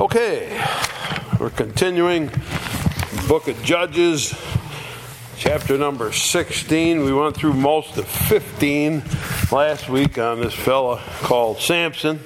Okay, 0.00 0.58
we're 1.38 1.50
continuing 1.50 2.30
book 3.28 3.48
of 3.48 3.62
Judges, 3.62 4.34
chapter 5.36 5.76
number 5.76 6.10
16. 6.10 7.04
We 7.04 7.12
went 7.12 7.36
through 7.36 7.52
most 7.52 7.98
of 7.98 8.08
15 8.08 9.02
last 9.52 9.90
week 9.90 10.16
on 10.16 10.40
this 10.40 10.54
fella 10.54 11.02
called 11.18 11.58
Samson. 11.58 12.18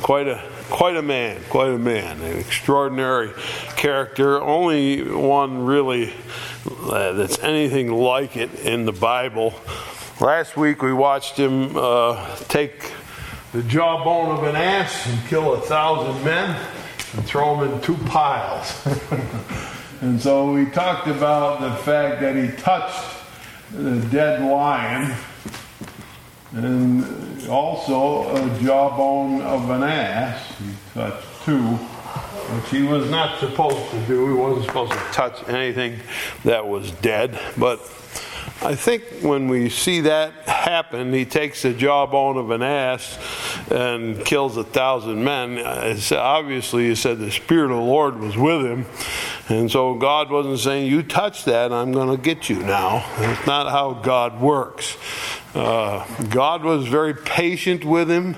Quite 0.00 0.28
a 0.28 0.48
quite 0.70 0.94
a 0.94 1.02
man, 1.02 1.40
quite 1.50 1.70
a 1.70 1.78
man, 1.78 2.20
an 2.20 2.38
extraordinary 2.38 3.32
character. 3.76 4.40
Only 4.40 5.02
one 5.02 5.64
really 5.64 6.12
uh, 6.84 7.14
that's 7.14 7.40
anything 7.40 7.90
like 7.90 8.36
it 8.36 8.54
in 8.60 8.84
the 8.84 8.92
Bible. 8.92 9.54
Last 10.20 10.56
week 10.56 10.82
we 10.82 10.92
watched 10.92 11.36
him 11.36 11.76
uh, 11.76 12.36
take 12.46 12.92
the 13.50 13.64
jawbone 13.64 14.38
of 14.38 14.44
an 14.44 14.54
ass 14.54 15.04
and 15.08 15.26
kill 15.26 15.54
a 15.54 15.60
thousand 15.62 16.24
men 16.24 16.56
and 17.12 17.24
throw 17.24 17.60
them 17.60 17.72
in 17.72 17.80
two 17.80 17.96
piles. 18.06 18.86
and 20.00 20.20
so 20.20 20.52
we 20.52 20.66
talked 20.66 21.08
about 21.08 21.60
the 21.60 21.74
fact 21.82 22.20
that 22.20 22.36
he 22.36 22.56
touched 22.56 23.18
the 23.72 24.00
dead 24.10 24.42
lion 24.42 25.14
and 26.52 27.48
also 27.48 28.34
a 28.34 28.60
jawbone 28.60 29.40
of 29.42 29.70
an 29.70 29.82
ass. 29.82 30.54
He 30.58 30.72
touched 30.94 31.26
two, 31.44 31.60
which 31.62 32.70
he 32.70 32.82
was 32.82 33.10
not 33.10 33.40
supposed 33.40 33.90
to 33.90 34.06
do. 34.06 34.28
He 34.28 34.34
wasn't 34.34 34.66
supposed 34.66 34.92
to 34.92 34.98
touch 35.12 35.48
anything 35.48 35.98
that 36.44 36.66
was 36.66 36.90
dead. 36.92 37.38
But 37.56 37.80
I 38.64 38.76
think 38.76 39.02
when 39.22 39.48
we 39.48 39.68
see 39.70 40.02
that 40.02 40.48
happen, 40.48 41.12
he 41.12 41.24
takes 41.24 41.62
the 41.62 41.72
jawbone 41.72 42.36
of 42.36 42.52
an 42.52 42.62
ass 42.62 43.18
and 43.72 44.24
kills 44.24 44.56
a 44.56 44.62
thousand 44.62 45.24
men. 45.24 45.58
It's 45.58 46.12
obviously, 46.12 46.88
he 46.88 46.94
said 46.94 47.18
the 47.18 47.32
Spirit 47.32 47.72
of 47.72 47.78
the 47.78 47.82
Lord 47.82 48.20
was 48.20 48.36
with 48.36 48.64
him. 48.64 48.86
And 49.48 49.68
so 49.68 49.94
God 49.94 50.30
wasn't 50.30 50.60
saying, 50.60 50.86
You 50.86 51.02
touch 51.02 51.44
that, 51.46 51.72
I'm 51.72 51.90
going 51.90 52.16
to 52.16 52.22
get 52.22 52.48
you 52.48 52.62
now. 52.62 53.04
It's 53.18 53.46
not 53.48 53.68
how 53.72 53.94
God 53.94 54.40
works. 54.40 54.96
Uh, 55.56 56.06
God 56.26 56.62
was 56.62 56.86
very 56.86 57.14
patient 57.14 57.84
with 57.84 58.08
him, 58.08 58.36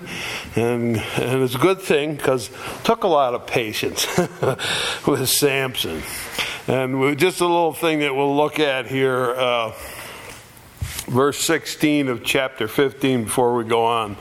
and, 0.56 0.96
and 0.96 1.42
it's 1.42 1.54
a 1.54 1.58
good 1.58 1.80
thing 1.80 2.16
because 2.16 2.50
took 2.82 3.04
a 3.04 3.08
lot 3.08 3.34
of 3.34 3.46
patience 3.46 4.06
with 5.06 5.28
Samson. 5.28 6.02
And 6.66 7.18
just 7.18 7.42
a 7.42 7.46
little 7.46 7.74
thing 7.74 7.98
that 7.98 8.14
we'll 8.14 8.34
look 8.34 8.58
at 8.58 8.86
here. 8.86 9.34
Uh, 9.34 9.72
verse 11.06 11.38
16 11.38 12.08
of 12.08 12.24
chapter 12.24 12.68
15 12.68 13.24
before 13.24 13.56
we 13.56 13.64
go 13.64 13.84
on. 13.84 14.16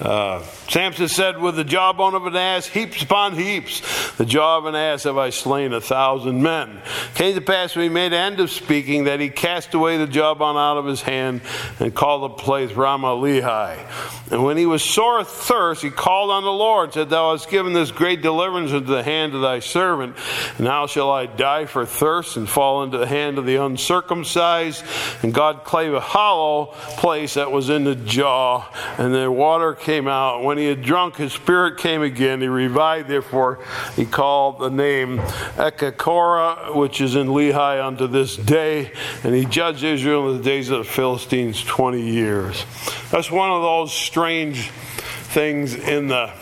Uh, 0.00 0.44
Samson 0.70 1.08
said, 1.08 1.40
With 1.40 1.56
the 1.56 1.64
jawbone 1.64 2.14
of 2.14 2.26
an 2.26 2.36
ass, 2.36 2.64
heaps 2.64 3.02
upon 3.02 3.36
heaps, 3.36 3.82
the 4.16 4.24
jaw 4.24 4.58
of 4.58 4.66
an 4.66 4.76
ass 4.76 5.02
have 5.02 5.18
I 5.18 5.30
slain 5.30 5.72
a 5.72 5.80
thousand 5.80 6.42
men. 6.44 6.80
Came 7.16 7.34
to 7.34 7.40
pass 7.40 7.74
when 7.74 7.82
he 7.82 7.88
made 7.88 8.12
end 8.12 8.38
of 8.38 8.52
speaking 8.52 9.04
that 9.04 9.18
he 9.18 9.30
cast 9.30 9.74
away 9.74 9.96
the 9.96 10.06
jawbone 10.06 10.56
out 10.56 10.78
of 10.78 10.86
his 10.86 11.02
hand 11.02 11.40
and 11.80 11.92
called 11.92 12.22
the 12.22 12.34
place 12.36 12.70
Ramath 12.70 13.20
Lehi. 13.20 14.30
And 14.30 14.44
when 14.44 14.56
he 14.56 14.64
was 14.64 14.84
sore 14.84 15.24
thirst, 15.24 15.82
he 15.82 15.90
called 15.90 16.30
on 16.30 16.44
the 16.44 16.52
Lord, 16.52 16.94
said, 16.94 17.10
Thou 17.10 17.32
hast 17.32 17.50
given 17.50 17.72
this 17.72 17.90
great 17.90 18.22
deliverance 18.22 18.70
into 18.70 18.92
the 18.92 19.02
hand 19.02 19.34
of 19.34 19.42
thy 19.42 19.58
servant. 19.58 20.16
Now 20.60 20.86
shall 20.86 21.10
I 21.10 21.26
die 21.26 21.66
for 21.66 21.84
thirst 21.84 22.36
and 22.36 22.48
fall 22.48 22.84
into 22.84 22.96
the 22.96 23.08
hand 23.08 23.38
of 23.38 23.46
the 23.46 23.56
uncircumcised? 23.56 24.84
And 25.22 25.34
God 25.34 25.64
clave 25.64 25.94
a 25.94 26.00
hollow 26.00 26.66
place 26.96 27.34
that 27.34 27.50
was 27.50 27.70
in 27.70 27.82
the 27.82 27.96
jaw, 27.96 28.68
and 28.98 29.12
the 29.12 29.32
water 29.32 29.74
came 29.74 30.06
out. 30.06 30.44
When 30.44 30.59
he 30.60 30.66
had 30.66 30.82
drunk, 30.82 31.16
his 31.16 31.32
spirit 31.32 31.78
came 31.78 32.02
again. 32.02 32.40
He 32.40 32.48
revived, 32.48 33.08
therefore, 33.08 33.58
he 33.96 34.04
called 34.04 34.58
the 34.58 34.70
name 34.70 35.18
Echekoroth, 35.56 36.76
which 36.76 37.00
is 37.00 37.16
in 37.16 37.28
Lehi 37.28 37.84
unto 37.84 38.06
this 38.06 38.36
day. 38.36 38.92
And 39.24 39.34
he 39.34 39.44
judged 39.44 39.82
Israel 39.82 40.30
in 40.30 40.38
the 40.38 40.42
days 40.42 40.70
of 40.70 40.78
the 40.78 40.84
Philistines 40.84 41.62
20 41.64 42.00
years. 42.00 42.64
That's 43.10 43.30
one 43.30 43.50
of 43.50 43.62
those 43.62 43.92
strange 43.92 44.70
things 44.70 45.74
in 45.74 46.08
the 46.08 46.32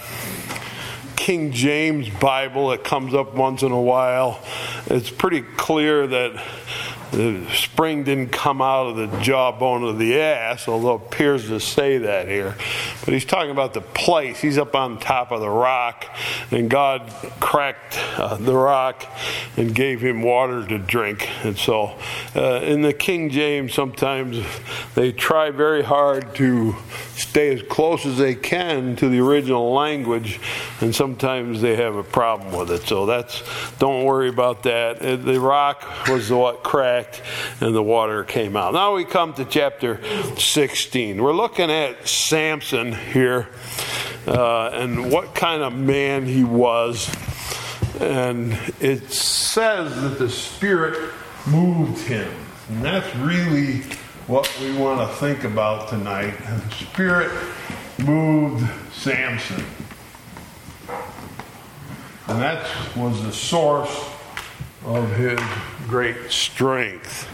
King 1.17 1.53
James 1.53 2.09
Bible 2.09 2.69
that 2.69 2.85
comes 2.85 3.15
up 3.15 3.35
once 3.35 3.63
in 3.63 3.71
a 3.71 3.81
while. 3.81 4.43
It's 4.87 5.11
pretty 5.11 5.43
clear 5.43 6.07
that 6.07 6.43
the 7.13 7.47
spring 7.53 8.05
didn't 8.05 8.31
come 8.31 8.61
out 8.61 8.87
of 8.89 8.97
the 8.97 9.21
jawbone 9.21 9.85
of 9.85 9.99
the 9.99 10.21
ass, 10.21 10.69
although 10.69 10.97
it 10.97 11.03
appears 11.07 11.49
to 11.49 11.59
say 11.59 11.99
that 11.99 12.29
here. 12.29 12.55
But 13.05 13.15
he's 13.15 13.25
talking 13.25 13.51
about 13.51 13.75
the 13.75 13.81
place. 13.81 14.41
He's 14.41 14.59
up 14.59 14.75
on 14.75 14.99
top 14.99 15.33
of 15.33 15.41
the 15.41 15.49
rock, 15.49 16.05
and 16.51 16.69
God 16.69 17.11
cracked 17.41 17.99
uh, 18.19 18.37
the 18.37 18.55
rock 18.55 19.05
and 19.57 19.75
gave 19.75 20.01
him 20.01 20.23
water 20.23 20.67
to 20.67 20.79
drink. 20.79 21.29
And 21.45 21.57
so, 21.57 21.97
uh, 22.37 22.61
in 22.63 22.83
the 22.83 22.93
King 22.93 23.31
James, 23.31 23.73
sometimes 23.73 24.45
they 24.95 25.13
try 25.13 25.51
very 25.51 25.83
hard 25.83 26.35
to 26.37 26.77
stay 27.15 27.53
as 27.53 27.63
close 27.63 28.07
as 28.07 28.19
they 28.19 28.35
can 28.35 28.97
to 28.97 29.09
the 29.09 29.21
original 29.21 29.73
language, 29.73 30.41
and 30.81 30.95
sometimes 30.95 31.61
they 31.61 31.77
have 31.77 31.97
a 31.97 32.03
problem 32.03 32.57
with 32.57 32.71
it. 32.71 32.83
So 32.83 33.07
that's 33.07 33.43
don't 33.79 34.05
worry 34.05 34.29
about 34.29 34.63
that. 34.65 35.03
Uh, 35.03 35.17
the 35.17 35.41
rock 35.41 36.09
was 36.09 36.31
what 36.31 36.63
cracked, 36.63 36.98
and 37.61 37.75
the 37.75 37.83
water 37.83 38.25
came 38.25 38.57
out. 38.57 38.73
Now 38.73 38.95
we 38.95 39.05
come 39.05 39.35
to 39.35 39.45
chapter 39.45 40.01
16. 40.37 41.23
We're 41.23 41.33
looking 41.33 41.71
at 41.71 42.09
Samson 42.09 42.93
here, 42.93 43.49
uh, 44.27 44.71
and 44.73 45.13
what 45.13 45.35
kind 45.35 45.63
of 45.63 45.75
man 45.75 46.27
he 46.27 46.45
was. 46.45 47.11
And 48.01 48.59
it 48.81 49.11
says 49.13 50.01
that 50.03 50.19
the 50.19 50.31
Spirit 50.31 51.13
moved 51.47 52.01
him. 52.07 52.33
And 52.69 52.83
that's 52.83 53.15
really 53.17 53.83
what 54.27 54.51
we 54.61 54.77
want 54.77 55.01
to 55.01 55.17
think 55.17 55.45
about 55.45 55.89
tonight. 55.89 56.35
The 56.39 56.75
Spirit 56.75 57.33
moved 57.99 58.69
Samson. 58.93 59.65
And 62.29 62.43
that 62.43 62.69
was 62.95 63.23
the 63.23 63.33
source 63.33 64.18
of 64.85 65.11
his 65.17 65.41
great 65.89 66.31
strength. 66.31 67.29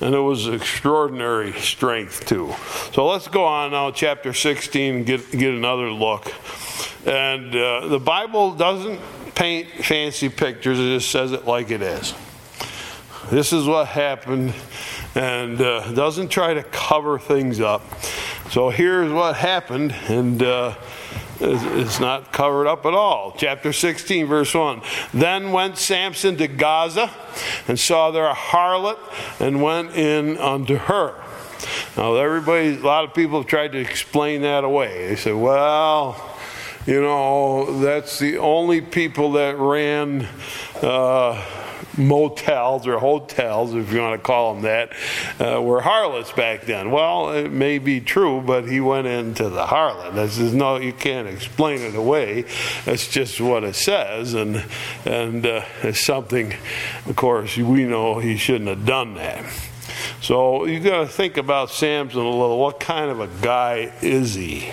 And 0.00 0.14
it 0.14 0.20
was 0.20 0.48
extraordinary 0.48 1.52
strength, 1.52 2.26
too. 2.26 2.54
So 2.92 3.06
let's 3.06 3.28
go 3.28 3.44
on 3.44 3.70
now, 3.70 3.90
chapter 3.90 4.32
16, 4.32 4.94
and 4.94 5.06
get, 5.06 5.30
get 5.30 5.54
another 5.54 5.90
look. 5.90 6.32
And 7.06 7.54
uh, 7.54 7.88
the 7.88 8.00
Bible 8.00 8.54
doesn't 8.54 9.00
paint 9.34 9.68
fancy 9.84 10.28
pictures, 10.28 10.78
it 10.78 10.94
just 10.94 11.10
says 11.10 11.32
it 11.32 11.46
like 11.46 11.70
it 11.70 11.82
is. 11.82 12.14
This 13.30 13.52
is 13.52 13.66
what 13.66 13.88
happened, 13.88 14.52
and 15.14 15.60
uh, 15.60 15.92
doesn't 15.92 16.28
try 16.28 16.54
to 16.54 16.62
cover 16.62 17.18
things 17.18 17.60
up. 17.60 17.82
So 18.50 18.68
here's 18.68 19.10
what 19.10 19.36
happened, 19.36 19.92
and 20.08 20.42
uh, 20.42 20.74
it's 21.40 22.00
not 22.00 22.32
covered 22.32 22.66
up 22.66 22.86
at 22.86 22.94
all. 22.94 23.34
Chapter 23.36 23.72
16, 23.72 24.26
verse 24.26 24.54
1. 24.54 24.82
Then 25.12 25.52
went 25.52 25.78
Samson 25.78 26.36
to 26.36 26.48
Gaza 26.48 27.10
and 27.68 27.78
saw 27.78 28.10
there 28.10 28.26
a 28.26 28.34
harlot 28.34 28.98
and 29.40 29.62
went 29.62 29.96
in 29.96 30.38
unto 30.38 30.76
her. 30.76 31.20
Now, 31.96 32.14
everybody, 32.14 32.76
a 32.76 32.80
lot 32.80 33.04
of 33.04 33.14
people 33.14 33.40
have 33.40 33.48
tried 33.48 33.72
to 33.72 33.78
explain 33.78 34.42
that 34.42 34.64
away. 34.64 35.08
They 35.08 35.16
say, 35.16 35.32
well, 35.32 36.36
you 36.86 37.00
know, 37.00 37.80
that's 37.80 38.18
the 38.18 38.38
only 38.38 38.80
people 38.80 39.32
that 39.32 39.56
ran. 39.58 40.28
Uh, 40.82 41.42
motels 41.96 42.86
or 42.86 42.98
hotels, 42.98 43.74
if 43.74 43.92
you 43.92 44.00
want 44.00 44.20
to 44.20 44.24
call 44.24 44.54
them 44.54 44.62
that, 44.62 44.92
uh, 45.40 45.60
were 45.62 45.80
harlots 45.80 46.32
back 46.32 46.62
then. 46.62 46.90
Well, 46.90 47.30
it 47.30 47.50
may 47.50 47.78
be 47.78 48.00
true, 48.00 48.40
but 48.40 48.68
he 48.68 48.80
went 48.80 49.06
into 49.06 49.48
the 49.48 49.66
harlot. 49.66 50.14
This 50.14 50.38
is 50.38 50.54
no, 50.54 50.76
you 50.76 50.92
can't 50.92 51.28
explain 51.28 51.80
it 51.80 51.94
away. 51.94 52.44
That's 52.84 53.08
just 53.08 53.40
what 53.40 53.64
it 53.64 53.76
says, 53.76 54.34
and 54.34 54.64
and 55.04 55.46
uh, 55.46 55.64
it's 55.82 56.00
something. 56.00 56.54
Of 57.06 57.16
course, 57.16 57.56
we 57.56 57.84
know 57.84 58.18
he 58.18 58.36
shouldn't 58.36 58.68
have 58.68 58.86
done 58.86 59.14
that. 59.14 59.44
So 60.20 60.64
you 60.64 60.80
got 60.80 61.00
to 61.00 61.06
think 61.06 61.36
about 61.36 61.70
Samson 61.70 62.20
a 62.20 62.28
little. 62.28 62.58
What 62.58 62.80
kind 62.80 63.10
of 63.10 63.20
a 63.20 63.28
guy 63.42 63.92
is 64.00 64.34
he? 64.34 64.70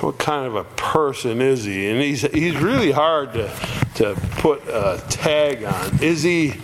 What 0.00 0.18
kind 0.18 0.46
of 0.46 0.56
a 0.56 0.64
person 0.64 1.40
is 1.40 1.64
he? 1.64 1.88
And 1.88 2.00
he's 2.00 2.22
he's 2.22 2.56
really 2.56 2.90
hard 2.90 3.32
to 3.34 3.48
to 3.96 4.14
put 4.38 4.66
a 4.68 5.02
tag 5.08 5.64
on. 5.64 6.02
Is 6.02 6.22
he 6.22 6.54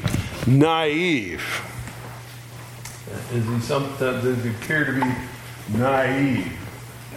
naive? 0.46 1.42
Is 3.32 3.44
he 3.44 3.60
sometimes 3.60 4.25
does 4.25 4.42
he 4.42 4.50
appear 4.50 4.84
to 4.84 4.92
be 4.92 5.04
naive? 5.78 6.52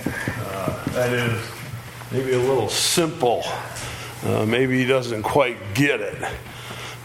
Uh, 0.06 0.84
that 0.92 1.14
is 1.14 1.50
maybe 2.12 2.34
a 2.34 2.40
little 2.40 2.70
simple. 2.70 3.44
Uh, 4.24 4.46
maybe 4.46 4.78
he 4.80 4.86
doesn't 4.86 5.24
quite 5.24 5.58
get 5.74 6.00
it. 6.02 6.24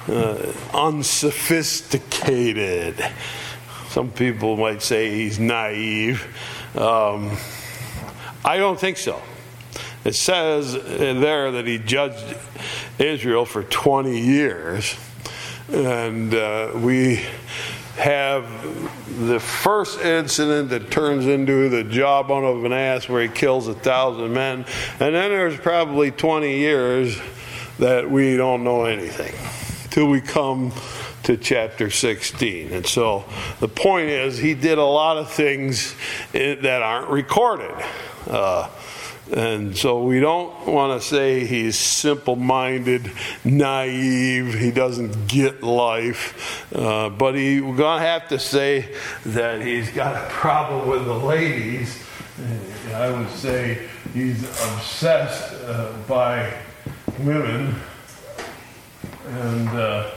Uh, 0.09 0.53
unsophisticated. 0.75 3.03
Some 3.89 4.11
people 4.11 4.57
might 4.57 4.83
say 4.83 5.11
he's 5.11 5.39
naive. 5.39 6.27
Um, 6.77 7.37
I 8.47 8.59
don't 8.59 8.79
think 8.79 8.97
so. 8.97 9.21
it 10.05 10.15
says 10.15 10.73
there 10.73 11.51
that 11.51 11.67
he 11.67 11.79
judged 11.79 12.37
Israel 12.97 13.45
for 13.45 13.65
20 13.65 14.19
years. 14.19 14.95
And 15.69 16.33
uh, 16.33 16.71
we 16.77 17.25
have 17.97 18.47
the 19.27 19.41
first 19.41 20.01
incident 20.01 20.69
that 20.71 20.93
turns 20.93 21.27
into 21.27 21.69
the 21.69 21.83
jawbone 21.83 22.45
of 22.45 22.65
an 22.65 22.73
ass 22.73 23.09
where 23.09 23.21
he 23.21 23.29
kills 23.29 23.67
a 23.67 23.75
thousand 23.75 24.33
men. 24.33 24.65
And 25.01 25.13
then 25.13 25.31
there's 25.31 25.59
probably 25.59 26.13
20 26.13 26.57
years 26.57 27.19
that 27.81 28.09
we 28.09 28.37
don't 28.37 28.63
know 28.63 28.85
anything 28.85 29.35
till 29.91 30.07
we 30.07 30.21
come 30.21 30.73
to 31.25 31.37
chapter 31.37 31.91
16. 31.91 32.73
And 32.73 32.87
so 32.87 33.25
the 33.59 33.67
point 33.67 34.09
is, 34.09 34.39
he 34.39 34.55
did 34.55 34.79
a 34.79 34.85
lot 34.85 35.17
of 35.17 35.33
things 35.33 35.97
that 36.33 36.83
aren't 36.83 37.09
recorded. 37.09 37.75
Uh, 38.27 38.69
and 39.33 39.77
so 39.77 40.05
we 40.05 40.21
don't 40.21 40.67
want 40.67 41.01
to 41.01 41.07
say 41.07 41.45
he's 41.45 41.77
simple 41.77 42.37
minded, 42.37 43.11
naive, 43.45 44.55
he 44.55 44.71
doesn't 44.71 45.27
get 45.27 45.65
life. 45.65 46.73
Uh, 46.75 47.11
but 47.11 47.35
he, 47.35 47.61
we're 47.61 47.77
going 47.77 48.01
to 48.01 48.07
have 48.07 48.29
to 48.29 48.39
say 48.39 48.95
that 49.25 49.63
he's 49.63 49.91
got 49.91 50.15
a 50.15 50.29
problem 50.29 50.89
with 50.89 51.05
the 51.07 51.15
ladies. 51.15 52.03
I 52.95 53.11
would 53.11 53.31
say 53.31 53.89
he's 54.15 54.43
obsessed 54.45 55.55
uh, 55.65 55.93
by 56.07 56.53
women. 57.19 57.75
And 59.29 59.69
uh, 59.69 60.11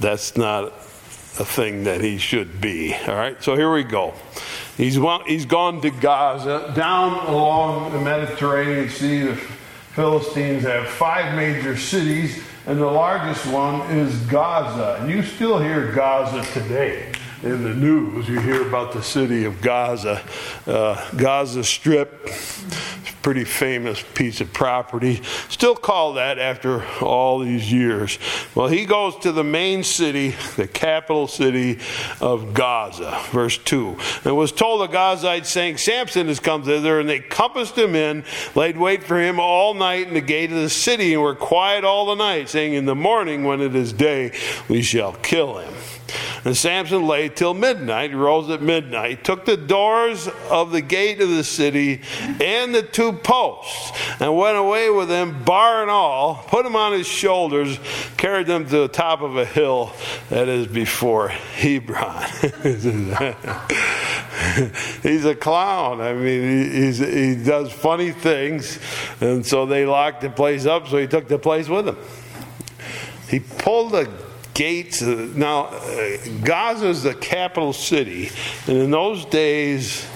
that's 0.00 0.36
not 0.36 0.72
a 1.38 1.44
thing 1.44 1.84
that 1.84 2.00
he 2.00 2.18
should 2.18 2.60
be. 2.60 2.94
All 3.06 3.14
right, 3.14 3.42
so 3.42 3.56
here 3.56 3.72
we 3.72 3.84
go. 3.84 4.14
He's, 4.76 4.98
he's 5.26 5.46
gone 5.46 5.80
to 5.80 5.90
Gaza, 5.90 6.72
down 6.74 7.26
along 7.26 7.92
the 7.92 8.00
Mediterranean 8.00 8.88
Sea. 8.88 9.22
The 9.22 9.36
Philistines 9.36 10.64
have 10.64 10.86
five 10.86 11.34
major 11.34 11.76
cities, 11.76 12.42
and 12.66 12.78
the 12.78 12.86
largest 12.86 13.46
one 13.46 13.80
is 13.90 14.14
Gaza. 14.26 14.98
And 15.00 15.10
you 15.10 15.22
still 15.22 15.58
hear 15.58 15.92
Gaza 15.92 16.42
today 16.52 17.12
in 17.46 17.62
the 17.62 17.74
news. 17.74 18.28
You 18.28 18.40
hear 18.40 18.66
about 18.66 18.92
the 18.92 19.02
city 19.02 19.44
of 19.44 19.60
Gaza, 19.60 20.22
uh, 20.66 21.10
Gaza 21.16 21.62
Strip 21.64 22.28
pretty 23.26 23.42
famous 23.42 24.00
piece 24.14 24.40
of 24.40 24.52
property. 24.52 25.20
Still 25.48 25.74
call 25.74 26.12
that 26.12 26.38
after 26.38 26.86
all 27.00 27.40
these 27.40 27.72
years. 27.72 28.20
Well, 28.54 28.68
he 28.68 28.84
goes 28.84 29.16
to 29.18 29.32
the 29.32 29.42
main 29.42 29.82
city, 29.82 30.36
the 30.54 30.68
capital 30.68 31.26
city 31.26 31.80
of 32.20 32.54
Gaza. 32.54 33.20
Verse 33.32 33.58
2. 33.58 33.96
And 34.24 34.36
was 34.36 34.52
told 34.52 34.88
the 34.88 34.96
Gazites, 34.96 35.46
saying, 35.46 35.78
Samson 35.78 36.28
has 36.28 36.38
come 36.38 36.62
thither, 36.62 37.00
and 37.00 37.08
they 37.08 37.18
compassed 37.18 37.76
him 37.76 37.96
in, 37.96 38.22
laid 38.54 38.78
wait 38.78 39.02
for 39.02 39.18
him 39.20 39.40
all 39.40 39.74
night 39.74 40.06
in 40.06 40.14
the 40.14 40.20
gate 40.20 40.52
of 40.52 40.58
the 40.58 40.70
city, 40.70 41.12
and 41.12 41.20
were 41.20 41.34
quiet 41.34 41.82
all 41.82 42.06
the 42.06 42.14
night, 42.14 42.48
saying, 42.48 42.74
In 42.74 42.84
the 42.84 42.94
morning, 42.94 43.42
when 43.42 43.60
it 43.60 43.74
is 43.74 43.92
day, 43.92 44.30
we 44.68 44.82
shall 44.82 45.14
kill 45.14 45.58
him. 45.58 45.74
And 46.44 46.56
Samson 46.56 47.06
lay 47.06 47.28
till 47.28 47.54
midnight. 47.54 48.10
He 48.10 48.16
rose 48.16 48.48
at 48.50 48.62
midnight, 48.62 49.24
took 49.24 49.44
the 49.44 49.56
doors 49.56 50.28
of 50.50 50.70
the 50.70 50.80
gate 50.80 51.20
of 51.20 51.28
the 51.28 51.42
city 51.42 52.02
and 52.40 52.74
the 52.74 52.82
two 52.82 53.12
posts, 53.12 53.92
and 54.20 54.36
went 54.36 54.56
away 54.56 54.90
with 54.90 55.08
them, 55.08 55.42
bar 55.44 55.82
and 55.82 55.90
all, 55.90 56.44
put 56.46 56.64
them 56.64 56.76
on 56.76 56.92
his 56.92 57.06
shoulders, 57.06 57.78
carried 58.16 58.46
them 58.46 58.64
to 58.66 58.78
the 58.78 58.88
top 58.88 59.22
of 59.22 59.36
a 59.36 59.44
hill 59.44 59.92
that 60.30 60.48
is 60.48 60.66
before 60.66 61.28
Hebron. 61.28 62.24
he's 65.02 65.24
a 65.24 65.34
clown. 65.34 66.00
I 66.00 66.12
mean, 66.12 66.70
he 66.72 67.36
does 67.36 67.72
funny 67.72 68.12
things, 68.12 68.78
and 69.20 69.44
so 69.44 69.66
they 69.66 69.84
locked 69.86 70.20
the 70.20 70.30
place 70.30 70.66
up, 70.66 70.86
so 70.88 70.98
he 70.98 71.06
took 71.06 71.26
the 71.26 71.38
place 71.38 71.68
with 71.68 71.88
him. 71.88 71.96
He 73.28 73.40
pulled 73.40 73.94
a 73.94 74.06
gates. 74.56 75.02
Now, 75.02 75.66
uh, 75.66 76.16
Gaza 76.42 76.88
is 76.88 77.02
the 77.02 77.14
capital 77.14 77.74
city, 77.74 78.30
and 78.66 78.78
in 78.78 78.90
those 78.90 79.26
days, 79.26 80.06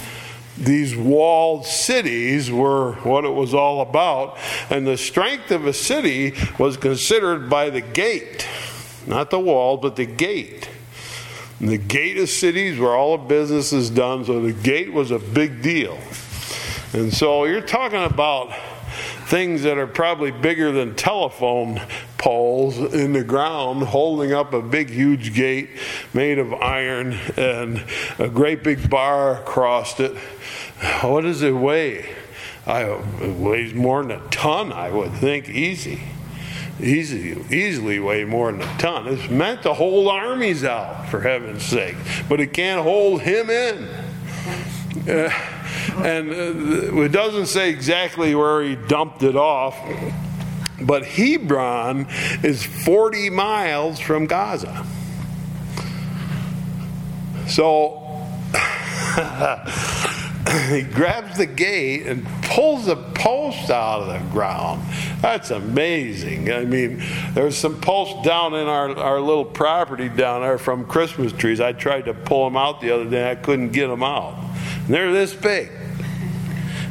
these 0.56 0.96
walled 0.96 1.66
cities 1.66 2.50
were 2.50 2.94
what 3.02 3.24
it 3.24 3.32
was 3.32 3.54
all 3.54 3.82
about, 3.82 4.38
and 4.70 4.86
the 4.86 4.96
strength 4.96 5.50
of 5.50 5.66
a 5.66 5.72
city 5.72 6.34
was 6.58 6.76
considered 6.76 7.50
by 7.50 7.70
the 7.70 7.82
gate, 7.82 8.48
not 9.06 9.30
the 9.30 9.38
wall, 9.38 9.76
but 9.76 9.96
the 9.96 10.06
gate. 10.06 10.68
And 11.60 11.68
the 11.68 11.78
gate 11.78 12.16
of 12.16 12.30
cities 12.30 12.78
where 12.78 12.94
all 12.94 13.18
the 13.18 13.24
business 13.24 13.72
is 13.74 13.90
done, 13.90 14.24
so 14.24 14.40
the 14.40 14.54
gate 14.54 14.92
was 14.92 15.10
a 15.10 15.18
big 15.18 15.60
deal. 15.60 15.98
And 16.94 17.12
so 17.12 17.44
you're 17.44 17.60
talking 17.60 18.02
about 18.02 18.54
things 19.26 19.62
that 19.62 19.78
are 19.78 19.86
probably 19.86 20.30
bigger 20.30 20.72
than 20.72 20.94
telephone 20.96 21.80
poles 22.20 22.76
in 22.76 23.14
the 23.14 23.24
ground 23.24 23.82
holding 23.82 24.32
up 24.32 24.52
a 24.52 24.60
big, 24.60 24.90
huge 24.90 25.34
gate 25.34 25.70
made 26.12 26.38
of 26.38 26.52
iron 26.52 27.14
and 27.36 27.82
a 28.18 28.28
great 28.28 28.62
big 28.62 28.90
bar 28.90 29.40
across 29.40 29.98
it. 29.98 30.14
What 31.00 31.22
does 31.22 31.40
it 31.42 31.54
weigh? 31.54 32.14
I, 32.66 32.82
it 32.84 33.36
weighs 33.36 33.72
more 33.72 34.02
than 34.02 34.12
a 34.12 34.28
ton, 34.28 34.70
I 34.70 34.90
would 34.90 35.12
think, 35.14 35.48
easy. 35.48 36.02
Easy, 36.78 37.42
easily 37.50 37.98
weigh 37.98 38.24
more 38.24 38.52
than 38.52 38.60
a 38.60 38.78
ton. 38.78 39.08
It's 39.08 39.30
meant 39.30 39.62
to 39.62 39.72
hold 39.72 40.08
armies 40.08 40.62
out, 40.62 41.08
for 41.08 41.20
heaven's 41.20 41.64
sake, 41.64 41.96
but 42.28 42.38
it 42.38 42.52
can't 42.52 42.82
hold 42.82 43.22
him 43.22 43.48
in. 43.48 43.88
Uh, 45.08 45.30
and 46.04 46.30
uh, 46.30 47.02
it 47.02 47.12
doesn't 47.12 47.46
say 47.46 47.70
exactly 47.70 48.34
where 48.34 48.62
he 48.62 48.76
dumped 48.76 49.22
it 49.22 49.36
off 49.36 49.78
but 50.80 51.04
Hebron 51.04 52.06
is 52.42 52.64
40 52.64 53.30
miles 53.30 54.00
from 54.00 54.26
Gaza. 54.26 54.86
So 57.48 58.00
he 60.68 60.82
grabs 60.82 61.36
the 61.36 61.46
gate 61.46 62.06
and 62.06 62.26
pulls 62.42 62.88
a 62.88 62.96
post 62.96 63.70
out 63.70 64.02
of 64.02 64.08
the 64.08 64.30
ground. 64.30 64.82
That's 65.20 65.50
amazing. 65.50 66.52
I 66.52 66.64
mean, 66.64 67.02
there's 67.32 67.56
some 67.56 67.80
posts 67.80 68.24
down 68.24 68.54
in 68.54 68.66
our, 68.66 68.96
our 68.96 69.20
little 69.20 69.44
property 69.44 70.08
down 70.08 70.42
there 70.42 70.58
from 70.58 70.86
Christmas 70.86 71.32
trees. 71.32 71.60
I 71.60 71.72
tried 71.72 72.06
to 72.06 72.14
pull 72.14 72.44
them 72.44 72.56
out 72.56 72.80
the 72.80 72.92
other 72.92 73.08
day, 73.08 73.30
I 73.30 73.34
couldn't 73.34 73.72
get 73.72 73.88
them 73.88 74.02
out. 74.02 74.38
And 74.86 74.94
they're 74.94 75.12
this 75.12 75.34
big, 75.34 75.70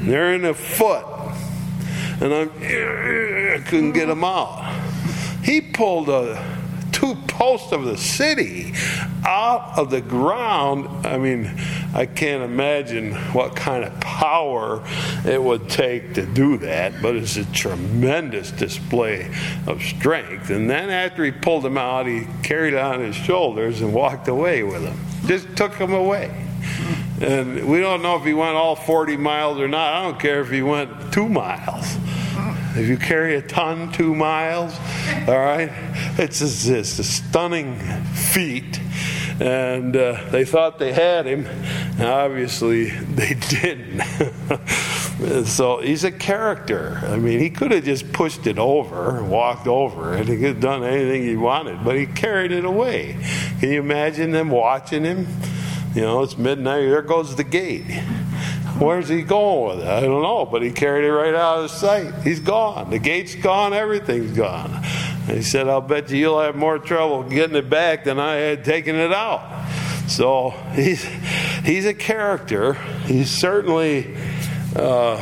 they're 0.02 0.34
in 0.34 0.46
a 0.46 0.54
foot 0.54 1.19
and 2.22 2.34
I 2.34 3.64
couldn't 3.66 3.94
get 3.94 4.10
him 4.10 4.24
out. 4.24 4.74
He 5.44 5.62
pulled 5.62 6.10
a 6.10 6.60
two 7.00 7.16
posts 7.28 7.72
of 7.72 7.86
the 7.86 7.98
city 7.98 8.74
out 9.26 9.78
of 9.78 9.90
the 9.90 10.02
ground. 10.02 11.08
I 11.08 11.18
mean, 11.18 11.50
I 11.94 12.06
can't 12.06 12.44
imagine 12.44 13.14
what 13.32 13.56
kind 13.56 13.86
of 13.86 13.98
power 14.02 14.84
it 15.26 15.42
would 15.42 15.70
take 15.70 16.16
to 16.16 16.26
do 16.26 16.58
that, 16.58 17.02
but 17.02 17.16
it's 17.16 17.38
a 17.38 17.46
tremendous 17.54 18.52
display 18.52 19.32
of 19.66 19.82
strength. 19.82 20.50
And 20.50 20.70
then 20.70 20.90
after 20.90 21.24
he 21.24 21.32
pulled 21.32 21.66
him 21.66 21.78
out, 21.78 22.06
he 22.06 22.28
carried 22.44 22.74
it 22.74 22.80
on 22.80 23.00
his 23.00 23.16
shoulders 23.16 23.82
and 23.82 23.94
walked 23.94 24.28
away 24.28 24.64
with 24.64 24.84
him. 24.84 25.00
Just 25.26 25.56
took 25.56 25.76
him 25.76 25.94
away. 25.94 26.48
And 27.22 27.70
we 27.70 27.80
don't 27.80 28.02
know 28.02 28.18
if 28.18 28.24
he 28.24 28.34
went 28.34 28.56
all 28.56 28.76
40 28.76 29.16
miles 29.18 29.60
or 29.60 29.68
not. 29.68 29.94
I 29.94 30.04
don't 30.04 30.20
care 30.20 30.42
if 30.42 30.50
he 30.50 30.62
went 30.62 31.14
two 31.14 31.30
miles. 31.30 31.98
If 32.76 32.88
you 32.88 32.98
carry 32.98 33.36
a 33.36 33.42
ton 33.42 33.92
two 33.92 34.14
miles, 34.14 34.74
all 35.28 35.40
right, 35.40 35.72
it's 36.18 36.40
this 36.40 37.00
a 37.00 37.04
stunning 37.04 37.80
feat. 38.14 38.80
And 39.40 39.96
uh, 39.96 40.26
they 40.32 40.44
thought 40.44 40.80
they 40.80 40.92
had 40.92 41.26
him. 41.26 41.48
Obviously, 42.00 42.90
they 43.16 43.36
didn't. 43.36 44.02
so 45.46 45.80
he's 45.80 46.04
a 46.04 46.12
character. 46.12 47.02
I 47.04 47.18
mean, 47.18 47.40
he 47.40 47.50
could 47.50 47.72
have 47.72 47.86
just 47.86 48.12
pushed 48.12 48.46
it 48.48 48.60
over, 48.60 49.24
walked 49.24 49.68
over 49.68 50.16
it, 50.16 50.28
he 50.28 50.36
could 50.36 50.46
have 50.46 50.60
done 50.60 50.84
anything 50.84 51.24
he 51.24 51.38
wanted, 51.38 51.84
but 51.84 51.96
he 51.96 52.06
carried 52.06 52.52
it 52.52 52.66
away. 52.66 53.18
Can 53.60 53.72
you 53.72 53.80
imagine 53.80 54.32
them 54.32 54.50
watching 54.50 55.04
him? 55.04 55.28
You 55.96 56.02
know, 56.02 56.22
it's 56.22 56.38
midnight, 56.38 56.82
there 56.82 57.02
goes 57.02 57.36
the 57.36 57.44
gate. 57.44 57.86
Where's 58.80 59.10
he 59.10 59.24
going 59.24 59.78
with 59.78 59.86
it? 59.86 59.92
I 59.92 60.00
don't 60.00 60.24
know, 60.24 60.46
but 60.46 60.62
he 60.62 60.72
carried 60.72 61.04
it 61.04 61.12
right 61.12 61.36
out 61.36 61.66
of 61.66 61.72
sight. 61.72 62.14
He's 62.24 62.40
gone. 62.40 62.90
The 62.90 63.00
gate's 63.00 63.36
gone, 63.36 63.74
everything's 63.74 64.32
gone. 64.32 64.72
And 65.28 65.36
he 65.36 65.44
said, 65.44 65.68
I'll 65.68 65.82
bet 65.82 66.10
you 66.10 66.18
you'll 66.18 66.40
have 66.40 66.56
more 66.56 66.80
trouble 66.80 67.24
getting 67.24 67.58
it 67.58 67.70
back 67.70 68.06
than 68.06 68.20
I 68.20 68.36
had 68.36 68.64
taking 68.64 68.96
it 68.96 69.12
out. 69.12 69.70
So 70.08 70.52
he's, 70.74 71.04
he's 71.66 71.86
a 71.86 71.94
character. 71.94 72.76
He 73.06 73.26
certainly 73.26 74.16
uh, 74.76 75.18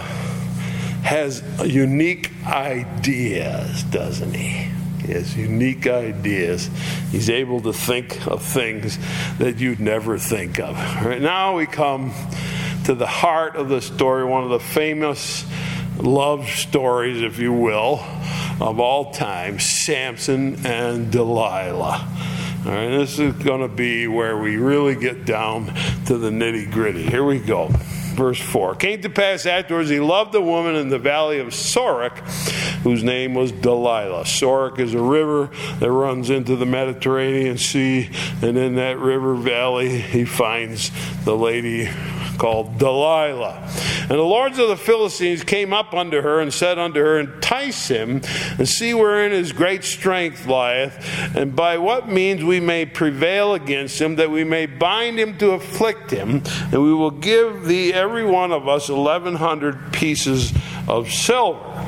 has 1.03 1.43
unique 1.65 2.31
ideas, 2.45 3.83
doesn't 3.85 4.35
he? 4.35 4.71
He 5.03 5.13
has 5.13 5.35
unique 5.35 5.87
ideas. 5.87 6.69
He's 7.11 7.29
able 7.29 7.61
to 7.61 7.73
think 7.73 8.27
of 8.27 8.43
things 8.43 8.99
that 9.39 9.57
you'd 9.57 9.79
never 9.79 10.17
think 10.17 10.59
of. 10.59 10.75
Right 11.03 11.21
now 11.21 11.57
we 11.57 11.65
come 11.65 12.13
to 12.87 12.95
the 12.95 13.05
heart 13.05 13.57
of 13.57 13.67
the 13.67 13.81
story, 13.81 14.23
one 14.23 14.45
of 14.45 14.49
the 14.49 14.61
famous 14.61 15.45
love 15.97 16.47
stories, 16.47 17.21
if 17.21 17.37
you 17.37 17.51
will, 17.51 17.99
of 18.61 18.79
all 18.79 19.11
time 19.11 19.59
Samson 19.59 20.65
and 20.65 21.11
Delilah. 21.11 22.07
All 22.65 22.71
right, 22.71 22.87
this 22.87 23.19
is 23.19 23.33
going 23.43 23.59
to 23.59 23.67
be 23.67 24.07
where 24.07 24.37
we 24.37 24.55
really 24.55 24.95
get 24.95 25.25
down 25.25 25.65
to 26.05 26.17
the 26.17 26.29
nitty 26.29 26.71
gritty. 26.71 27.03
Here 27.03 27.25
we 27.25 27.39
go 27.39 27.69
verse 28.17 28.39
4. 28.39 28.75
Came 28.75 29.01
to 29.03 29.09
pass 29.09 29.45
afterwards, 29.45 29.89
he 29.89 29.99
loved 29.99 30.33
a 30.33 30.41
woman 30.41 30.75
in 30.75 30.89
the 30.89 30.97
valley 30.97 31.39
of 31.39 31.49
Sorek, 31.49 32.17
whose 32.81 33.03
name 33.03 33.35
was 33.35 33.51
Delilah. 33.51 34.23
Sorek 34.23 34.79
is 34.79 34.95
a 34.95 35.01
river 35.01 35.51
that 35.79 35.91
runs 35.91 36.31
into 36.31 36.55
the 36.55 36.65
Mediterranean 36.65 37.59
Sea, 37.59 38.09
and 38.41 38.57
in 38.57 38.75
that 38.75 38.97
river 38.97 39.35
valley, 39.35 39.99
he 39.99 40.25
finds 40.25 40.89
the 41.25 41.37
lady 41.37 41.89
called 42.37 42.77
Delilah. 42.77 43.63
And 44.01 44.11
the 44.11 44.21
lords 44.21 44.57
of 44.59 44.69
the 44.69 44.77
Philistines 44.77 45.43
came 45.43 45.73
up 45.73 45.93
unto 45.93 46.21
her 46.21 46.39
and 46.39 46.53
said 46.53 46.79
unto 46.79 46.99
her, 46.99 47.19
Entice 47.19 47.89
him, 47.89 48.21
and 48.57 48.67
see 48.67 48.93
wherein 48.93 49.31
his 49.31 49.51
great 49.51 49.83
strength 49.83 50.45
lieth, 50.45 51.35
and 51.35 51.55
by 51.55 51.77
what 51.77 52.07
means 52.07 52.43
we 52.43 52.59
may 52.59 52.85
prevail 52.85 53.53
against 53.53 53.99
him, 53.99 54.15
that 54.15 54.31
we 54.31 54.43
may 54.43 54.65
bind 54.65 55.19
him 55.19 55.37
to 55.39 55.51
afflict 55.51 56.11
him, 56.11 56.41
and 56.71 56.81
we 56.81 56.93
will 56.93 57.11
give 57.11 57.65
thee 57.65 57.93
every 57.93 58.25
one 58.25 58.51
of 58.51 58.67
us 58.67 58.89
eleven 58.89 59.35
hundred 59.35 59.91
pieces 59.91 60.53
of 60.87 61.11
silver. 61.11 61.83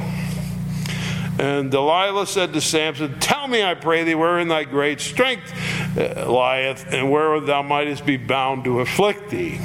And 1.40 1.72
Delilah 1.72 2.28
said 2.28 2.52
to 2.52 2.60
Samson, 2.60 3.18
Tell 3.22 3.48
me, 3.48 3.64
I 3.64 3.74
pray 3.74 4.04
thee, 4.04 4.14
wherein 4.14 4.50
thy 4.50 4.66
great 4.66 5.00
strength 5.00 5.54
uh, 5.98 6.30
lieth, 6.30 6.94
and 6.94 7.10
where 7.10 7.40
thou 7.40 7.62
mightest 7.62 8.06
be 8.06 8.18
bound 8.18 8.66
to 8.66 8.82
afflict 8.82 9.30
thee. 9.30 9.58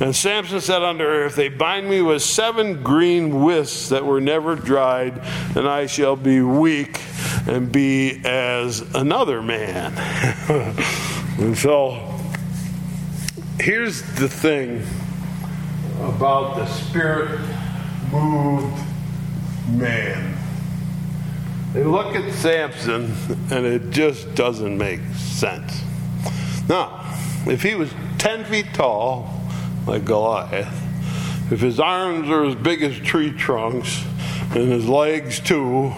And 0.00 0.14
Samson 0.14 0.60
said 0.60 0.82
unto 0.82 1.02
her, 1.02 1.26
If 1.26 1.34
they 1.34 1.48
bind 1.48 1.90
me 1.90 2.02
with 2.02 2.22
seven 2.22 2.84
green 2.84 3.42
withs 3.42 3.88
that 3.88 4.04
were 4.04 4.20
never 4.20 4.54
dried, 4.54 5.20
then 5.54 5.66
I 5.66 5.86
shall 5.86 6.14
be 6.14 6.40
weak 6.40 7.00
and 7.48 7.72
be 7.72 8.20
as 8.24 8.82
another 8.94 9.42
man. 9.42 9.92
and 11.38 11.58
so 11.58 12.14
here's 13.58 14.02
the 14.14 14.28
thing 14.28 14.86
about 16.00 16.54
the 16.54 16.66
spirit 16.66 17.40
moved 18.12 18.80
man. 19.70 20.36
They 21.72 21.82
look 21.82 22.14
at 22.14 22.32
Samson 22.34 23.14
and 23.50 23.66
it 23.66 23.90
just 23.90 24.32
doesn't 24.36 24.78
make 24.78 25.00
sense. 25.16 25.82
Now, 26.68 27.04
if 27.46 27.62
he 27.62 27.74
was 27.74 27.90
10 28.18 28.44
feet 28.44 28.66
tall, 28.74 29.37
like 29.86 30.04
Goliath, 30.04 30.88
if 31.50 31.60
his 31.60 31.80
arms 31.80 32.28
are 32.28 32.44
as 32.44 32.54
big 32.54 32.82
as 32.82 32.98
tree 32.98 33.32
trunks 33.32 34.04
and 34.54 34.70
his 34.70 34.86
legs 34.86 35.40
too, 35.40 35.92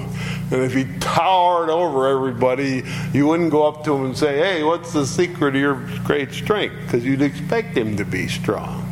and 0.53 0.63
if 0.63 0.75
he 0.75 0.85
towered 0.99 1.71
over 1.71 2.09
everybody, 2.09 2.83
you 3.13 3.27
wouldn't 3.27 3.51
go 3.51 3.67
up 3.67 3.85
to 3.85 3.95
him 3.95 4.07
and 4.07 4.17
say, 4.17 4.39
Hey, 4.39 4.63
what's 4.63 4.93
the 4.93 5.07
secret 5.07 5.55
of 5.55 5.61
your 5.61 5.75
great 6.05 6.33
strength? 6.33 6.77
Because 6.83 7.05
you'd 7.05 7.23
expect 7.23 7.77
him 7.77 7.97
to 7.97 8.05
be 8.05 8.27
strong. 8.29 8.87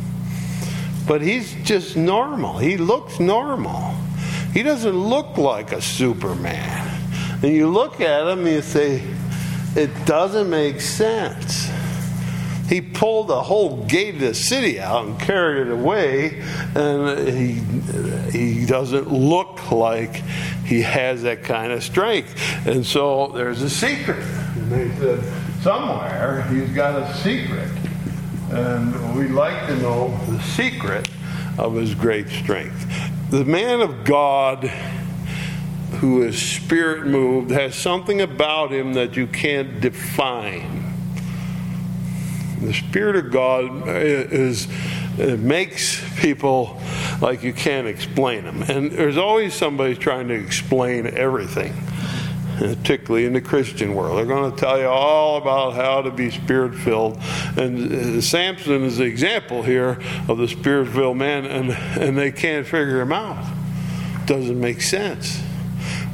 But 1.07 1.21
he's 1.21 1.53
just 1.63 1.97
normal. 1.97 2.57
He 2.57 2.77
looks 2.77 3.19
normal. 3.19 3.93
He 4.53 4.63
doesn't 4.63 4.97
look 4.97 5.37
like 5.37 5.71
a 5.71 5.81
Superman. 5.81 6.87
And 7.41 7.53
you 7.53 7.69
look 7.69 8.01
at 8.01 8.27
him 8.27 8.39
and 8.39 8.55
you 8.55 8.61
say, 8.61 9.03
It 9.75 9.91
doesn't 10.05 10.49
make 10.49 10.81
sense 10.81 11.69
he 12.69 12.81
pulled 12.81 13.27
the 13.27 13.41
whole 13.41 13.83
gate 13.85 14.13
of 14.13 14.21
the 14.21 14.33
city 14.35 14.79
out 14.79 15.05
and 15.05 15.19
carried 15.19 15.67
it 15.67 15.73
away, 15.73 16.39
and 16.75 17.27
he 17.27 17.55
he 18.31 18.65
doesn't 18.65 19.11
look 19.11 19.71
like 19.71 20.17
he 20.65 20.83
has 20.83 21.23
that 21.23 21.43
kind 21.43 21.73
of 21.73 21.83
strength. 21.83 22.35
And 22.67 22.85
so 22.85 23.29
there's 23.29 23.63
a 23.63 23.69
secret. 23.69 24.19
And 24.19 24.71
they 24.71 24.89
said 24.99 25.23
somewhere 25.61 26.43
he's 26.43 26.69
got 26.69 27.01
a 27.01 27.13
secret, 27.17 27.71
and 28.51 29.17
we'd 29.17 29.31
like 29.31 29.65
to 29.67 29.75
know 29.77 30.15
the 30.27 30.39
secret 30.43 31.09
of 31.57 31.73
his 31.73 31.95
great 31.95 32.29
strength. 32.29 32.85
The 33.31 33.45
man 33.45 33.81
of 33.81 34.03
God 34.03 34.71
who 35.99 36.21
is 36.21 36.39
spirit 36.39 37.07
moved 37.07 37.49
has 37.49 37.73
something 37.75 38.21
about 38.21 38.71
him 38.71 38.93
that 38.93 39.17
you 39.17 39.25
can't 39.25 39.81
define. 39.81 40.78
The 42.61 42.73
Spirit 42.73 43.15
of 43.15 43.31
God 43.31 43.87
is 43.87 44.67
it 45.17 45.39
makes 45.39 46.01
people 46.19 46.79
like 47.21 47.43
you 47.43 47.53
can't 47.53 47.87
explain 47.87 48.43
them. 48.43 48.63
And 48.63 48.91
there's 48.91 49.17
always 49.17 49.53
somebody 49.53 49.95
trying 49.95 50.27
to 50.29 50.33
explain 50.33 51.07
everything, 51.07 51.73
particularly 52.57 53.25
in 53.25 53.33
the 53.33 53.41
Christian 53.41 53.95
world. 53.95 54.17
They're 54.17 54.25
going 54.25 54.51
to 54.51 54.57
tell 54.57 54.79
you 54.79 54.87
all 54.87 55.37
about 55.37 55.73
how 55.73 56.01
to 56.01 56.11
be 56.11 56.31
spirit 56.31 56.75
filled. 56.75 57.17
And 57.57 58.17
uh, 58.17 58.21
Samson 58.21 58.83
is 58.83 58.97
the 58.97 59.05
example 59.05 59.63
here 59.63 60.01
of 60.27 60.37
the 60.37 60.47
spirit 60.47 60.89
filled 60.89 61.17
man, 61.17 61.45
and, 61.45 61.71
and 61.71 62.17
they 62.17 62.31
can't 62.31 62.65
figure 62.65 63.01
him 63.01 63.11
out. 63.11 63.45
Doesn't 64.25 64.59
make 64.59 64.81
sense. 64.81 65.41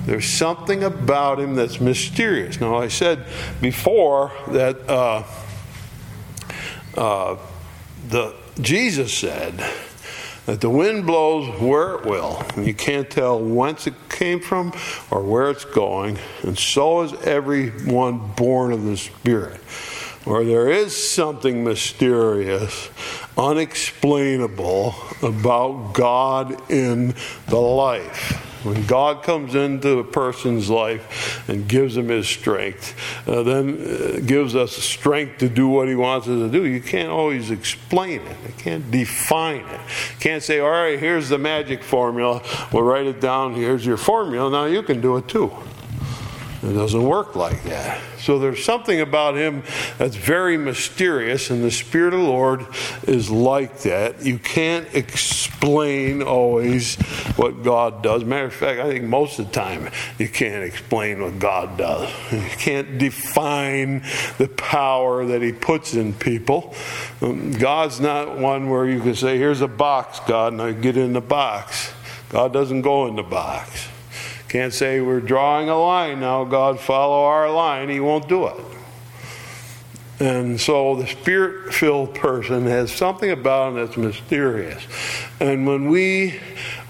There's 0.05 0.25
something 0.25 0.83
about 0.83 1.39
him 1.39 1.55
that's 1.55 1.81
mysterious. 1.81 2.61
Now, 2.61 2.77
I 2.77 2.87
said 2.87 3.25
before 3.61 4.31
that. 4.49 4.87
Uh, 4.87 5.23
uh, 6.97 7.37
the 8.07 8.35
Jesus 8.59 9.13
said 9.13 9.61
that 10.45 10.61
the 10.61 10.69
wind 10.69 11.05
blows 11.05 11.59
where 11.59 11.95
it 11.95 12.05
will. 12.05 12.43
And 12.55 12.65
you 12.65 12.73
can't 12.73 13.09
tell 13.09 13.39
whence 13.39 13.87
it 13.87 13.95
came 14.09 14.39
from 14.39 14.73
or 15.09 15.23
where 15.23 15.49
it's 15.49 15.65
going. 15.65 16.19
And 16.43 16.57
so 16.57 17.01
is 17.01 17.13
everyone 17.23 18.31
born 18.35 18.71
of 18.71 18.83
the 18.83 18.95
Spirit. 18.95 19.59
Or 20.25 20.43
there 20.43 20.69
is 20.69 20.95
something 20.95 21.63
mysterious, 21.63 22.89
unexplainable 23.37 24.95
about 25.21 25.93
God 25.93 26.71
in 26.71 27.13
the 27.47 27.59
life. 27.59 28.54
When 28.65 28.84
God 28.88 29.22
comes 29.22 29.53
into 29.53 30.00
a 30.00 30.03
person's 30.03 30.72
life 30.72 31.48
and 31.48 31.67
gives 31.67 31.93
them 31.93 32.10
his 32.10 32.27
strength, 32.27 32.95
uh, 33.27 33.43
then 33.43 33.77
uh, 33.79 34.19
gives 34.25 34.55
us 34.55 34.72
strength 34.72 35.38
to 35.38 35.50
do 35.50 35.67
what 35.67 35.88
he 35.88 35.93
wants 35.93 36.27
us 36.27 36.39
to 36.39 36.50
do, 36.50 36.65
you 36.65 36.81
can't 36.81 37.10
always 37.10 37.51
explain 37.51 38.22
it. 38.22 38.38
You 38.48 38.53
can't 38.57 38.89
define 38.89 39.65
it. 39.65 39.81
You 40.13 40.19
can't 40.19 40.41
say, 40.41 40.62
all 40.62 40.72
right, 40.72 40.98
here's 40.98 41.29
the 41.29 41.38
magic 41.38 41.84
formula. 41.84 42.41
We'll 42.74 42.81
write 42.81 43.05
it 43.05 43.22
down. 43.22 43.53
Here's 43.53 43.86
your 43.86 43.98
formula. 43.98 44.50
Now 44.50 44.65
you 44.65 44.81
can 44.81 45.00
do 45.00 45.17
it 45.17 45.27
too. 45.27 45.51
It 46.65 46.74
doesn't 46.74 47.03
work 47.03 47.36
like 47.36 47.62
that. 47.65 48.01
So 48.17 48.39
there's 48.39 48.63
something 48.63 49.00
about 49.00 49.36
him 49.36 49.62
that's 50.00 50.15
very 50.15 50.57
mysterious, 50.57 51.51
and 51.51 51.63
the 51.63 51.69
Spirit 51.69 52.15
of 52.15 52.22
the 52.22 52.25
Lord 52.25 52.65
is 53.03 53.29
like 53.29 53.81
that. 53.81 54.25
You 54.25 54.39
can't 54.39 54.88
explain 54.95 56.24
always 56.24 56.95
what 57.36 57.62
God 57.62 58.01
does. 58.01 58.24
Matter 58.25 58.45
of 58.45 58.53
fact, 58.53 58.79
I 58.79 58.89
think 58.89 59.03
most 59.03 59.38
of 59.38 59.45
the 59.45 59.51
time 59.51 59.91
you 60.17 60.27
can't 60.27 60.63
explain 60.63 61.22
what 61.22 61.38
God 61.38 61.77
does. 61.77 62.12
You 62.31 62.41
can't 62.41 62.98
define 62.98 64.03
the 64.39 64.48
power 64.48 65.24
that 65.25 65.43
He 65.43 65.51
puts 65.51 65.93
in 65.93 66.13
people. 66.13 66.74
Um, 67.22 67.51
God's 67.51 68.00
not 68.00 68.39
one 68.39 68.69
where 68.72 68.89
you 68.89 69.01
can 69.01 69.13
say, 69.13 69.38
Here's 69.38 69.62
a 69.62 69.67
box, 69.67 70.19
God, 70.22 70.53
and 70.53 70.62
I 70.62 70.72
get 70.72 70.98
in 70.98 71.13
the 71.13 71.22
box. 71.22 71.93
God 72.29 72.51
doesn't 72.53 72.81
go 72.81 73.05
in 73.05 73.15
the 73.15 73.24
box. 73.24 73.88
Can't 74.55 74.74
say 74.74 75.01
we're 75.01 75.19
drawing 75.19 75.67
a 75.67 75.77
line 75.77 76.21
now, 76.21 76.45
God, 76.45 76.79
follow 76.79 77.25
our 77.25 77.51
line. 77.51 77.89
He 77.89 78.00
won't 78.00 78.29
do 78.29 78.47
it. 78.47 78.55
And 80.21 80.62
so 80.62 80.95
the 80.95 81.05
spirit 81.07 81.74
filled 81.74 82.15
person 82.15 82.65
has 82.67 82.89
something 82.89 83.31
about 83.31 83.74
him 83.74 83.75
that's 83.75 83.97
mysterious. 83.97 84.81
And 85.41 85.67
when 85.67 85.89
we 85.89 86.39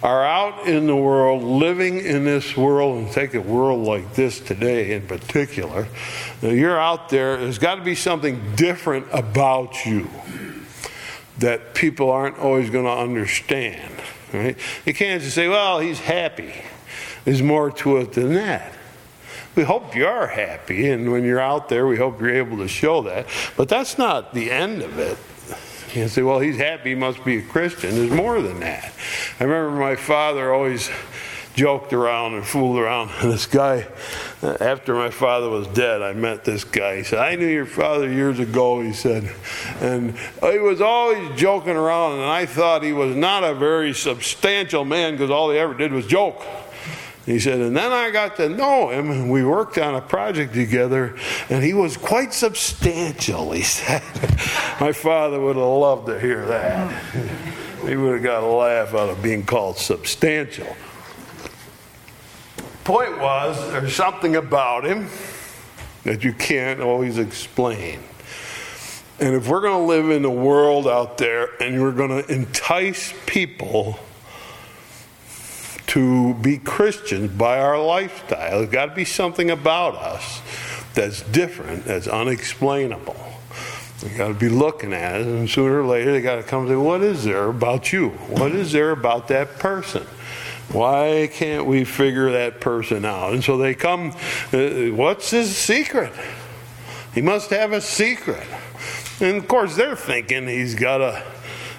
are 0.03 0.23
out 0.23 0.67
in 0.67 0.85
the 0.85 0.95
world, 0.95 1.41
living 1.41 1.97
in 1.97 2.23
this 2.23 2.55
world, 2.55 2.99
and 2.99 3.11
take 3.11 3.33
a 3.33 3.41
world 3.41 3.83
like 3.83 4.13
this 4.13 4.39
today 4.39 4.93
in 4.93 5.07
particular, 5.07 5.87
you're 6.43 6.79
out 6.79 7.09
there, 7.09 7.37
there's 7.37 7.57
got 7.57 7.77
to 7.77 7.83
be 7.83 7.95
something 7.95 8.39
different 8.55 9.07
about 9.11 9.87
you 9.87 10.07
that 11.39 11.73
people 11.73 12.11
aren't 12.11 12.37
always 12.37 12.69
going 12.69 12.85
to 12.85 12.91
understand. 12.91 13.91
Right? 14.31 14.55
You 14.85 14.93
can't 14.93 15.23
just 15.23 15.33
say, 15.33 15.47
well, 15.47 15.79
he's 15.79 15.99
happy. 15.99 16.53
There's 17.25 17.41
more 17.41 17.71
to 17.71 17.97
it 17.97 18.13
than 18.13 18.33
that. 18.35 18.73
We 19.55 19.63
hope 19.63 19.95
you 19.95 20.05
are 20.05 20.27
happy, 20.27 20.89
and 20.89 21.11
when 21.11 21.23
you're 21.23 21.39
out 21.39 21.69
there, 21.69 21.87
we 21.87 21.97
hope 21.97 22.19
you're 22.19 22.35
able 22.35 22.57
to 22.57 22.67
show 22.67 23.01
that. 23.03 23.25
But 23.55 23.69
that's 23.69 23.97
not 23.97 24.33
the 24.33 24.51
end 24.51 24.81
of 24.81 24.99
it. 24.99 25.17
You 25.95 26.09
say, 26.09 26.23
well, 26.23 26.39
he's 26.39 26.57
happy, 26.57 26.89
he 26.89 26.95
must 26.95 27.23
be 27.23 27.37
a 27.37 27.41
Christian. 27.41 27.95
There's 27.95 28.11
more 28.11 28.41
than 28.41 28.59
that. 28.59 28.93
I 29.39 29.45
remember 29.45 29.79
my 29.79 29.95
father 29.95 30.53
always 30.53 30.89
joked 31.55 31.93
around 31.93 32.33
and 32.33 32.45
fooled 32.45 32.77
around. 32.77 33.11
This 33.21 33.45
guy, 33.45 33.87
after 34.43 34.93
my 34.93 35.09
father 35.09 35.49
was 35.49 35.67
dead, 35.67 36.01
I 36.01 36.11
met 36.11 36.43
this 36.43 36.65
guy. 36.65 36.97
He 36.97 37.03
said, 37.03 37.19
I 37.19 37.35
knew 37.35 37.47
your 37.47 37.65
father 37.65 38.11
years 38.11 38.39
ago, 38.39 38.81
he 38.81 38.91
said. 38.91 39.33
And 39.79 40.17
he 40.41 40.59
was 40.59 40.81
always 40.81 41.39
joking 41.39 41.77
around, 41.77 42.19
and 42.19 42.23
I 42.23 42.45
thought 42.45 42.83
he 42.83 42.93
was 42.93 43.15
not 43.15 43.45
a 43.45 43.53
very 43.53 43.93
substantial 43.93 44.83
man 44.83 45.13
because 45.13 45.31
all 45.31 45.49
he 45.49 45.57
ever 45.57 45.73
did 45.73 45.93
was 45.93 46.05
joke. 46.05 46.43
He 47.25 47.39
said, 47.39 47.59
and 47.59 47.75
then 47.75 47.91
I 47.91 48.11
got 48.11 48.35
to 48.35 48.49
know 48.49 48.91
him, 48.91 49.09
and 49.09 49.31
we 49.31 49.43
worked 49.43 49.79
on 49.79 49.95
a 49.95 50.01
project 50.01 50.53
together, 50.53 51.17
and 51.49 51.63
he 51.63 51.73
was 51.73 51.97
quite 51.97 52.33
substantial, 52.33 53.51
he 53.51 53.63
said. 53.63 54.03
My 54.79 54.91
father 54.91 55.39
would 55.39 55.55
have 55.55 55.65
loved 55.65 56.05
to 56.07 56.19
hear 56.19 56.45
that. 56.45 57.03
He 57.87 57.95
would 57.95 58.13
have 58.13 58.23
got 58.23 58.43
a 58.43 58.47
laugh 58.47 58.93
out 58.93 59.09
of 59.09 59.23
being 59.23 59.43
called 59.43 59.77
substantial. 59.77 60.75
Point 62.83 63.19
was, 63.19 63.71
there's 63.71 63.95
something 63.95 64.35
about 64.35 64.85
him 64.85 65.09
that 66.03 66.23
you 66.23 66.31
can't 66.31 66.79
always 66.79 67.17
explain. 67.17 67.99
And 69.19 69.33
if 69.33 69.47
we're 69.47 69.61
going 69.61 69.81
to 69.81 69.87
live 69.87 70.11
in 70.11 70.25
a 70.25 70.29
world 70.29 70.87
out 70.87 71.17
there 71.17 71.49
and 71.59 71.81
we're 71.81 71.93
going 71.93 72.23
to 72.23 72.31
entice 72.31 73.13
people 73.25 73.97
to 75.87 76.33
be 76.35 76.57
Christians 76.57 77.31
by 77.31 77.59
our 77.59 77.81
lifestyle. 77.81 78.59
There's 78.59 78.71
got 78.71 78.87
to 78.87 78.95
be 78.95 79.05
something 79.05 79.51
about 79.51 79.95
us 79.95 80.41
that's 80.93 81.21
different, 81.21 81.85
that's 81.85 82.07
unexplainable. 82.07 83.15
We 84.03 84.09
got 84.09 84.27
to 84.27 84.33
be 84.33 84.49
looking 84.49 84.93
at 84.93 85.21
it, 85.21 85.27
and 85.27 85.49
sooner 85.49 85.81
or 85.81 85.85
later 85.85 86.11
they 86.11 86.21
got 86.21 86.35
to 86.35 86.43
come 86.43 86.61
and 86.61 86.69
say, 86.69 86.75
"What 86.75 87.01
is 87.01 87.23
there 87.23 87.47
about 87.47 87.91
you? 87.93 88.09
What 88.09 88.51
is 88.51 88.71
there 88.71 88.91
about 88.91 89.29
that 89.29 89.57
person? 89.57 90.03
Why 90.71 91.29
can't 91.31 91.65
we 91.65 91.85
figure 91.85 92.31
that 92.31 92.59
person 92.59 93.05
out?" 93.05 93.33
And 93.33 93.43
so 93.43 93.57
they 93.57 93.73
come. 93.73 94.13
Uh, 94.51 94.93
What's 94.93 95.31
his 95.31 95.55
secret? 95.55 96.11
He 97.13 97.21
must 97.21 97.49
have 97.51 97.71
a 97.71 97.81
secret. 97.81 98.45
And 99.21 99.37
of 99.37 99.47
course, 99.47 99.77
they're 99.77 99.95
thinking 99.95 100.47
he's 100.47 100.75
got 100.75 100.99
a, 100.99 101.23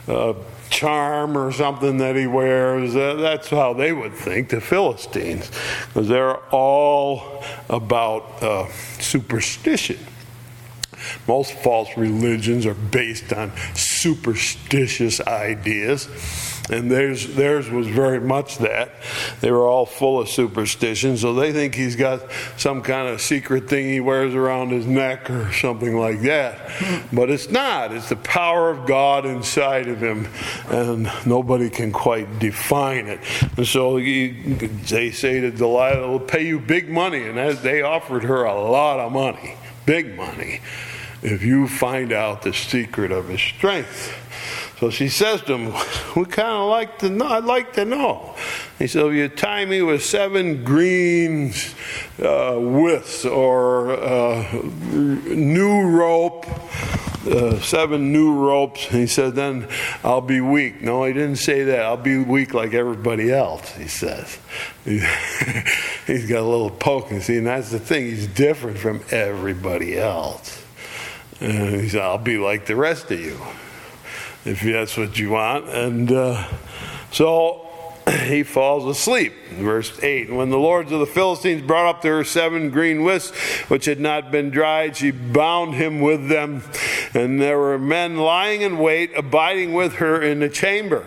a 0.08 0.34
charm 0.70 1.36
or 1.36 1.52
something 1.52 1.98
that 1.98 2.16
he 2.16 2.26
wears. 2.26 2.94
That's 2.94 3.48
how 3.48 3.72
they 3.72 3.92
would 3.92 4.14
think, 4.14 4.48
the 4.50 4.60
Philistines, 4.60 5.50
because 5.88 6.08
they're 6.08 6.36
all 6.50 7.42
about 7.68 8.42
uh, 8.42 8.68
superstition. 8.98 9.98
Most 11.28 11.52
false 11.52 11.96
religions 11.96 12.66
are 12.66 12.74
based 12.74 13.32
on 13.32 13.52
superstitious 13.74 15.20
ideas. 15.20 16.08
And 16.70 16.90
theirs, 16.90 17.34
theirs 17.34 17.70
was 17.70 17.86
very 17.86 18.20
much 18.20 18.58
that. 18.58 18.90
They 19.40 19.50
were 19.50 19.66
all 19.66 19.86
full 19.86 20.20
of 20.20 20.28
superstition, 20.28 21.16
so 21.16 21.34
they 21.34 21.52
think 21.52 21.74
he's 21.74 21.96
got 21.96 22.22
some 22.56 22.82
kind 22.82 23.08
of 23.08 23.20
secret 23.20 23.68
thing 23.68 23.88
he 23.88 24.00
wears 24.00 24.34
around 24.34 24.70
his 24.70 24.86
neck 24.86 25.30
or 25.30 25.52
something 25.52 25.96
like 25.98 26.22
that. 26.22 26.58
But 27.12 27.30
it's 27.30 27.48
not. 27.50 27.92
It's 27.92 28.08
the 28.08 28.16
power 28.16 28.70
of 28.70 28.86
God 28.86 29.26
inside 29.26 29.88
of 29.88 30.02
him, 30.02 30.28
and 30.68 31.10
nobody 31.24 31.70
can 31.70 31.92
quite 31.92 32.38
define 32.38 33.06
it. 33.06 33.20
And 33.56 33.66
so 33.66 33.96
he, 33.96 34.30
they 34.30 35.10
say 35.10 35.40
to 35.40 35.50
Delilah, 35.50 36.08
we'll 36.08 36.20
pay 36.20 36.46
you 36.46 36.58
big 36.58 36.88
money. 36.88 37.28
And 37.28 37.38
as 37.38 37.62
they 37.62 37.82
offered 37.82 38.24
her 38.24 38.44
a 38.44 38.60
lot 38.60 38.98
of 38.98 39.12
money, 39.12 39.54
big 39.84 40.16
money, 40.16 40.60
if 41.22 41.42
you 41.42 41.68
find 41.68 42.12
out 42.12 42.42
the 42.42 42.52
secret 42.52 43.12
of 43.12 43.28
his 43.28 43.40
strength. 43.40 44.25
So 44.78 44.90
she 44.90 45.08
says 45.08 45.40
to 45.42 45.56
him, 45.56 45.72
We 46.14 46.26
kind 46.26 46.48
of 46.48 46.68
like 46.68 46.98
to 46.98 47.08
know, 47.08 47.26
I'd 47.26 47.44
like 47.44 47.72
to 47.74 47.84
know. 47.84 48.34
He 48.78 48.86
said, 48.86 49.06
You 49.14 49.28
tie 49.28 49.64
me 49.64 49.80
with 49.80 50.04
seven 50.04 50.64
green 50.64 51.54
uh, 52.22 52.58
withs 52.60 53.24
or 53.24 53.92
uh, 53.92 54.62
new 54.92 55.88
rope, 55.88 56.46
uh, 57.26 57.58
seven 57.60 58.12
new 58.12 58.34
ropes. 58.34 58.84
He 58.88 59.06
said, 59.06 59.34
Then 59.34 59.66
I'll 60.04 60.20
be 60.20 60.42
weak. 60.42 60.82
No, 60.82 61.04
he 61.04 61.14
didn't 61.14 61.36
say 61.36 61.64
that. 61.64 61.80
I'll 61.80 61.96
be 61.96 62.18
weak 62.18 62.52
like 62.52 62.74
everybody 62.74 63.32
else, 63.32 63.74
he 63.76 63.88
says. 63.88 64.38
He's 64.84 66.28
got 66.28 66.40
a 66.40 66.48
little 66.48 66.70
poke. 66.70 67.10
And 67.12 67.22
see, 67.22 67.38
and 67.38 67.46
that's 67.46 67.70
the 67.70 67.78
thing. 67.78 68.04
He's 68.04 68.26
different 68.26 68.76
from 68.76 69.02
everybody 69.10 69.98
else. 69.98 70.62
And 71.40 71.80
he 71.80 71.88
said, 71.88 72.02
I'll 72.02 72.18
be 72.18 72.36
like 72.36 72.66
the 72.66 72.76
rest 72.76 73.10
of 73.10 73.20
you 73.20 73.40
if 74.46 74.62
that's 74.62 74.96
what 74.96 75.18
you 75.18 75.30
want. 75.30 75.68
And 75.68 76.10
uh, 76.12 76.46
so 77.10 77.65
he 78.24 78.42
falls 78.42 78.84
asleep. 78.84 79.32
Verse 79.52 80.02
8 80.02 80.32
When 80.32 80.50
the 80.50 80.58
lords 80.58 80.92
of 80.92 81.00
the 81.00 81.06
Philistines 81.06 81.62
brought 81.62 81.86
up 81.86 82.02
to 82.02 82.08
her 82.08 82.24
seven 82.24 82.70
green 82.70 83.02
withs 83.02 83.30
which 83.68 83.86
had 83.86 84.00
not 84.00 84.30
been 84.30 84.50
dried, 84.50 84.96
she 84.96 85.10
bound 85.10 85.74
him 85.74 86.00
with 86.00 86.28
them. 86.28 86.62
And 87.14 87.40
there 87.40 87.58
were 87.58 87.78
men 87.78 88.16
lying 88.16 88.62
in 88.62 88.78
wait, 88.78 89.16
abiding 89.16 89.72
with 89.72 89.94
her 89.94 90.22
in 90.22 90.40
the 90.40 90.48
chamber. 90.48 91.06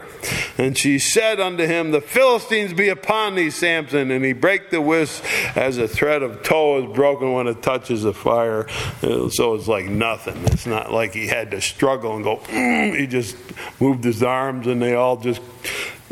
And 0.57 0.77
she 0.77 0.99
said 0.99 1.39
unto 1.39 1.65
him, 1.65 1.91
The 1.91 2.01
Philistines 2.01 2.73
be 2.73 2.89
upon 2.89 3.35
thee, 3.35 3.49
Samson. 3.49 4.11
And 4.11 4.25
he 4.25 4.33
brake 4.33 4.71
the 4.71 4.81
withs 4.81 5.21
as 5.55 5.77
a 5.77 5.87
thread 5.87 6.21
of 6.21 6.43
tow 6.43 6.83
is 6.83 6.93
broken 6.93 7.31
when 7.31 7.47
it 7.47 7.61
touches 7.61 8.03
the 8.03 8.13
fire. 8.13 8.67
So 8.99 9.53
it's 9.53 9.69
like 9.69 9.85
nothing. 9.85 10.35
It's 10.47 10.65
not 10.65 10.91
like 10.91 11.13
he 11.13 11.27
had 11.27 11.51
to 11.51 11.61
struggle 11.61 12.15
and 12.15 12.25
go, 12.25 12.37
mm. 12.37 12.97
he 12.97 13.07
just 13.07 13.37
moved 13.79 14.03
his 14.03 14.21
arms 14.21 14.67
and 14.67 14.81
they 14.81 14.95
all 14.95 15.15
just 15.15 15.41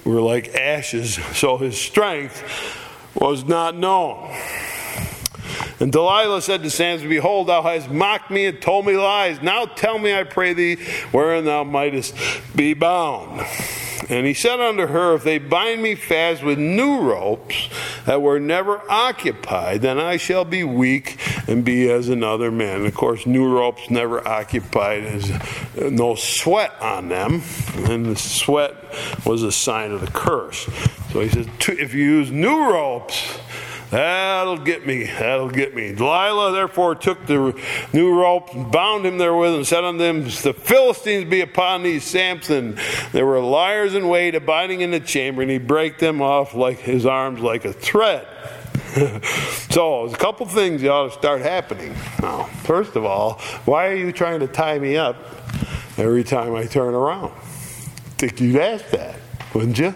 were 0.08 0.22
like 0.22 0.56
ashes. 0.56 1.16
So 1.36 1.58
his 1.58 1.78
strength 1.78 2.44
was 3.16 3.44
not 3.46 3.76
known. 3.76 4.34
And 5.80 5.92
Delilah 5.92 6.42
said 6.42 6.64
to 6.64 6.70
Samson, 6.72 7.08
Behold, 7.08 7.48
thou 7.48 7.62
hast 7.62 7.90
mocked 7.90 8.32
me 8.32 8.46
and 8.46 8.60
told 8.60 8.86
me 8.86 8.98
lies. 8.98 9.42
Now 9.42 9.66
tell 9.66 10.00
me, 10.00 10.14
I 10.14 10.24
pray 10.24 10.54
thee, 10.54 10.76
wherein 11.12 11.46
thou 11.46 11.64
mightest 11.64 12.16
be 12.56 12.74
bound. 12.74 13.46
And 14.10 14.26
he 14.26 14.34
said 14.34 14.60
unto 14.60 14.88
her, 14.88 15.16
If 15.16 15.24
they 15.24 15.38
bind 15.38 15.82
me 15.82 15.96
fast 15.96 16.44
with 16.44 16.58
new 16.58 17.02
ropes 17.02 17.70
that 18.06 18.22
were 18.22 18.40
never 18.40 18.82
occupied, 18.90 19.82
then 19.82 20.00
I 20.00 20.18
shall 20.18 20.46
be 20.46 20.64
weak 20.64 21.20
and 21.48 21.66
be 21.66 21.90
as 21.90 22.08
another 22.08 22.50
man. 22.50 22.78
And 22.78 22.88
of 22.88 22.96
course, 22.96 23.26
new 23.26 23.48
ropes 23.48 23.90
never 23.90 24.26
occupied, 24.26 25.04
is 25.04 25.30
uh, 25.32 25.90
no 25.92 26.16
sweat 26.16 26.74
on 26.82 27.10
them, 27.10 27.42
and 27.76 28.06
the 28.06 28.16
sweat 28.16 28.74
was 29.26 29.44
a 29.44 29.52
sign 29.52 29.92
of 29.92 30.02
the 30.02 30.12
curse. 30.12 30.66
So 31.12 31.22
he 31.22 31.30
says, 31.30 31.48
If 31.68 31.94
you 31.94 32.04
use 32.04 32.32
new 32.32 32.72
ropes, 32.72 33.40
That'll 33.90 34.58
get 34.58 34.86
me. 34.86 35.06
That'll 35.06 35.50
get 35.50 35.74
me. 35.74 35.94
Delilah 35.94 36.52
therefore 36.52 36.96
took 36.96 37.26
the 37.26 37.60
new 37.94 38.14
rope 38.14 38.54
and 38.54 38.72
bound 38.72 39.06
him 39.06 39.18
therewith 39.18 39.56
and 39.56 39.66
said 39.66 39.84
unto 39.84 40.00
them, 40.00 40.24
The 40.24 40.54
Philistines 40.54 41.30
be 41.30 41.42
upon 41.42 41.84
thee, 41.84 42.00
Samson. 42.00 42.78
There 43.14 43.26
were 43.26 43.40
liars 43.40 43.94
in 43.96 44.10
wait 44.10 44.36
abiding 44.36 44.82
in 44.82 44.92
the 44.92 45.00
chamber, 45.00 45.42
and 45.42 45.50
he 45.50 45.58
brake 45.58 46.00
them 46.00 46.22
off 46.22 46.54
like 46.54 46.80
his 46.80 47.06
arms 47.06 47.40
like 47.40 47.66
a 47.66 47.74
thread. 47.74 48.28
so 49.70 50.02
there's 50.02 50.14
a 50.14 50.18
couple 50.18 50.46
things 50.46 50.82
that 50.82 50.92
ought 50.92 51.08
to 51.08 51.18
start 51.18 51.42
happening. 51.42 51.96
Now, 52.22 52.44
first 52.64 52.96
of 52.96 53.06
all, 53.06 53.34
why 53.66 53.88
are 53.88 53.96
you 53.96 54.12
trying 54.12 54.42
to 54.42 54.48
tie 54.48 54.80
me 54.80 54.98
up 54.98 55.18
every 55.98 56.24
time 56.24 56.56
I 56.56 56.66
turn 56.66 56.94
around? 56.94 57.32
think 58.18 58.42
you'd 58.42 58.56
ask 58.56 58.90
that, 58.90 59.16
wouldn't 59.54 59.78
you? 59.78 59.94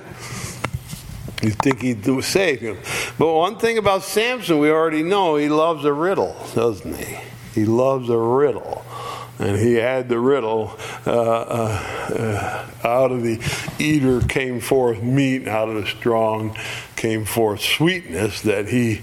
You 1.41 1.51
think 1.51 1.81
he'd 1.81 2.03
do 2.03 2.21
save 2.21 2.61
him. 2.61 2.77
But 3.17 3.33
one 3.33 3.57
thing 3.57 3.77
about 3.77 4.03
Samson, 4.03 4.59
we 4.59 4.69
already 4.69 5.03
know 5.03 5.35
he 5.35 5.49
loves 5.49 5.85
a 5.85 5.93
riddle, 5.93 6.35
doesn't 6.53 6.95
he? 6.95 7.17
He 7.53 7.65
loves 7.65 8.09
a 8.09 8.17
riddle. 8.17 8.85
And 9.39 9.57
he 9.57 9.73
had 9.73 10.07
the 10.07 10.19
riddle 10.19 10.77
uh, 11.07 11.11
uh, 11.11 12.65
uh, 12.83 12.87
out 12.87 13.11
of 13.11 13.23
the 13.23 13.39
eater 13.79 14.21
came 14.21 14.59
forth 14.59 15.01
meat, 15.01 15.47
out 15.47 15.67
of 15.67 15.75
the 15.75 15.87
strong 15.87 16.55
came 16.95 17.25
forth 17.25 17.61
sweetness 17.61 18.41
that 18.41 18.67
he 18.67 19.01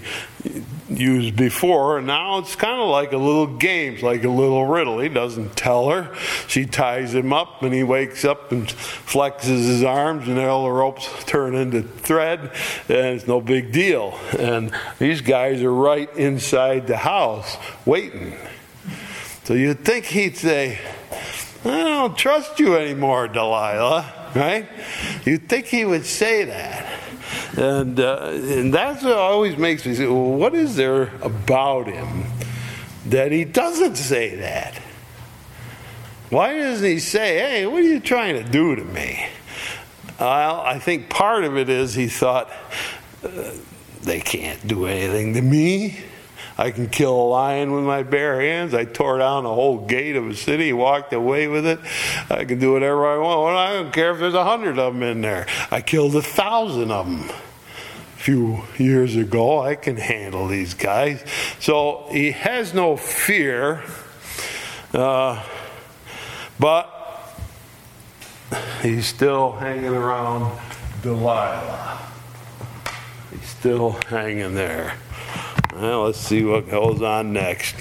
used 0.89 1.35
before. 1.35 1.97
And 1.97 2.07
now 2.07 2.39
it's 2.39 2.55
kind 2.55 2.79
of 2.81 2.89
like 2.89 3.13
a 3.13 3.17
little 3.17 3.47
game, 3.57 3.93
it's 3.93 4.03
like 4.03 4.23
a 4.23 4.29
little 4.29 4.65
riddle. 4.65 4.99
He 4.99 5.09
doesn't 5.09 5.55
tell 5.55 5.89
her. 5.89 6.15
She 6.47 6.65
ties 6.65 7.13
him 7.13 7.31
up, 7.33 7.61
and 7.63 7.73
he 7.73 7.83
wakes 7.83 8.25
up 8.25 8.51
and 8.51 8.67
flexes 8.67 9.67
his 9.67 9.83
arms, 9.83 10.27
and 10.27 10.39
all 10.39 10.65
the 10.65 10.71
ropes 10.71 11.07
turn 11.25 11.55
into 11.55 11.83
thread, 11.83 12.51
and 12.87 13.15
it's 13.15 13.27
no 13.27 13.41
big 13.41 13.71
deal. 13.71 14.17
And 14.37 14.71
these 14.97 15.21
guys 15.21 15.61
are 15.61 15.73
right 15.73 16.13
inside 16.15 16.87
the 16.87 16.97
house 16.97 17.57
waiting. 17.85 18.33
So 19.43 19.53
you'd 19.53 19.83
think 19.83 20.05
he'd 20.05 20.37
say, 20.37 20.79
I 21.65 21.69
don't 21.69 22.17
trust 22.17 22.59
you 22.59 22.75
anymore, 22.75 23.27
Delilah, 23.27 24.31
right? 24.35 24.69
You'd 25.25 25.49
think 25.49 25.65
he 25.65 25.85
would 25.85 26.05
say 26.05 26.45
that. 26.45 26.98
And, 27.59 27.99
uh, 27.99 28.29
and 28.31 28.73
that's 28.73 29.03
what 29.03 29.17
always 29.17 29.57
makes 29.57 29.85
me 29.85 29.93
say, 29.93 30.07
well, 30.07 30.31
what 30.31 30.55
is 30.55 30.77
there 30.77 31.13
about 31.21 31.87
him 31.87 32.23
that 33.07 33.33
he 33.33 33.43
doesn't 33.43 33.97
say 33.97 34.37
that? 34.37 34.75
Why 36.29 36.57
doesn't 36.57 36.87
he 36.87 36.99
say, 36.99 37.37
hey, 37.39 37.65
what 37.65 37.79
are 37.79 37.87
you 37.87 37.99
trying 37.99 38.41
to 38.41 38.49
do 38.49 38.77
to 38.77 38.85
me? 38.85 39.27
Well, 40.21 40.61
I 40.61 40.79
think 40.79 41.09
part 41.09 41.43
of 41.43 41.57
it 41.57 41.67
is 41.67 41.95
he 41.95 42.07
thought, 42.07 42.49
uh, 43.25 43.51
they 44.03 44.21
can't 44.21 44.65
do 44.65 44.85
anything 44.85 45.33
to 45.33 45.41
me. 45.41 45.99
I 46.57 46.71
can 46.71 46.87
kill 46.87 47.13
a 47.13 47.27
lion 47.27 47.73
with 47.73 47.83
my 47.83 48.03
bare 48.03 48.39
hands. 48.39 48.73
I 48.73 48.85
tore 48.85 49.17
down 49.17 49.43
the 49.43 49.53
whole 49.53 49.85
gate 49.85 50.15
of 50.15 50.29
a 50.29 50.35
city, 50.35 50.71
walked 50.71 51.11
away 51.11 51.49
with 51.49 51.65
it. 51.65 51.79
I 52.29 52.45
can 52.45 52.57
do 52.57 52.71
whatever 52.71 53.05
I 53.05 53.17
want. 53.17 53.41
Well, 53.41 53.57
I 53.57 53.73
don't 53.73 53.91
care 53.91 54.11
if 54.11 54.19
there's 54.19 54.33
a 54.33 54.45
hundred 54.45 54.79
of 54.79 54.93
them 54.93 55.03
in 55.03 55.19
there. 55.19 55.45
I 55.71 55.81
killed 55.81 56.15
a 56.15 56.21
thousand 56.21 56.91
of 56.91 57.05
them 57.05 57.29
a 57.29 57.48
few 58.29 58.61
years 58.77 59.15
ago. 59.15 59.59
I 59.59 59.73
can 59.73 59.97
handle 59.97 60.47
these 60.47 60.75
guys. 60.75 61.23
So 61.59 62.05
he 62.11 62.29
has 62.31 62.75
no 62.75 62.95
fear, 62.95 63.81
uh, 64.93 65.43
but 66.59 66.85
he's 68.83 69.07
still 69.07 69.53
hanging 69.53 69.95
around 69.95 70.55
Delilah. 71.01 71.97
He's 73.31 73.49
still 73.49 73.97
hanging 74.07 74.53
there. 74.53 74.93
Well, 75.73 76.03
let's 76.03 76.19
see 76.19 76.43
what 76.43 76.69
goes 76.69 77.01
on 77.01 77.33
next. 77.33 77.77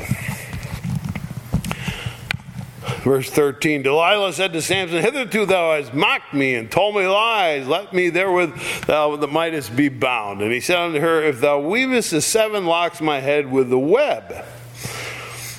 Verse 3.03 3.31
13 3.31 3.83
Delilah 3.83 4.33
said 4.33 4.53
to 4.53 4.63
Samson, 4.63 5.03
Hitherto 5.03 5.47
thou 5.47 5.77
hast 5.77 5.95
mocked 5.95 6.35
me 6.35 6.55
and 6.55 6.71
told 6.71 6.97
me 6.97 7.07
lies. 7.07 7.67
Let 7.67 7.93
me 7.93 8.11
therewith 8.11 8.55
thou 8.87 9.17
that 9.17 9.27
mightest 9.29 9.75
be 9.77 9.89
bound. 9.89 10.43
And 10.43 10.53
he 10.53 10.61
said 10.61 10.79
unto 10.79 11.01
her, 11.01 11.23
If 11.23 11.41
thou 11.41 11.61
weavest 11.61 12.11
the 12.11 12.21
seven 12.21 12.67
locks 12.67 13.01
my 13.01 13.21
head 13.21 13.51
with 13.51 13.71
the 13.71 13.79
web, 13.79 14.45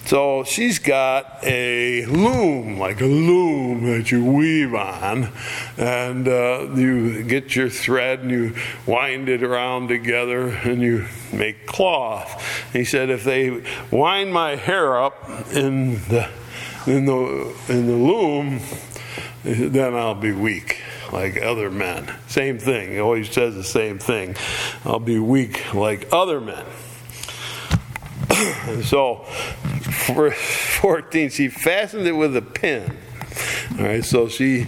so 0.09 0.43
she's 0.43 0.79
got 0.79 1.37
a 1.43 2.03
loom, 2.07 2.79
like 2.79 2.99
a 2.99 3.05
loom 3.05 3.83
that 3.85 4.11
you 4.11 4.25
weave 4.25 4.73
on, 4.73 5.31
and 5.77 6.27
uh, 6.27 6.67
you 6.73 7.21
get 7.21 7.55
your 7.55 7.69
thread 7.69 8.21
and 8.21 8.31
you 8.31 8.55
wind 8.87 9.29
it 9.29 9.43
around 9.43 9.87
together 9.87 10.47
and 10.47 10.81
you 10.81 11.05
make 11.31 11.67
cloth. 11.67 12.43
He 12.73 12.85
said, 12.85 13.11
if 13.11 13.23
they 13.23 13.63
wind 13.91 14.33
my 14.33 14.55
hair 14.55 14.99
up 14.99 15.29
in 15.53 16.01
the 16.09 16.27
in 16.89 17.05
the 17.05 17.55
in 17.67 17.85
the 17.85 17.95
loom, 17.95 18.59
then 19.43 19.95
I'll 19.95 20.15
be 20.15 20.31
weak 20.31 20.81
like 21.11 21.41
other 21.41 21.69
men. 21.69 22.13
Same 22.27 22.59
thing. 22.59 22.91
He 22.91 22.99
always 22.99 23.29
says 23.29 23.55
the 23.55 23.63
same 23.63 23.99
thing. 23.99 24.35
I'll 24.85 24.99
be 24.99 25.19
weak 25.19 25.73
like 25.73 26.07
other 26.11 26.41
men. 26.41 26.65
so, 28.83 29.25
verse 30.13 30.37
14, 30.81 31.29
she 31.29 31.49
fastened 31.49 32.07
it 32.07 32.13
with 32.13 32.35
a 32.35 32.41
pin. 32.41 32.97
All 33.77 33.85
right, 33.85 34.03
so 34.03 34.27
she 34.27 34.67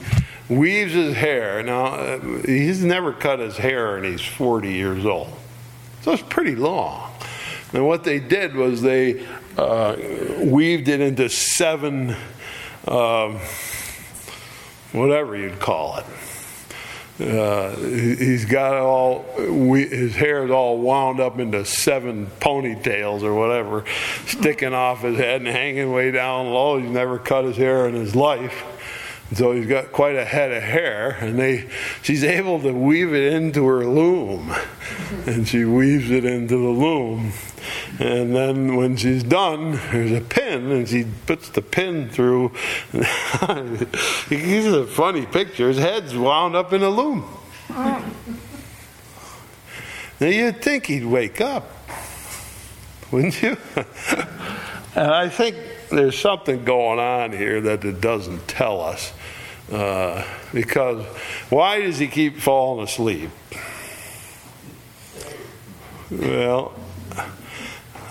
weaves 0.49 0.93
his 0.93 1.15
hair. 1.15 1.63
Now, 1.63 2.19
he's 2.45 2.83
never 2.83 3.13
cut 3.13 3.39
his 3.39 3.57
hair 3.57 3.97
and 3.97 4.05
he's 4.05 4.21
40 4.21 4.71
years 4.71 5.05
old. 5.05 5.33
So 6.01 6.13
it's 6.13 6.23
pretty 6.23 6.55
long. 6.55 7.11
And 7.73 7.87
what 7.87 8.03
they 8.03 8.19
did 8.19 8.55
was 8.55 8.81
they 8.81 9.25
uh, 9.57 9.95
weaved 10.43 10.87
it 10.87 11.01
into 11.01 11.29
seven, 11.29 12.15
um, 12.87 13.39
whatever 14.91 15.35
you'd 15.35 15.59
call 15.59 15.97
it. 15.97 16.05
Uh, 17.19 17.75
he's 17.75 18.45
got 18.45 18.73
all 18.73 19.25
we, 19.47 19.85
his 19.85 20.15
hair 20.15 20.43
is 20.43 20.49
all 20.49 20.79
wound 20.79 21.19
up 21.19 21.37
into 21.37 21.63
seven 21.63 22.25
ponytails 22.39 23.21
or 23.21 23.35
whatever, 23.35 23.85
sticking 24.25 24.73
off 24.73 25.01
his 25.01 25.17
head 25.17 25.41
and 25.41 25.47
hanging 25.47 25.91
way 25.91 26.09
down 26.09 26.47
low. 26.47 26.79
He's 26.79 26.89
never 26.89 27.19
cut 27.19 27.45
his 27.45 27.57
hair 27.57 27.87
in 27.87 27.93
his 27.93 28.15
life. 28.15 28.65
So 29.33 29.53
he's 29.53 29.67
got 29.67 29.93
quite 29.93 30.15
a 30.17 30.25
head 30.25 30.51
of 30.51 30.61
hair, 30.61 31.11
and 31.21 31.39
they, 31.39 31.69
she's 32.01 32.23
able 32.23 32.59
to 32.61 32.73
weave 32.73 33.13
it 33.13 33.31
into 33.31 33.65
her 33.65 33.85
loom, 33.85 34.53
and 35.25 35.47
she 35.47 35.63
weaves 35.63 36.11
it 36.11 36.25
into 36.25 36.57
the 36.57 36.69
loom, 36.69 37.31
and 38.01 38.35
then 38.35 38.75
when 38.77 38.97
she's 38.97 39.21
done, 39.21 39.73
there's 39.91 40.11
a 40.11 40.21
pin, 40.21 40.71
and 40.71 40.89
she 40.89 41.05
puts 41.27 41.49
the 41.49 41.61
pin 41.61 42.09
through. 42.09 42.51
These 44.27 44.65
are 44.65 44.87
funny 44.87 45.27
pictures. 45.27 45.77
Head's 45.77 46.15
wound 46.15 46.55
up 46.55 46.73
in 46.73 46.81
a 46.81 46.89
loom. 46.89 47.29
now 47.69 48.03
you'd 50.19 50.63
think 50.63 50.87
he'd 50.87 51.05
wake 51.05 51.41
up, 51.41 51.69
wouldn't 53.11 53.39
you? 53.39 53.55
and 54.95 55.11
I 55.11 55.29
think 55.29 55.55
there's 55.91 56.17
something 56.17 56.65
going 56.65 56.97
on 56.97 57.31
here 57.31 57.61
that 57.61 57.85
it 57.85 58.01
doesn't 58.01 58.47
tell 58.47 58.81
us. 58.81 59.13
Uh, 59.71 60.25
because 60.51 61.05
why 61.51 61.81
does 61.81 61.99
he 61.99 62.07
keep 62.07 62.39
falling 62.39 62.83
asleep? 62.83 63.29
Well, 66.09 66.73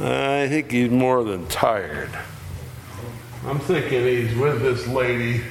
I 0.02 0.48
think 0.48 0.70
he's 0.70 0.90
more 0.90 1.24
than 1.24 1.46
tired. 1.48 2.10
I'm 3.44 3.58
thinking 3.58 4.04
he's 4.04 4.34
with 4.34 4.62
this 4.62 4.86
lady 4.86 5.42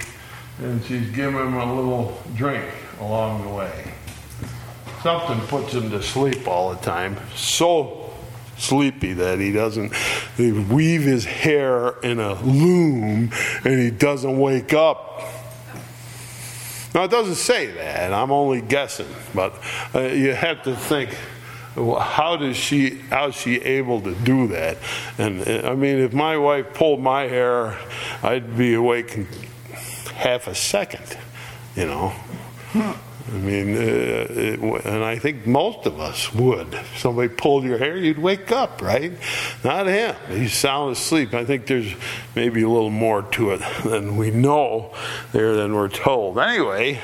and 0.59 0.83
she's 0.85 1.09
giving 1.11 1.39
him 1.39 1.55
a 1.55 1.73
little 1.73 2.21
drink 2.35 2.65
along 2.99 3.43
the 3.43 3.49
way. 3.49 3.93
Something 5.03 5.39
puts 5.47 5.73
him 5.73 5.89
to 5.91 6.01
sleep 6.01 6.47
all 6.47 6.71
the 6.71 6.81
time. 6.81 7.17
So 7.35 8.11
sleepy 8.57 9.13
that 9.13 9.39
he 9.39 9.53
doesn't 9.53 9.93
he 10.35 10.51
weave 10.51 11.03
his 11.03 11.23
hair 11.23 11.97
in 11.99 12.19
a 12.19 12.33
loom 12.41 13.31
and 13.63 13.79
he 13.79 13.89
doesn't 13.89 14.37
wake 14.37 14.73
up 14.73 15.09
now, 16.93 17.03
it 17.03 17.11
doesn't 17.11 17.35
say 17.35 17.67
that. 17.67 18.13
I'm 18.13 18.31
only 18.31 18.61
guessing, 18.61 19.07
but 19.35 19.53
uh, 19.93 20.01
you 20.01 20.33
have 20.33 20.63
to 20.63 20.75
think 20.75 21.15
how 21.99 22.35
does 22.35 22.57
she 22.57 22.95
how 23.09 23.27
is 23.27 23.35
she 23.35 23.55
able 23.61 24.01
to 24.01 24.13
do 24.15 24.47
that 24.47 24.77
and 25.17 25.41
i 25.65 25.73
mean 25.73 25.99
if 25.99 26.13
my 26.13 26.37
wife 26.37 26.73
pulled 26.73 26.99
my 26.99 27.23
hair 27.23 27.77
i'd 28.23 28.57
be 28.57 28.73
awake 28.73 29.15
in 29.15 29.27
half 30.13 30.47
a 30.47 30.55
second 30.55 31.17
you 31.75 31.85
know 31.85 32.13
I 33.31 33.37
mean, 33.37 33.75
uh, 33.75 33.79
it, 33.79 34.59
and 34.85 35.03
I 35.03 35.19
think 35.19 35.45
most 35.45 35.85
of 35.85 35.99
us 35.99 36.33
would. 36.33 36.73
If 36.73 36.97
somebody 36.97 37.29
pulled 37.29 37.63
your 37.63 37.77
hair, 37.77 37.95
you'd 37.95 38.17
wake 38.17 38.51
up, 38.51 38.81
right? 38.81 39.11
Not 39.63 39.85
him. 39.85 40.15
He's 40.29 40.53
sound 40.53 40.93
asleep. 40.93 41.33
I 41.33 41.45
think 41.45 41.67
there's 41.67 41.93
maybe 42.35 42.63
a 42.63 42.69
little 42.69 42.89
more 42.89 43.21
to 43.21 43.51
it 43.51 43.61
than 43.83 44.17
we 44.17 44.31
know 44.31 44.95
there 45.31 45.55
than 45.55 45.75
we're 45.75 45.89
told. 45.89 46.39
Anyway, 46.39 47.01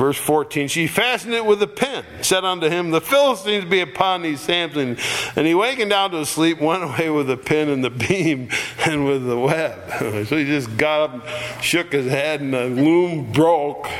Verse 0.00 0.16
14, 0.16 0.68
she 0.68 0.86
fastened 0.86 1.34
it 1.34 1.44
with 1.44 1.62
a 1.62 1.66
pin, 1.66 2.02
said 2.22 2.42
unto 2.42 2.70
him, 2.70 2.90
The 2.90 3.02
Philistines 3.02 3.66
be 3.66 3.80
upon 3.80 4.22
thee, 4.22 4.36
Samson. 4.36 4.96
And 5.36 5.46
he 5.46 5.54
wakened 5.54 5.90
down 5.90 6.12
to 6.12 6.24
sleep, 6.24 6.58
went 6.62 6.82
away 6.84 7.10
with 7.10 7.26
the 7.26 7.36
pin 7.36 7.68
and 7.68 7.84
the 7.84 7.90
beam 7.90 8.48
and 8.86 9.04
with 9.04 9.26
the 9.26 9.38
web. 9.38 9.78
So 10.30 10.38
he 10.38 10.46
just 10.46 10.74
got 10.78 11.10
up, 11.10 11.28
shook 11.60 11.92
his 11.92 12.06
head, 12.06 12.40
and 12.40 12.54
the 12.54 12.64
loom 12.64 13.30
broke. 13.30 13.90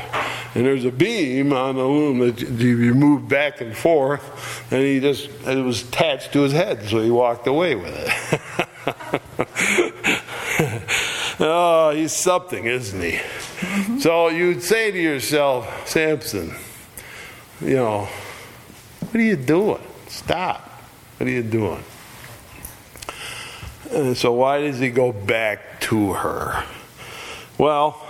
And 0.55 0.65
there's 0.65 0.85
a 0.85 0.91
beam 0.91 1.53
on 1.53 1.75
the 1.75 1.85
loom 1.85 2.17
that 2.17 2.41
you 2.41 2.95
move 2.95 3.27
back 3.27 3.61
and 3.61 3.77
forth. 3.77 4.71
And 4.71 4.81
he 4.81 4.99
just, 4.99 5.29
it 5.45 5.63
was 5.63 5.83
attached 5.83 6.33
to 6.33 6.39
his 6.39 6.51
head, 6.51 6.83
so 6.89 6.99
he 6.99 7.11
walked 7.11 7.45
away 7.45 7.75
with 7.75 7.93
it. 10.57 11.10
Oh, 11.41 11.91
he's 11.91 12.13
something, 12.13 12.65
isn't 12.65 13.01
he? 13.01 13.19
So 13.99 14.29
you'd 14.29 14.63
say 14.63 14.91
to 14.91 14.97
yourself, 14.97 15.87
Samson, 15.87 16.55
you 17.59 17.75
know, 17.75 18.07
what 18.99 19.15
are 19.15 19.21
you 19.21 19.35
doing? 19.35 19.81
Stop. 20.07 20.67
What 21.17 21.27
are 21.27 21.31
you 21.31 21.43
doing? 21.43 21.83
And 23.91 24.15
so 24.15 24.31
why 24.31 24.61
does 24.61 24.79
he 24.79 24.89
go 24.89 25.11
back 25.11 25.81
to 25.81 26.13
her? 26.13 26.63
Well, 27.57 28.01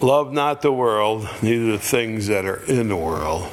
love 0.00 0.32
not 0.32 0.62
the 0.62 0.72
world, 0.72 1.28
neither 1.42 1.72
the 1.72 1.78
things 1.78 2.28
that 2.28 2.44
are 2.44 2.62
in 2.64 2.88
the 2.88 2.96
world. 2.96 3.50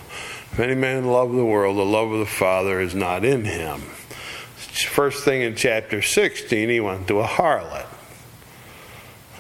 If 0.52 0.60
any 0.60 0.76
man 0.76 1.06
love 1.06 1.34
the 1.34 1.44
world, 1.44 1.78
the 1.78 1.86
love 1.86 2.12
of 2.12 2.20
the 2.20 2.26
Father 2.26 2.80
is 2.80 2.96
not 2.96 3.26
in 3.26 3.46
him. 3.46 3.82
First 3.82 5.26
thing 5.26 5.42
in 5.42 5.56
chapter 5.56 6.02
16, 6.02 6.70
he 6.70 6.80
went 6.80 7.08
to 7.08 7.20
a 7.20 7.28
harlot. 7.28 7.88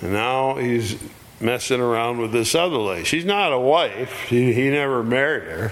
And 0.01 0.13
now 0.13 0.55
he's 0.55 1.01
messing 1.39 1.81
around 1.81 2.19
with 2.19 2.31
this 2.31 2.55
other 2.55 2.77
lady. 2.77 3.05
She's 3.05 3.25
not 3.25 3.51
a 3.51 3.59
wife, 3.59 4.21
he, 4.29 4.53
he 4.53 4.69
never 4.69 5.03
married 5.03 5.43
her. 5.43 5.71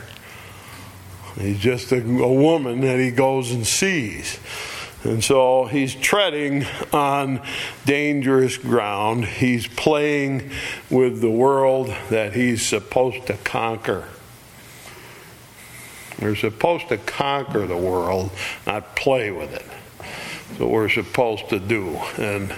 He's 1.40 1.60
just 1.60 1.92
a, 1.92 1.98
a 1.98 2.34
woman 2.34 2.82
that 2.82 3.00
he 3.00 3.12
goes 3.12 3.52
and 3.52 3.66
sees. 3.66 4.40
And 5.04 5.24
so 5.24 5.66
he's 5.66 5.96
treading 5.96 6.66
on 6.94 7.42
dangerous 7.86 8.58
ground. 8.58 9.26
He's 9.26 9.68
playing 9.68 10.52
with 10.90 11.20
the 11.20 11.30
world 11.30 11.94
that 12.10 12.34
he's 12.34 12.66
supposed 12.66 13.28
to 13.28 13.34
conquer. 13.34 14.08
We're 16.22 16.36
supposed 16.36 16.88
to 16.88 16.98
conquer 16.98 17.68
the 17.68 17.76
world, 17.76 18.32
not 18.66 18.96
play 18.96 19.30
with 19.32 19.54
it. 19.54 19.66
What 20.58 20.70
we're 20.70 20.90
supposed 20.90 21.50
to 21.50 21.60
do. 21.60 21.98
And 22.18 22.54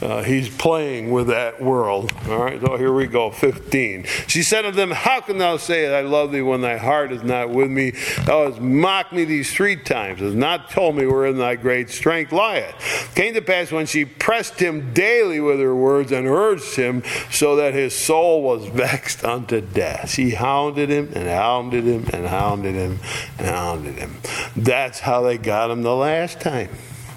uh, 0.00 0.22
he's 0.22 0.48
playing 0.48 1.10
with 1.10 1.26
that 1.26 1.60
world. 1.60 2.12
All 2.28 2.38
right, 2.38 2.60
so 2.60 2.76
here 2.76 2.92
we 2.92 3.06
go. 3.06 3.30
15. 3.30 4.04
She 4.28 4.42
said 4.42 4.62
to 4.62 4.70
them, 4.70 4.92
How 4.92 5.20
can 5.20 5.38
thou 5.38 5.56
say 5.56 5.86
that 5.86 5.94
I 5.94 6.02
love 6.02 6.30
thee 6.30 6.42
when 6.42 6.60
thy 6.60 6.76
heart 6.76 7.10
is 7.10 7.24
not 7.24 7.50
with 7.50 7.68
me? 7.68 7.90
Thou 8.24 8.46
hast 8.46 8.60
mocked 8.60 9.12
me 9.12 9.24
these 9.24 9.52
three 9.52 9.74
times, 9.74 10.20
hast 10.20 10.36
not 10.36 10.70
told 10.70 10.94
me 10.96 11.06
wherein 11.06 11.38
thy 11.38 11.56
great 11.56 11.90
strength 11.90 12.32
lieth. 12.32 13.12
Came 13.16 13.34
to 13.34 13.42
pass 13.42 13.72
when 13.72 13.86
she 13.86 14.04
pressed 14.04 14.60
him 14.60 14.92
daily 14.94 15.40
with 15.40 15.58
her 15.58 15.74
words 15.74 16.12
and 16.12 16.28
urged 16.28 16.76
him, 16.76 17.02
so 17.32 17.56
that 17.56 17.74
his 17.74 17.94
soul 17.94 18.42
was 18.42 18.66
vexed 18.66 19.24
unto 19.24 19.60
death. 19.60 20.10
She 20.10 20.30
hounded 20.30 20.90
him 20.90 21.10
and 21.14 21.28
hounded 21.28 21.84
him 21.84 22.06
and 22.12 22.26
hounded 22.26 22.76
him 22.76 23.00
and 23.38 23.48
hounded 23.48 23.96
him. 23.96 24.16
That's 24.54 25.00
how 25.00 25.22
they 25.22 25.38
got 25.38 25.72
him 25.72 25.82
the 25.82 25.96
last 25.96 26.40
time, 26.40 26.68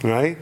right? 0.04 0.38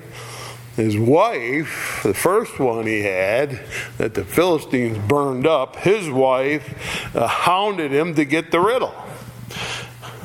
His 0.75 0.97
wife, 0.97 2.01
the 2.03 2.13
first 2.13 2.57
one 2.59 2.87
he 2.87 3.01
had, 3.01 3.59
that 3.97 4.13
the 4.13 4.23
Philistines 4.23 4.97
burned 5.09 5.45
up, 5.45 5.75
his 5.77 6.09
wife 6.09 7.15
uh, 7.15 7.27
hounded 7.27 7.91
him 7.91 8.15
to 8.15 8.23
get 8.23 8.51
the 8.51 8.59
riddle. 8.59 8.93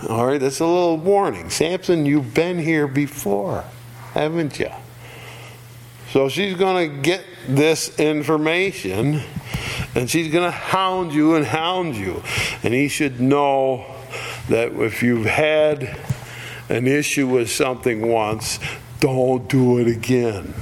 All 0.08 0.26
right, 0.26 0.38
that's 0.38 0.60
a 0.60 0.66
little 0.66 0.98
warning. 0.98 1.50
Samson, 1.50 2.06
you've 2.06 2.34
been 2.34 2.58
here 2.58 2.86
before, 2.86 3.64
haven't 4.12 4.60
you? 4.60 4.70
So 6.10 6.28
she's 6.28 6.54
going 6.54 6.88
to 6.88 7.02
get 7.02 7.24
this 7.48 7.98
information 7.98 9.22
and 9.94 10.08
she's 10.10 10.32
going 10.32 10.44
to 10.44 10.56
hound 10.56 11.12
you 11.12 11.34
and 11.34 11.44
hound 11.44 11.96
you. 11.96 12.22
And 12.62 12.74
he 12.74 12.88
should 12.88 13.20
know 13.20 13.86
that 14.48 14.72
if 14.72 15.02
you've 15.02 15.26
had 15.26 15.98
an 16.68 16.86
issue 16.86 17.26
with 17.26 17.50
something 17.50 18.06
once, 18.06 18.58
don't 19.04 19.50
do 19.50 19.80
it 19.80 19.86
again. 19.86 20.54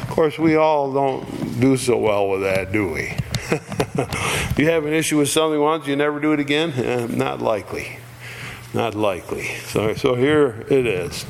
Of 0.00 0.08
course, 0.08 0.38
we 0.38 0.56
all 0.56 0.90
don't 0.90 1.60
do 1.60 1.76
so 1.76 1.98
well 1.98 2.30
with 2.30 2.40
that, 2.40 2.72
do 2.72 2.90
we? 2.90 3.14
you 4.56 4.70
have 4.70 4.86
an 4.86 4.94
issue 4.94 5.18
with 5.18 5.28
something 5.28 5.60
once, 5.60 5.86
you 5.86 5.94
never 5.94 6.18
do 6.18 6.32
it 6.32 6.40
again? 6.40 6.72
Eh, 6.72 7.06
not 7.10 7.42
likely. 7.42 7.98
Not 8.72 8.94
likely. 8.94 9.44
So, 9.66 9.92
so 9.92 10.14
here 10.14 10.64
it 10.70 10.86
is 10.86 11.26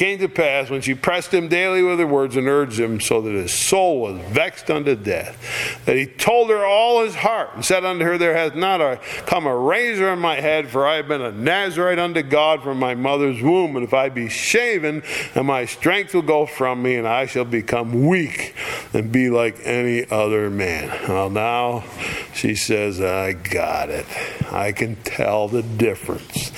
came 0.00 0.18
to 0.18 0.30
pass 0.30 0.70
when 0.70 0.80
she 0.80 0.94
pressed 0.94 1.30
him 1.30 1.46
daily 1.46 1.82
with 1.82 1.98
her 1.98 2.06
words 2.06 2.34
and 2.34 2.48
urged 2.48 2.80
him 2.80 2.98
so 2.98 3.20
that 3.20 3.32
his 3.32 3.52
soul 3.52 4.00
was 4.00 4.18
vexed 4.28 4.70
unto 4.70 4.96
death, 4.96 5.84
that 5.84 5.94
he 5.94 6.06
told 6.06 6.48
her 6.48 6.64
all 6.64 7.04
his 7.04 7.14
heart 7.16 7.50
and 7.54 7.62
said 7.62 7.84
unto 7.84 8.02
her, 8.02 8.16
There 8.16 8.34
hath 8.34 8.54
not 8.54 8.80
a, 8.80 8.98
come 9.26 9.46
a 9.46 9.54
razor 9.54 10.08
on 10.08 10.18
my 10.18 10.40
head, 10.40 10.70
for 10.70 10.86
I 10.86 10.96
have 10.96 11.06
been 11.06 11.20
a 11.20 11.32
Nazarite 11.32 11.98
unto 11.98 12.22
God 12.22 12.62
from 12.62 12.78
my 12.78 12.94
mother's 12.94 13.42
womb. 13.42 13.76
And 13.76 13.84
if 13.84 13.92
I 13.92 14.08
be 14.08 14.30
shaven, 14.30 15.02
and 15.34 15.46
my 15.46 15.66
strength 15.66 16.14
will 16.14 16.22
go 16.22 16.46
from 16.46 16.80
me, 16.80 16.96
and 16.96 17.06
I 17.06 17.26
shall 17.26 17.44
become 17.44 18.06
weak 18.06 18.54
and 18.94 19.12
be 19.12 19.28
like 19.28 19.58
any 19.64 20.10
other 20.10 20.48
man. 20.48 20.88
Well, 21.10 21.28
now 21.28 21.84
she 22.32 22.54
says, 22.54 23.02
I 23.02 23.34
got 23.34 23.90
it. 23.90 24.06
I 24.50 24.72
can 24.72 24.96
tell 24.96 25.46
the 25.46 25.62
difference. 25.62 26.52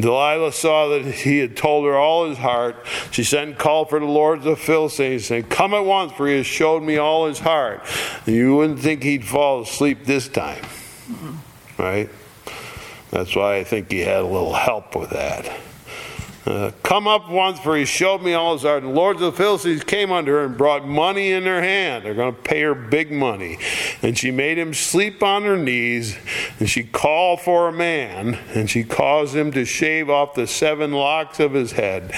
Delilah 0.00 0.52
saw 0.52 0.88
that 0.88 1.04
he 1.04 1.38
had 1.38 1.56
told 1.58 1.84
her 1.84 1.96
all 1.96 2.28
his 2.28 2.38
heart. 2.38 2.85
She 3.10 3.24
sent 3.24 3.50
and 3.50 3.58
called 3.58 3.90
for 3.90 4.00
the 4.00 4.06
lords 4.06 4.46
of 4.46 4.58
Philistines, 4.58 5.26
saying, 5.26 5.44
Come 5.44 5.74
at 5.74 5.84
once, 5.84 6.12
for 6.12 6.26
he 6.26 6.36
has 6.36 6.46
showed 6.46 6.82
me 6.82 6.96
all 6.96 7.26
his 7.26 7.38
heart. 7.38 7.86
And 8.26 8.34
you 8.34 8.56
wouldn't 8.56 8.80
think 8.80 9.02
he'd 9.02 9.24
fall 9.24 9.62
asleep 9.62 10.04
this 10.04 10.28
time. 10.28 10.62
Mm-hmm. 10.62 11.82
Right? 11.82 12.10
That's 13.10 13.34
why 13.36 13.56
I 13.56 13.64
think 13.64 13.90
he 13.90 14.00
had 14.00 14.18
a 14.18 14.26
little 14.26 14.54
help 14.54 14.96
with 14.96 15.10
that. 15.10 15.50
Uh, 16.46 16.70
come 16.84 17.08
up 17.08 17.28
once, 17.28 17.58
for 17.58 17.76
he 17.76 17.84
showed 17.84 18.22
me 18.22 18.32
all 18.32 18.52
his 18.52 18.64
art. 18.64 18.84
And 18.84 18.94
lords 18.94 19.20
of 19.20 19.32
the 19.32 19.36
Philistines 19.36 19.82
came 19.82 20.12
unto 20.12 20.30
her 20.30 20.44
and 20.44 20.56
brought 20.56 20.86
money 20.86 21.32
in 21.32 21.42
their 21.42 21.60
hand. 21.60 22.04
They're 22.04 22.14
going 22.14 22.36
to 22.36 22.40
pay 22.40 22.62
her 22.62 22.74
big 22.74 23.10
money. 23.10 23.58
And 24.00 24.16
she 24.16 24.30
made 24.30 24.56
him 24.56 24.72
sleep 24.72 25.24
on 25.24 25.42
her 25.42 25.56
knees, 25.56 26.16
and 26.60 26.70
she 26.70 26.84
called 26.84 27.40
for 27.40 27.66
a 27.66 27.72
man, 27.72 28.38
and 28.54 28.70
she 28.70 28.84
caused 28.84 29.34
him 29.34 29.50
to 29.52 29.64
shave 29.64 30.08
off 30.08 30.34
the 30.34 30.46
seven 30.46 30.92
locks 30.92 31.40
of 31.40 31.52
his 31.52 31.72
head. 31.72 32.12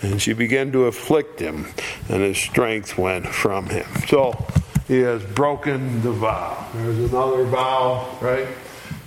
And 0.00 0.22
she 0.22 0.32
began 0.32 0.70
to 0.72 0.84
afflict 0.84 1.40
him, 1.40 1.66
and 2.08 2.22
his 2.22 2.38
strength 2.38 2.96
went 2.96 3.26
from 3.26 3.66
him. 3.66 3.86
So 4.06 4.46
he 4.86 5.00
has 5.00 5.24
broken 5.24 6.02
the 6.02 6.12
vow. 6.12 6.68
There's 6.74 7.10
another 7.10 7.44
vow, 7.46 8.16
right? 8.20 8.46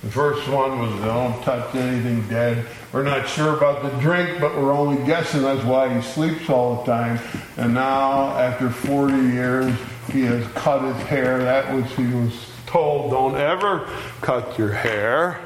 The 0.02 0.10
first 0.10 0.46
one 0.48 0.78
was 0.78 1.00
don't 1.02 1.42
touch 1.42 1.74
anything 1.74 2.28
dead. 2.28 2.66
We're 2.96 3.02
not 3.02 3.28
sure 3.28 3.54
about 3.54 3.82
the 3.82 3.90
drink, 4.00 4.40
but 4.40 4.56
we're 4.56 4.72
only 4.72 5.04
guessing 5.04 5.42
that's 5.42 5.62
why 5.62 5.94
he 5.94 6.00
sleeps 6.00 6.48
all 6.48 6.76
the 6.76 6.84
time. 6.84 7.20
And 7.58 7.74
now, 7.74 8.38
after 8.38 8.70
40 8.70 9.12
years, 9.34 9.78
he 10.10 10.22
has 10.22 10.46
cut 10.52 10.80
his 10.80 11.06
hair. 11.06 11.36
That 11.40 11.74
which 11.74 11.92
he 11.92 12.06
was 12.06 12.32
told, 12.64 13.10
don't 13.10 13.34
ever 13.34 13.86
cut 14.22 14.56
your 14.56 14.72
hair. 14.72 15.38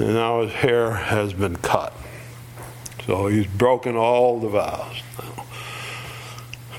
And 0.00 0.14
now 0.14 0.42
his 0.42 0.52
hair 0.52 0.90
has 0.90 1.32
been 1.32 1.54
cut. 1.58 1.92
So 3.06 3.28
he's 3.28 3.46
broken 3.46 3.94
all 3.94 4.40
the 4.40 4.48
vows 4.48 4.96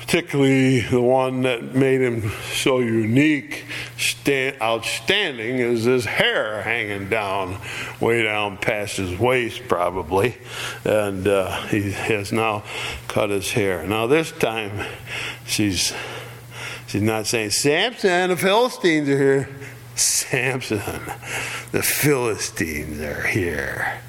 particularly 0.06 0.80
the 0.82 1.02
one 1.02 1.42
that 1.42 1.74
made 1.74 2.00
him 2.00 2.30
so 2.52 2.78
unique, 2.78 3.64
stand, 3.98 4.56
outstanding, 4.62 5.58
is 5.58 5.82
his 5.82 6.04
hair 6.04 6.62
hanging 6.62 7.08
down, 7.08 7.58
way 8.00 8.22
down 8.22 8.56
past 8.56 8.98
his 8.98 9.18
waist, 9.18 9.62
probably. 9.66 10.36
And 10.84 11.26
uh, 11.26 11.60
he 11.66 11.90
has 11.90 12.30
now 12.30 12.62
cut 13.08 13.30
his 13.30 13.50
hair. 13.50 13.84
Now, 13.84 14.06
this 14.06 14.30
time, 14.30 14.86
she's, 15.44 15.92
she's 16.86 17.02
not 17.02 17.26
saying, 17.26 17.50
Samson, 17.50 18.30
the 18.30 18.36
Philistines 18.36 19.08
are 19.08 19.18
here. 19.18 19.48
Samson, 19.96 21.02
the 21.72 21.82
Philistines 21.82 23.00
are 23.00 23.26
here. 23.26 24.00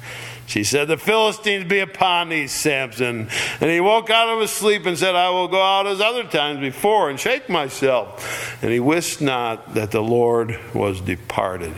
She 0.48 0.64
said, 0.64 0.88
The 0.88 0.96
Philistines 0.96 1.66
be 1.66 1.78
upon 1.80 2.30
thee, 2.30 2.46
Samson. 2.46 3.28
And 3.60 3.70
he 3.70 3.80
woke 3.80 4.08
out 4.08 4.30
of 4.30 4.40
his 4.40 4.50
sleep 4.50 4.86
and 4.86 4.98
said, 4.98 5.14
I 5.14 5.28
will 5.28 5.46
go 5.46 5.62
out 5.62 5.86
as 5.86 6.00
other 6.00 6.24
times 6.24 6.60
before 6.60 7.10
and 7.10 7.20
shake 7.20 7.50
myself. 7.50 8.62
And 8.62 8.72
he 8.72 8.80
wist 8.80 9.20
not 9.20 9.74
that 9.74 9.90
the 9.90 10.02
Lord 10.02 10.58
was 10.74 11.02
departed 11.02 11.74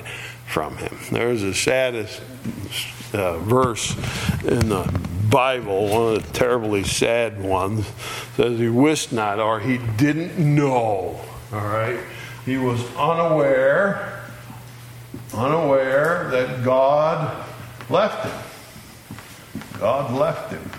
from 0.47 0.77
him. 0.77 0.97
There's 1.11 1.43
the 1.43 1.53
saddest 1.53 2.23
uh, 3.13 3.39
verse 3.39 3.97
in 4.45 4.69
the 4.69 5.01
Bible, 5.29 5.89
one 5.89 6.15
of 6.15 6.25
the 6.25 6.33
terribly 6.33 6.85
sad 6.85 7.43
ones, 7.43 7.91
says 8.37 8.61
he 8.61 8.69
wist 8.69 9.13
not 9.13 9.41
or 9.41 9.59
he 9.59 9.79
didn't 9.97 10.39
know. 10.39 11.21
All 11.53 11.67
right? 11.67 11.99
He 12.47 12.57
was 12.57 12.81
unaware, 12.97 14.23
unaware 15.35 16.29
that 16.31 16.63
God 16.65 17.45
left 17.89 18.27
him. 18.27 18.50
God 19.81 20.13
left 20.13 20.53
him. 20.53 20.71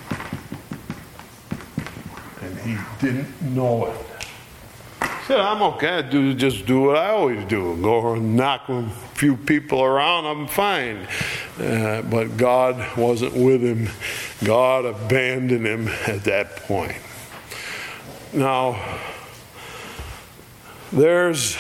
And 2.43 2.59
he 2.59 2.77
didn't 3.03 3.41
know 3.41 3.87
it. 3.87 3.97
He 5.01 5.25
said, 5.25 5.39
I'm 5.39 5.63
okay. 5.73 5.89
I 5.89 6.01
do 6.03 6.35
just 6.35 6.67
do 6.67 6.81
what 6.81 6.97
I 6.97 7.09
always 7.09 7.43
do. 7.45 7.81
Go 7.81 8.13
and 8.13 8.35
knock 8.35 8.69
a 8.69 8.87
few 9.15 9.35
people 9.35 9.81
around, 9.81 10.27
I'm 10.27 10.47
fine. 10.47 11.07
Uh, 11.59 12.03
but 12.03 12.37
God 12.37 12.95
wasn't 12.95 13.33
with 13.33 13.63
him. 13.63 13.89
God 14.45 14.85
abandoned 14.85 15.65
him 15.65 15.87
at 16.05 16.23
that 16.25 16.57
point. 16.57 16.95
Now, 18.33 18.79
there's 20.91 21.57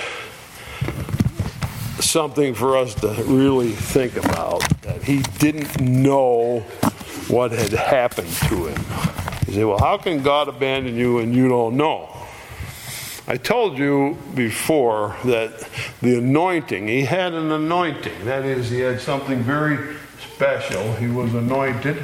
something 1.99 2.53
for 2.53 2.77
us 2.77 2.93
to 2.95 3.07
really 3.25 3.71
think 3.71 4.15
about 4.17 4.61
that 4.81 5.01
he 5.03 5.23
didn't 5.39 5.79
know 5.79 6.63
what 7.31 7.51
had 7.51 7.71
happened 7.71 8.31
to 8.49 8.67
him. 8.67 8.85
You 9.47 9.53
say, 9.53 9.63
well, 9.63 9.79
how 9.79 9.97
can 9.97 10.21
God 10.21 10.49
abandon 10.49 10.95
you 10.95 11.19
and 11.19 11.33
you 11.33 11.47
don't 11.47 11.77
know? 11.77 12.09
I 13.27 13.37
told 13.37 13.77
you 13.77 14.17
before 14.35 15.15
that 15.23 15.67
the 16.01 16.17
anointing, 16.17 16.87
he 16.87 17.03
had 17.03 17.33
an 17.33 17.51
anointing. 17.51 18.25
That 18.25 18.43
is, 18.43 18.69
he 18.69 18.79
had 18.79 18.99
something 18.99 19.39
very 19.39 19.95
special. 20.35 20.93
He 20.95 21.07
was 21.07 21.33
anointed 21.33 21.97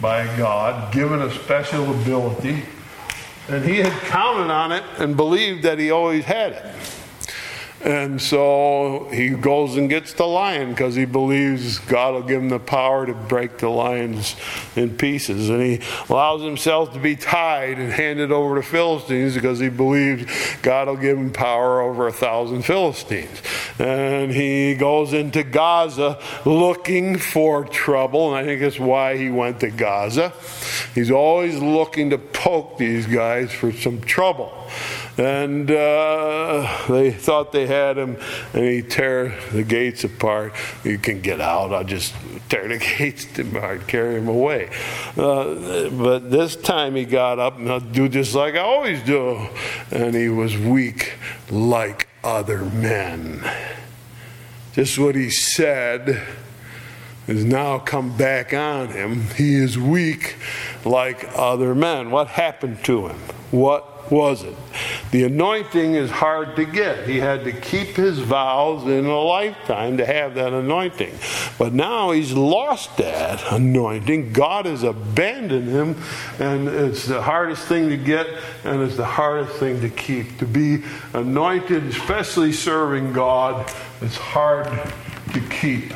by 0.00 0.24
God, 0.36 0.92
given 0.92 1.20
a 1.20 1.30
special 1.32 1.90
ability, 1.90 2.62
and 3.48 3.64
he 3.64 3.78
had 3.78 3.92
counted 4.02 4.52
on 4.52 4.70
it 4.70 4.84
and 4.98 5.16
believed 5.16 5.64
that 5.64 5.78
he 5.78 5.90
always 5.90 6.24
had 6.24 6.52
it. 6.52 6.64
And 7.84 8.20
so 8.20 9.08
he 9.12 9.28
goes 9.30 9.76
and 9.76 9.88
gets 9.88 10.12
the 10.12 10.26
lion 10.26 10.70
because 10.70 10.96
he 10.96 11.04
believes 11.04 11.78
God 11.78 12.14
will 12.14 12.22
give 12.22 12.42
him 12.42 12.48
the 12.48 12.58
power 12.58 13.06
to 13.06 13.14
break 13.14 13.58
the 13.58 13.68
lions 13.68 14.34
in 14.74 14.96
pieces. 14.96 15.48
And 15.48 15.62
he 15.62 15.80
allows 16.08 16.42
himself 16.42 16.92
to 16.94 16.98
be 16.98 17.14
tied 17.14 17.78
and 17.78 17.92
handed 17.92 18.32
over 18.32 18.56
to 18.56 18.62
Philistines 18.62 19.34
because 19.34 19.60
he 19.60 19.68
believes 19.68 20.24
God 20.62 20.88
will 20.88 20.96
give 20.96 21.16
him 21.16 21.32
power 21.32 21.80
over 21.80 22.08
a 22.08 22.12
thousand 22.12 22.62
Philistines. 22.62 23.40
And 23.78 24.32
he 24.32 24.74
goes 24.74 25.12
into 25.12 25.44
Gaza 25.44 26.20
looking 26.44 27.16
for 27.16 27.64
trouble. 27.64 28.34
And 28.34 28.36
I 28.36 28.44
think 28.44 28.60
that's 28.60 28.80
why 28.80 29.16
he 29.16 29.30
went 29.30 29.60
to 29.60 29.70
Gaza. 29.70 30.32
He's 30.96 31.12
always 31.12 31.60
looking 31.60 32.10
to 32.10 32.18
poke 32.18 32.76
these 32.76 33.06
guys 33.06 33.52
for 33.52 33.70
some 33.70 34.00
trouble. 34.00 34.52
And 35.18 35.68
uh, 35.68 36.86
they 36.88 37.10
thought 37.10 37.50
they 37.50 37.66
had 37.66 37.98
him, 37.98 38.16
and 38.52 38.64
he 38.64 38.82
tear 38.82 39.36
the 39.52 39.64
gates 39.64 40.04
apart. 40.04 40.54
You 40.84 40.96
can 40.96 41.20
get 41.20 41.40
out. 41.40 41.72
I'll 41.72 41.82
just 41.82 42.14
tear 42.48 42.68
the 42.68 42.78
gates 42.98 43.26
apart, 43.38 43.88
carry 43.88 44.16
him 44.16 44.28
away. 44.28 44.70
Uh, 45.16 45.90
but 45.90 46.30
this 46.30 46.54
time 46.54 46.94
he 46.94 47.04
got 47.04 47.40
up 47.40 47.58
and 47.58 47.70
I'll 47.70 47.80
do 47.80 48.08
just 48.08 48.34
like 48.34 48.54
I 48.54 48.60
always 48.60 49.02
do. 49.02 49.48
And 49.90 50.14
he 50.14 50.28
was 50.28 50.56
weak 50.56 51.14
like 51.50 52.08
other 52.22 52.64
men. 52.64 53.42
Just 54.74 54.98
what 54.98 55.16
he 55.16 55.30
said 55.30 56.22
has 57.26 57.44
now 57.44 57.78
come 57.78 58.16
back 58.16 58.54
on 58.54 58.88
him. 58.88 59.22
He 59.36 59.54
is 59.54 59.76
weak 59.76 60.36
like 60.84 61.28
other 61.36 61.74
men. 61.74 62.10
What 62.10 62.28
happened 62.28 62.84
to 62.84 63.08
him? 63.08 63.18
What 63.50 64.10
was 64.10 64.42
it? 64.42 64.56
The 65.10 65.24
anointing 65.24 65.94
is 65.94 66.10
hard 66.10 66.54
to 66.56 66.66
get. 66.66 67.08
He 67.08 67.18
had 67.18 67.44
to 67.44 67.52
keep 67.52 67.96
his 67.96 68.18
vows 68.18 68.84
in 68.84 69.06
a 69.06 69.18
lifetime 69.18 69.96
to 69.96 70.04
have 70.04 70.34
that 70.34 70.52
anointing. 70.52 71.14
But 71.58 71.72
now 71.72 72.10
he's 72.10 72.32
lost 72.32 72.96
that 72.98 73.42
anointing. 73.50 74.34
God 74.34 74.66
has 74.66 74.82
abandoned 74.82 75.68
him, 75.68 75.96
and 76.38 76.68
it's 76.68 77.06
the 77.06 77.22
hardest 77.22 77.66
thing 77.66 77.88
to 77.88 77.96
get, 77.96 78.26
and 78.64 78.82
it's 78.82 78.96
the 78.96 79.06
hardest 79.06 79.54
thing 79.56 79.80
to 79.80 79.88
keep. 79.88 80.38
To 80.38 80.46
be 80.46 80.84
anointed, 81.14 81.84
especially 81.84 82.52
serving 82.52 83.14
God, 83.14 83.72
it's 84.02 84.16
hard 84.16 84.66
to 85.32 85.40
keep. 85.48 85.92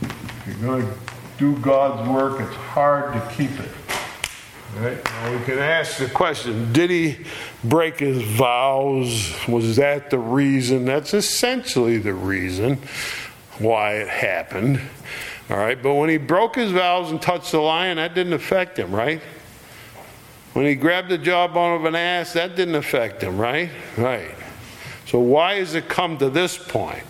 If 0.00 0.46
you're 0.48 0.68
going 0.68 0.86
to 0.86 0.94
do 1.38 1.56
God's 1.58 2.08
work, 2.08 2.40
it's 2.40 2.56
hard 2.56 3.12
to 3.12 3.34
keep 3.36 3.58
it. 3.60 3.70
Right? 4.76 5.04
Now 5.04 5.32
we 5.32 5.44
can 5.44 5.58
ask 5.58 5.98
the 5.98 6.08
question 6.08 6.72
Did 6.72 6.90
he 6.90 7.18
break 7.62 7.98
his 7.98 8.22
vows? 8.22 9.34
Was 9.46 9.76
that 9.76 10.10
the 10.10 10.18
reason? 10.18 10.84
That's 10.84 11.12
essentially 11.12 11.98
the 11.98 12.14
reason 12.14 12.78
why 13.58 13.94
it 13.96 14.08
happened. 14.08 14.80
All 15.50 15.58
right, 15.58 15.80
but 15.80 15.94
when 15.94 16.08
he 16.08 16.16
broke 16.16 16.56
his 16.56 16.70
vows 16.70 17.10
and 17.10 17.20
touched 17.20 17.52
the 17.52 17.60
lion, 17.60 17.98
that 17.98 18.14
didn't 18.14 18.32
affect 18.32 18.78
him, 18.78 18.94
right? 18.94 19.20
When 20.54 20.64
he 20.64 20.74
grabbed 20.74 21.10
the 21.10 21.18
jawbone 21.18 21.76
of 21.76 21.84
an 21.84 21.94
ass, 21.94 22.32
that 22.32 22.56
didn't 22.56 22.74
affect 22.74 23.22
him, 23.22 23.38
right? 23.38 23.70
Right. 23.98 24.34
So 25.06 25.18
why 25.18 25.54
has 25.56 25.74
it 25.74 25.88
come 25.88 26.16
to 26.18 26.30
this 26.30 26.56
point? 26.56 27.04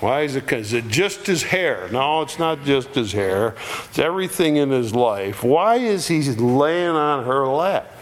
Why 0.00 0.22
is 0.22 0.36
it? 0.36 0.50
Is 0.52 0.72
it 0.72 0.88
just 0.88 1.26
his 1.26 1.42
hair? 1.42 1.88
No, 1.90 2.22
it's 2.22 2.38
not 2.38 2.64
just 2.64 2.94
his 2.94 3.12
hair. 3.12 3.56
It's 3.88 3.98
everything 3.98 4.56
in 4.56 4.70
his 4.70 4.94
life. 4.94 5.42
Why 5.42 5.76
is 5.76 6.06
he 6.06 6.22
laying 6.22 6.94
on 6.94 7.24
her 7.24 7.46
lap? 7.46 7.98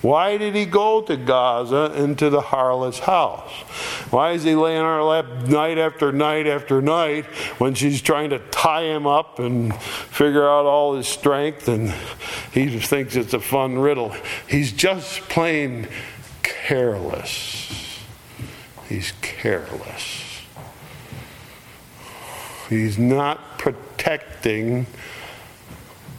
Why 0.00 0.36
did 0.36 0.54
he 0.54 0.64
go 0.64 1.02
to 1.02 1.16
Gaza 1.16 1.92
into 1.96 2.30
the 2.30 2.40
harlot's 2.40 3.00
house? 3.00 3.50
Why 4.12 4.32
is 4.32 4.44
he 4.44 4.54
laying 4.54 4.80
on 4.80 4.98
her 4.98 5.02
lap 5.02 5.48
night 5.48 5.76
after 5.76 6.12
night 6.12 6.46
after 6.46 6.80
night 6.80 7.24
when 7.58 7.74
she's 7.74 8.00
trying 8.00 8.30
to 8.30 8.38
tie 8.50 8.84
him 8.84 9.08
up 9.08 9.40
and 9.40 9.74
figure 9.74 10.48
out 10.48 10.66
all 10.66 10.94
his 10.94 11.08
strength 11.08 11.66
and 11.66 11.90
he 12.52 12.78
thinks 12.78 13.16
it's 13.16 13.34
a 13.34 13.40
fun 13.40 13.78
riddle? 13.78 14.14
He's 14.46 14.72
just 14.72 15.22
plain 15.22 15.88
careless. 16.44 17.98
He's 18.88 19.12
careless. 19.20 20.27
He's 22.68 22.98
not 22.98 23.58
protecting 23.58 24.86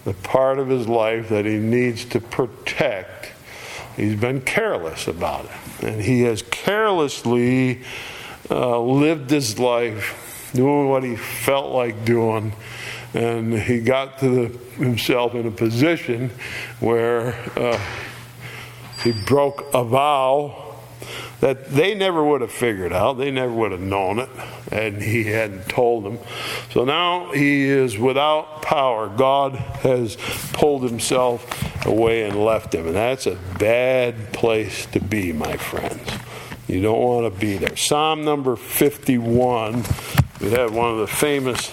the 0.05 0.13
part 0.13 0.59
of 0.59 0.67
his 0.69 0.87
life 0.87 1.29
that 1.29 1.45
he 1.45 1.57
needs 1.57 2.05
to 2.05 2.19
protect. 2.19 3.31
He's 3.95 4.15
been 4.15 4.41
careless 4.41 5.07
about 5.07 5.45
it. 5.45 5.85
And 5.85 6.01
he 6.01 6.21
has 6.21 6.41
carelessly 6.41 7.83
uh, 8.49 8.79
lived 8.79 9.29
his 9.29 9.59
life 9.59 10.51
doing 10.53 10.89
what 10.89 11.03
he 11.03 11.15
felt 11.15 11.71
like 11.73 12.05
doing. 12.05 12.53
And 13.13 13.53
he 13.53 13.81
got 13.81 14.19
to 14.19 14.29
the, 14.29 14.57
himself 14.83 15.35
in 15.35 15.45
a 15.45 15.51
position 15.51 16.31
where 16.79 17.35
uh, 17.57 17.79
he 19.03 19.11
broke 19.11 19.65
a 19.73 19.83
vow 19.83 20.68
that 21.41 21.69
they 21.69 21.95
never 21.95 22.23
would 22.23 22.41
have 22.41 22.51
figured 22.51 22.91
out. 22.91 23.13
They 23.13 23.31
never 23.31 23.51
would 23.51 23.71
have 23.71 23.81
known 23.81 24.19
it, 24.19 24.29
and 24.71 25.01
he 25.01 25.25
hadn't 25.25 25.69
told 25.69 26.03
them. 26.03 26.19
So 26.71 26.83
now 26.83 27.31
he 27.31 27.63
is 27.63 27.97
without 27.97 28.61
power. 28.61 29.07
God 29.07 29.55
has 29.55 30.17
pulled 30.53 30.83
himself 30.83 31.85
away 31.85 32.23
and 32.23 32.43
left 32.43 32.75
him, 32.75 32.87
and 32.87 32.95
that's 32.95 33.25
a 33.25 33.37
bad 33.57 34.33
place 34.33 34.85
to 34.87 34.99
be, 34.99 35.31
my 35.31 35.55
friends. 35.55 36.09
You 36.67 36.81
don't 36.81 37.01
want 37.01 37.33
to 37.33 37.39
be 37.39 37.57
there. 37.57 37.75
Psalm 37.75 38.23
number 38.23 38.55
51, 38.55 39.83
we 40.41 40.51
have 40.51 40.75
one 40.75 40.91
of 40.91 40.99
the 40.99 41.07
famous 41.07 41.65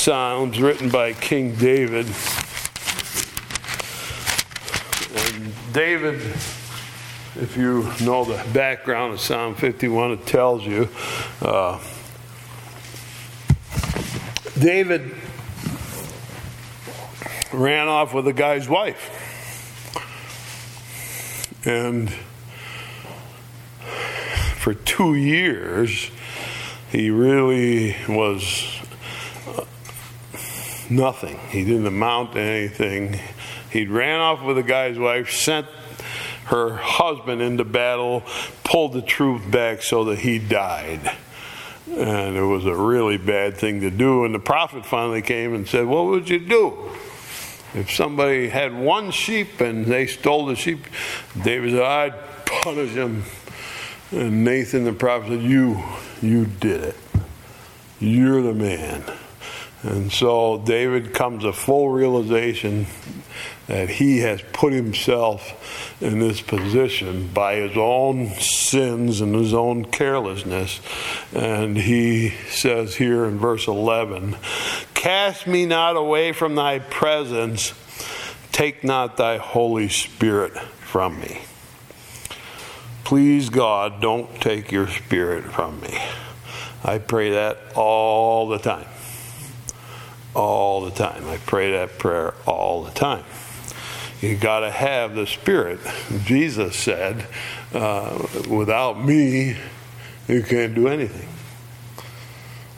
psalms 0.00 0.60
written 0.60 0.88
by 0.88 1.12
King 1.12 1.54
David. 1.56 2.06
And 5.14 5.52
David 5.72 6.22
if 7.36 7.56
you 7.56 7.90
know 8.04 8.24
the 8.24 8.42
background 8.52 9.14
of 9.14 9.20
Psalm 9.20 9.54
51, 9.54 10.12
it 10.12 10.26
tells 10.26 10.64
you 10.64 10.88
uh, 11.40 11.80
David 14.58 15.14
ran 17.52 17.88
off 17.88 18.12
with 18.12 18.28
a 18.28 18.32
guy's 18.32 18.68
wife. 18.68 19.18
And 21.64 22.10
for 24.58 24.74
two 24.74 25.14
years, 25.14 26.10
he 26.90 27.08
really 27.08 27.96
was 28.08 28.78
uh, 29.46 29.64
nothing. 30.90 31.38
He 31.48 31.64
didn't 31.64 31.86
amount 31.86 32.32
to 32.34 32.40
anything. 32.40 33.18
He 33.70 33.86
ran 33.86 34.20
off 34.20 34.42
with 34.42 34.58
a 34.58 34.62
guy's 34.62 34.98
wife, 34.98 35.30
sent 35.30 35.66
her 36.52 36.76
husband 36.76 37.40
into 37.40 37.64
battle, 37.64 38.22
pulled 38.62 38.92
the 38.92 39.00
truth 39.00 39.50
back 39.50 39.82
so 39.82 40.04
that 40.04 40.18
he 40.18 40.38
died. 40.38 41.16
And 41.88 42.36
it 42.36 42.42
was 42.42 42.66
a 42.66 42.76
really 42.76 43.16
bad 43.16 43.56
thing 43.56 43.80
to 43.80 43.90
do. 43.90 44.26
And 44.26 44.34
the 44.34 44.38
prophet 44.38 44.84
finally 44.84 45.22
came 45.22 45.54
and 45.54 45.66
said, 45.66 45.86
What 45.86 46.06
would 46.06 46.28
you 46.28 46.38
do? 46.38 46.90
If 47.74 47.90
somebody 47.90 48.48
had 48.48 48.74
one 48.74 49.12
sheep 49.12 49.62
and 49.62 49.86
they 49.86 50.06
stole 50.06 50.44
the 50.44 50.54
sheep, 50.54 50.84
David 51.42 51.70
said, 51.70 51.82
I'd 51.82 52.44
punish 52.44 52.90
him. 52.90 53.24
And 54.10 54.44
Nathan 54.44 54.84
the 54.84 54.92
prophet 54.92 55.28
said, 55.28 55.42
You, 55.42 55.82
you 56.20 56.44
did 56.44 56.82
it. 56.82 56.96
You're 57.98 58.42
the 58.42 58.52
man. 58.52 59.04
And 59.82 60.12
so 60.12 60.58
David 60.58 61.14
comes 61.14 61.44
to 61.44 61.52
full 61.52 61.88
realization 61.88 62.86
that 63.72 63.88
he 63.88 64.18
has 64.18 64.42
put 64.52 64.70
himself 64.70 65.98
in 66.02 66.18
this 66.18 66.42
position 66.42 67.26
by 67.28 67.54
his 67.54 67.74
own 67.74 68.28
sins 68.34 69.22
and 69.22 69.34
his 69.34 69.54
own 69.54 69.86
carelessness. 69.86 70.78
And 71.34 71.78
he 71.78 72.34
says 72.50 72.96
here 72.96 73.24
in 73.24 73.38
verse 73.38 73.66
11 73.66 74.36
Cast 74.92 75.46
me 75.46 75.64
not 75.64 75.96
away 75.96 76.32
from 76.32 76.54
thy 76.54 76.80
presence, 76.80 77.72
take 78.52 78.84
not 78.84 79.16
thy 79.16 79.38
Holy 79.38 79.88
Spirit 79.88 80.52
from 80.58 81.18
me. 81.18 81.40
Please, 83.04 83.48
God, 83.48 84.02
don't 84.02 84.38
take 84.38 84.70
your 84.70 84.86
spirit 84.86 85.44
from 85.44 85.80
me. 85.80 85.98
I 86.84 86.98
pray 86.98 87.30
that 87.30 87.56
all 87.74 88.48
the 88.48 88.58
time. 88.58 88.86
All 90.34 90.82
the 90.82 90.90
time. 90.90 91.26
I 91.26 91.38
pray 91.38 91.72
that 91.72 91.98
prayer 91.98 92.34
all 92.44 92.84
the 92.84 92.90
time 92.90 93.24
you 94.22 94.36
got 94.36 94.60
to 94.60 94.70
have 94.70 95.14
the 95.14 95.26
Spirit. 95.26 95.80
Jesus 96.24 96.76
said, 96.76 97.26
uh, 97.74 98.26
without 98.48 99.04
me, 99.04 99.56
you 100.28 100.42
can't 100.42 100.74
do 100.74 100.88
anything. 100.88 101.28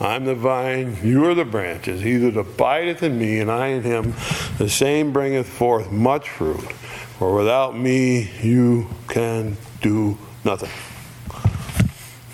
I'm 0.01 0.25
the 0.25 0.35
vine, 0.35 0.99
you 1.05 1.25
are 1.27 1.35
the 1.35 1.45
branches. 1.45 2.01
He 2.01 2.17
that 2.17 2.37
abideth 2.37 3.03
in 3.03 3.19
me, 3.19 3.39
and 3.39 3.51
I 3.51 3.69
in 3.69 3.83
him, 3.83 4.15
the 4.59 4.69
same 4.69 5.13
bringeth 5.13 5.49
forth 5.49 5.93
much 5.93 6.29
fruit. 6.29 6.73
For 7.19 7.35
without 7.35 7.77
me, 7.79 8.31
you 8.43 8.89
can 9.07 9.57
do 9.81 10.19
nothing. 10.45 10.71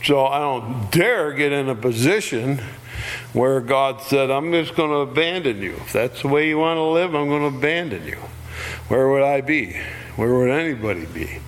So 0.05 0.25
I 0.25 0.39
don't 0.39 0.91
dare 0.91 1.33
get 1.33 1.53
in 1.53 1.69
a 1.69 1.75
position 1.75 2.63
where 3.33 3.61
God 3.61 4.01
said, 4.03 4.31
I'm 4.31 4.51
just 4.53 4.75
going 4.75 4.91
to 4.91 4.97
abandon 4.97 5.61
you. 5.61 5.73
If 5.73 5.93
that's 5.93 6.23
the 6.23 6.29
way 6.29 6.49
you 6.49 6.59
want 6.59 6.79
to 6.79 6.83
live, 6.83 7.15
I'm 7.15 7.29
going 7.29 7.53
to 7.53 7.59
abandon 7.59 8.07
you. 8.07 8.19
Where 8.89 9.09
would 9.09 9.23
I 9.23 9.41
be? 9.41 9.81
Where 10.17 10.35
would 10.35 10.51
anybody 10.51 11.07
be? 11.07 11.39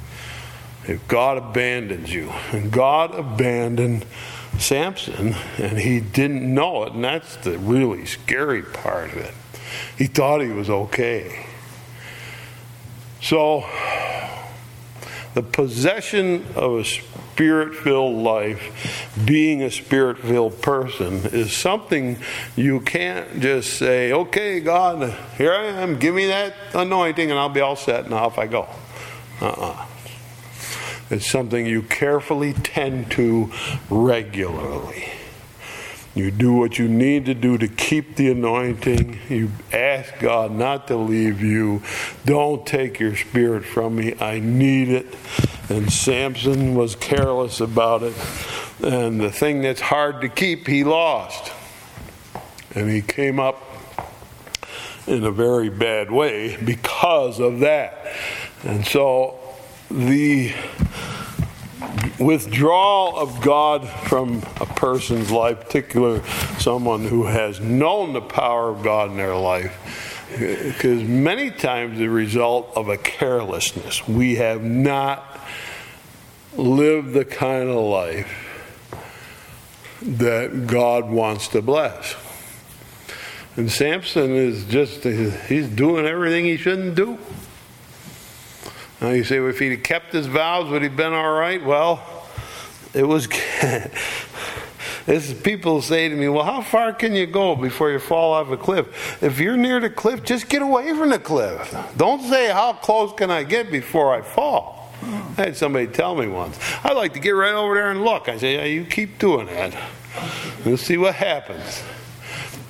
If 0.84 1.06
God 1.08 1.38
abandons 1.38 2.12
you. 2.12 2.30
And 2.52 2.70
God 2.70 3.14
abandoned 3.14 4.04
Samson, 4.58 5.34
and 5.58 5.78
he 5.78 6.00
didn't 6.00 6.54
know 6.54 6.84
it, 6.84 6.92
and 6.92 7.04
that's 7.04 7.36
the 7.36 7.58
really 7.58 8.06
scary 8.06 8.62
part 8.62 9.12
of 9.12 9.16
it. 9.18 9.34
He 9.96 10.06
thought 10.06 10.40
he 10.40 10.48
was 10.48 10.68
okay. 10.68 11.46
So, 13.20 13.64
the 15.34 15.42
possession 15.42 16.46
of 16.54 16.72
a 16.72 16.84
spirit 17.32 17.74
filled 17.74 18.16
life, 18.16 19.10
being 19.24 19.62
a 19.62 19.70
spirit 19.70 20.18
filled 20.18 20.60
person, 20.60 21.14
is 21.32 21.50
something 21.50 22.18
you 22.56 22.80
can't 22.80 23.40
just 23.40 23.78
say, 23.78 24.12
okay, 24.12 24.60
God, 24.60 25.16
here 25.38 25.52
I 25.52 25.64
am, 25.64 25.98
give 25.98 26.14
me 26.14 26.26
that 26.26 26.54
anointing, 26.74 27.30
and 27.30 27.38
I'll 27.38 27.48
be 27.48 27.60
all 27.60 27.76
set, 27.76 28.04
and 28.04 28.12
off 28.12 28.38
I 28.38 28.46
go. 28.46 28.68
Uh 29.40 29.46
uh-uh. 29.46 29.70
uh 29.70 29.86
It's 31.08 31.26
something 31.26 31.64
you 31.64 31.82
carefully 31.82 32.52
tend 32.52 33.10
to 33.12 33.50
regularly. 33.88 35.21
You 36.14 36.30
do 36.30 36.52
what 36.52 36.78
you 36.78 36.88
need 36.88 37.24
to 37.26 37.34
do 37.34 37.56
to 37.56 37.68
keep 37.68 38.16
the 38.16 38.30
anointing. 38.30 39.18
You 39.30 39.50
ask 39.72 40.18
God 40.18 40.50
not 40.50 40.88
to 40.88 40.96
leave 40.96 41.40
you. 41.40 41.82
Don't 42.26 42.66
take 42.66 43.00
your 43.00 43.16
spirit 43.16 43.64
from 43.64 43.96
me. 43.96 44.14
I 44.20 44.38
need 44.38 44.90
it. 44.90 45.06
And 45.70 45.90
Samson 45.90 46.74
was 46.74 46.96
careless 46.96 47.60
about 47.60 48.02
it. 48.02 48.14
And 48.82 49.20
the 49.20 49.30
thing 49.30 49.62
that's 49.62 49.80
hard 49.80 50.20
to 50.20 50.28
keep, 50.28 50.66
he 50.66 50.84
lost. 50.84 51.50
And 52.74 52.90
he 52.90 53.00
came 53.00 53.40
up 53.40 53.62
in 55.06 55.24
a 55.24 55.30
very 55.30 55.70
bad 55.70 56.10
way 56.10 56.58
because 56.62 57.40
of 57.40 57.60
that. 57.60 58.06
And 58.64 58.86
so 58.86 59.38
the 59.90 60.52
withdrawal 62.18 63.16
of 63.16 63.40
God 63.40 63.88
from 63.88 64.42
a 64.60 64.66
person's 64.66 65.30
life, 65.30 65.60
particularly 65.60 66.22
someone 66.58 67.04
who 67.04 67.24
has 67.24 67.60
known 67.60 68.12
the 68.12 68.20
power 68.20 68.70
of 68.70 68.82
God 68.82 69.10
in 69.10 69.16
their 69.16 69.36
life, 69.36 70.28
because 70.38 71.02
many 71.02 71.50
times 71.50 71.98
the 71.98 72.08
result 72.08 72.72
of 72.76 72.88
a 72.88 72.96
carelessness. 72.96 74.06
We 74.06 74.36
have 74.36 74.62
not 74.62 75.40
lived 76.56 77.12
the 77.12 77.24
kind 77.24 77.68
of 77.68 77.76
life 77.76 78.38
that 80.02 80.66
God 80.66 81.10
wants 81.10 81.48
to 81.48 81.62
bless. 81.62 82.16
And 83.56 83.70
Samson 83.70 84.34
is 84.34 84.64
just, 84.64 85.04
he's 85.04 85.68
doing 85.68 86.06
everything 86.06 86.44
he 86.46 86.56
shouldn't 86.56 86.94
do. 86.94 87.18
Now 89.02 89.10
you 89.10 89.24
say, 89.24 89.40
well, 89.40 89.50
if 89.50 89.58
he'd 89.58 89.82
kept 89.82 90.12
his 90.12 90.26
vows, 90.26 90.70
would 90.70 90.82
he 90.82 90.88
have 90.88 90.96
been 90.96 91.12
all 91.12 91.32
right? 91.32 91.62
Well, 91.62 92.00
it 92.94 93.02
was. 93.02 93.28
This 95.04 95.34
people 95.34 95.82
say 95.82 96.08
to 96.08 96.14
me, 96.14 96.28
"Well, 96.28 96.44
how 96.44 96.62
far 96.62 96.92
can 96.92 97.12
you 97.12 97.26
go 97.26 97.56
before 97.56 97.90
you 97.90 97.98
fall 97.98 98.34
off 98.34 98.50
a 98.50 98.56
cliff? 98.56 99.20
If 99.20 99.40
you're 99.40 99.56
near 99.56 99.80
the 99.80 99.90
cliff, 99.90 100.22
just 100.22 100.48
get 100.48 100.62
away 100.62 100.94
from 100.94 101.10
the 101.10 101.18
cliff. 101.18 101.74
Don't 101.96 102.22
say 102.22 102.52
how 102.52 102.74
close 102.74 103.12
can 103.12 103.28
I 103.28 103.42
get 103.42 103.72
before 103.72 104.14
I 104.14 104.22
fall." 104.22 104.92
I 105.36 105.46
had 105.46 105.56
somebody 105.56 105.88
tell 105.88 106.14
me 106.14 106.28
once. 106.28 106.56
I'd 106.84 106.96
like 106.96 107.14
to 107.14 107.18
get 107.18 107.30
right 107.30 107.52
over 107.52 107.74
there 107.74 107.90
and 107.90 108.04
look. 108.04 108.28
I 108.28 108.38
say, 108.38 108.54
"Yeah, 108.54 108.64
you 108.64 108.84
keep 108.84 109.18
doing 109.18 109.46
that. 109.46 109.76
We'll 110.64 110.76
see 110.76 110.96
what 110.96 111.16
happens." 111.16 111.82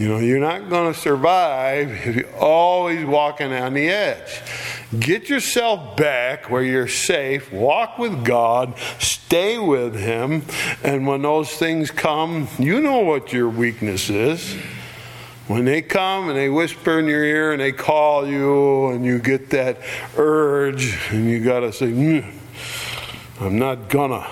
You 0.03 0.09
know, 0.09 0.19
you're 0.19 0.41
not 0.41 0.69
going 0.69 0.93
to 0.93 0.99
survive 0.99 1.93
if 1.93 2.17
you're 2.17 2.35
always 2.35 3.05
walking 3.05 3.53
on 3.53 3.73
the 3.73 3.89
edge. 3.89 4.41
Get 4.99 5.29
yourself 5.29 5.97
back 5.97 6.51
where 6.51 6.65
you're 6.65 6.89
safe, 6.89 7.53
walk 7.53 7.99
with 7.99 8.25
God, 8.25 8.77
stay 8.99 9.59
with 9.59 9.95
Him, 9.95 10.43
and 10.83 11.07
when 11.07 11.23
those 11.23 11.53
things 11.53 11.93
come, 11.93 12.49
you 12.59 12.81
know 12.81 12.99
what 12.99 13.33
your 13.33 13.49
weakness 13.49 14.11
is. 14.11 14.57
When 15.47 15.67
they 15.67 15.83
come 15.83 16.29
and 16.29 16.37
they 16.37 16.49
whisper 16.49 16.99
in 16.99 17.07
your 17.07 17.23
ear 17.23 17.53
and 17.53 17.61
they 17.61 17.71
call 17.71 18.27
you, 18.27 18.89
and 18.89 19.05
you 19.05 19.21
get 19.21 19.51
that 19.51 19.79
urge, 20.17 20.99
and 21.13 21.31
you 21.31 21.45
got 21.45 21.61
to 21.61 21.73
say, 21.73 21.93
mm, 21.93 22.29
I'm 23.41 23.57
not 23.57 23.89
gonna, 23.89 24.29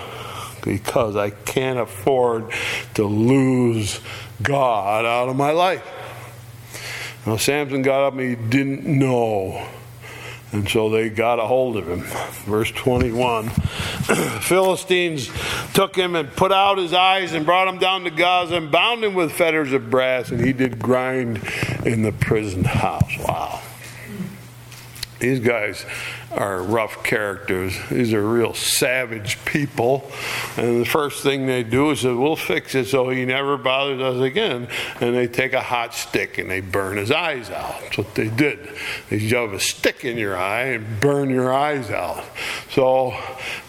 because 0.63 1.15
I 1.15 1.29
can't 1.29 1.79
afford 1.79 2.51
to 2.95 3.05
lose 3.05 4.01
God 4.41 5.05
out 5.05 5.29
of 5.29 5.35
my 5.35 5.51
life. 5.51 5.83
Now, 7.25 7.37
Samson 7.37 7.81
got 7.81 8.05
up 8.05 8.13
and 8.13 8.21
he 8.21 8.35
didn't 8.35 8.85
know 8.85 9.67
and 10.51 10.67
so 10.67 10.89
they 10.89 11.09
got 11.09 11.39
a 11.39 11.43
hold 11.43 11.77
of 11.77 11.87
him. 11.87 12.01
Verse 12.45 12.71
21 12.71 13.49
Philistines 14.41 15.29
took 15.73 15.95
him 15.95 16.15
and 16.15 16.29
put 16.35 16.51
out 16.51 16.77
his 16.77 16.93
eyes 16.93 17.33
and 17.33 17.45
brought 17.45 17.67
him 17.67 17.77
down 17.77 18.03
to 18.03 18.09
Gaza 18.09 18.55
and 18.55 18.71
bound 18.71 19.03
him 19.03 19.13
with 19.13 19.31
fetters 19.31 19.71
of 19.71 19.89
brass, 19.89 20.29
and 20.29 20.41
he 20.41 20.51
did 20.51 20.77
grind 20.77 21.41
in 21.85 22.01
the 22.01 22.11
prison 22.11 22.65
house. 22.65 23.17
Wow. 23.19 23.61
These 25.19 25.39
guys 25.39 25.85
are 26.33 26.61
rough 26.61 27.03
characters. 27.03 27.75
These 27.89 28.13
are 28.13 28.21
real 28.21 28.53
savage 28.53 29.43
people. 29.45 30.09
And 30.57 30.81
the 30.81 30.85
first 30.85 31.23
thing 31.23 31.45
they 31.45 31.63
do 31.63 31.91
is 31.91 32.01
say, 32.01 32.13
We'll 32.13 32.35
fix 32.35 32.75
it 32.75 32.85
so 32.85 33.09
he 33.09 33.25
never 33.25 33.57
bothers 33.57 34.01
us 34.01 34.21
again. 34.21 34.67
And 34.99 35.15
they 35.15 35.27
take 35.27 35.53
a 35.53 35.61
hot 35.61 35.93
stick 35.93 36.37
and 36.37 36.49
they 36.49 36.61
burn 36.61 36.97
his 36.97 37.11
eyes 37.11 37.49
out. 37.49 37.79
That's 37.81 37.97
what 37.97 38.15
they 38.15 38.29
did. 38.29 38.59
They 39.09 39.19
shove 39.19 39.53
a 39.53 39.59
stick 39.59 40.05
in 40.05 40.17
your 40.17 40.37
eye 40.37 40.67
and 40.67 40.99
burn 40.99 41.29
your 41.29 41.53
eyes 41.53 41.89
out. 41.89 42.23
So, 42.71 43.11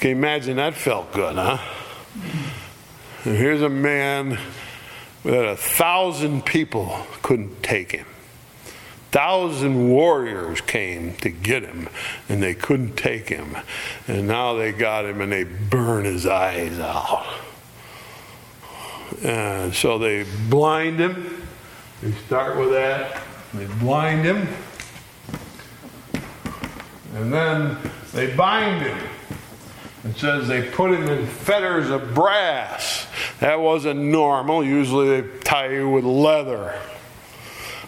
can 0.01 0.11
you 0.11 0.17
imagine 0.17 0.57
that 0.57 0.75
felt 0.75 1.13
good, 1.13 1.37
huh? 1.37 1.59
And 3.25 3.37
here's 3.37 3.63
a 3.63 3.69
man 3.69 4.39
that 5.25 5.45
a 5.45 5.57
thousand 5.57 6.45
people 6.45 7.07
couldn't 7.23 7.63
take 7.63 7.93
him 7.93 8.07
thousand 9.13 9.91
warriors 9.91 10.63
came 10.63 11.15
to 11.17 11.29
get 11.29 11.63
him 11.63 11.89
and 12.29 12.43
they 12.43 12.55
couldn't 12.55 12.97
take 12.97 13.29
him. 13.29 13.57
And 14.09 14.27
now 14.27 14.55
they 14.55 14.73
got 14.73 15.05
him 15.05 15.21
and 15.21 15.31
they 15.31 15.45
burn 15.45 16.07
his 16.07 16.27
eyes 16.27 16.79
out. 16.81 17.27
And 19.23 19.75
so 19.75 19.99
they 19.99 20.25
blind 20.49 20.99
him. 20.99 21.47
They 22.03 22.13
start 22.27 22.59
with 22.59 22.71
that. 22.71 23.23
They 23.55 23.67
blind 23.67 24.25
him. 24.25 24.49
And 27.15 27.33
then 27.33 27.77
they 28.13 28.35
bind 28.35 28.83
him. 28.83 28.99
It 30.05 30.17
says 30.17 30.49
they 30.49 30.69
put 30.71 30.91
him 30.91 31.07
in 31.09 31.27
fetters 31.27 31.91
of 31.91 32.15
brass. 32.15 33.07
That 33.41 33.61
wasn't 33.61 34.01
normal. 34.01 34.65
Usually 34.65 35.21
they 35.21 35.39
tie 35.41 35.73
you 35.75 35.91
with 35.91 36.05
leather. 36.05 36.75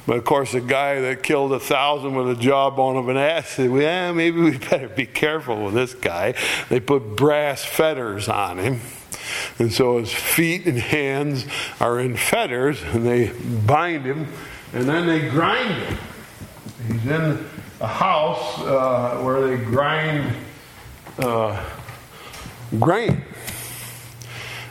But 0.07 0.19
of 0.19 0.25
course, 0.25 0.53
the 0.53 0.61
guy 0.61 1.01
that 1.01 1.23
killed 1.23 1.53
a 1.53 1.61
thousand 1.61 2.15
with 2.15 2.39
a 2.39 2.41
jawbone 2.41 2.97
of 2.97 3.09
an 3.09 3.17
ass 3.17 3.51
said, 3.51 3.71
well, 3.71 4.13
maybe 4.13 4.41
we 4.41 4.59
better 4.71 4.89
be 4.89 5.07
careful 5.07 5.65
with 5.65 5.75
this 5.75 5.95
guy. 5.95 6.35
They 6.69 6.81
put 6.81 7.17
brass 7.17 7.65
fetters 7.65 8.29
on 8.29 8.59
him. 8.59 8.81
And 9.59 9.73
so 9.73 9.99
his 9.99 10.13
feet 10.13 10.67
and 10.67 10.79
hands 10.79 11.47
are 11.81 11.99
in 11.99 12.17
fetters, 12.17 12.83
and 12.83 13.07
they 13.07 13.29
bind 13.67 14.05
him, 14.05 14.27
and 14.73 14.87
then 14.87 15.07
they 15.07 15.29
grind 15.31 15.75
him. 15.75 15.99
He's 16.87 17.07
in 17.07 17.49
a 17.81 17.87
house 17.87 18.61
uh, 18.61 19.21
where 19.23 19.47
they 19.47 19.63
grind 19.65 20.35
uh, 21.19 21.65
grain 22.79 23.23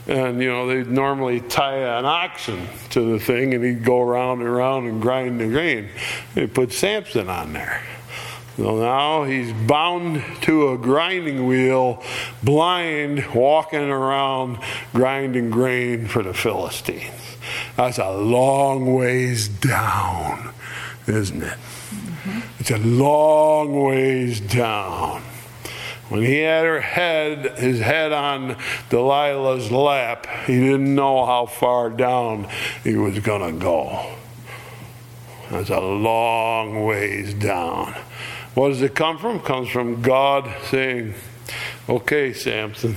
and 0.08 0.42
you 0.42 0.50
know 0.50 0.68
they'd 0.68 0.90
normally 0.90 1.42
tie 1.42 1.78
an 1.98 2.06
oxen 2.06 2.68
to 2.90 3.12
the 3.12 3.20
thing 3.20 3.54
and 3.54 3.64
he'd 3.64 3.84
go 3.84 4.02
around 4.02 4.40
and 4.40 4.50
around 4.50 4.88
and 4.88 5.02
grind 5.02 5.40
the 5.40 5.48
grain. 5.48 5.90
They 6.36 6.48
put 6.48 6.72
samson 6.72 7.30
on 7.30 7.54
there. 7.54 7.82
So 8.58 8.78
now 8.78 9.24
he's 9.24 9.52
bound 9.52 10.24
to 10.42 10.74
a 10.74 10.78
grinding 10.78 11.48
wheel 11.48 12.04
blind 12.44 13.26
walking 13.34 13.90
around 13.90 14.60
grinding 14.94 15.50
grain 15.50 16.08
for 16.08 16.22
the 16.22 16.34
philistines. 16.34 17.38
That's 17.76 17.98
a 17.98 18.12
long 18.12 18.94
ways 18.94 19.48
down 19.48 20.54
isn't 21.08 21.44
it? 21.44 21.58
Mm-hmm. 21.58 22.40
it's 22.60 22.72
a 22.72 22.78
long 22.78 23.84
ways 23.84 24.40
down 24.40 25.22
when 26.10 26.22
he 26.22 26.40
had 26.40 26.66
her 26.66 26.82
head, 26.82 27.58
his 27.58 27.80
head 27.80 28.12
on 28.12 28.56
Delilah's 28.90 29.72
lap, 29.72 30.28
he 30.46 30.60
didn't 30.60 30.94
know 30.94 31.26
how 31.26 31.46
far 31.46 31.90
down 31.90 32.48
he 32.84 32.96
was 32.96 33.20
going 33.20 33.54
to 33.54 33.60
go. 33.60 34.14
That's 35.50 35.70
a 35.70 35.80
long 35.80 36.86
ways 36.86 37.34
down. 37.34 37.94
What 38.54 38.70
does 38.70 38.82
it 38.82 38.96
come 38.96 39.18
from? 39.18 39.38
It 39.38 39.46
comes 39.46 39.70
from 39.70 40.02
God 40.02 40.54
saying, 40.70 41.16
Okay, 41.90 42.34
Samson, 42.34 42.96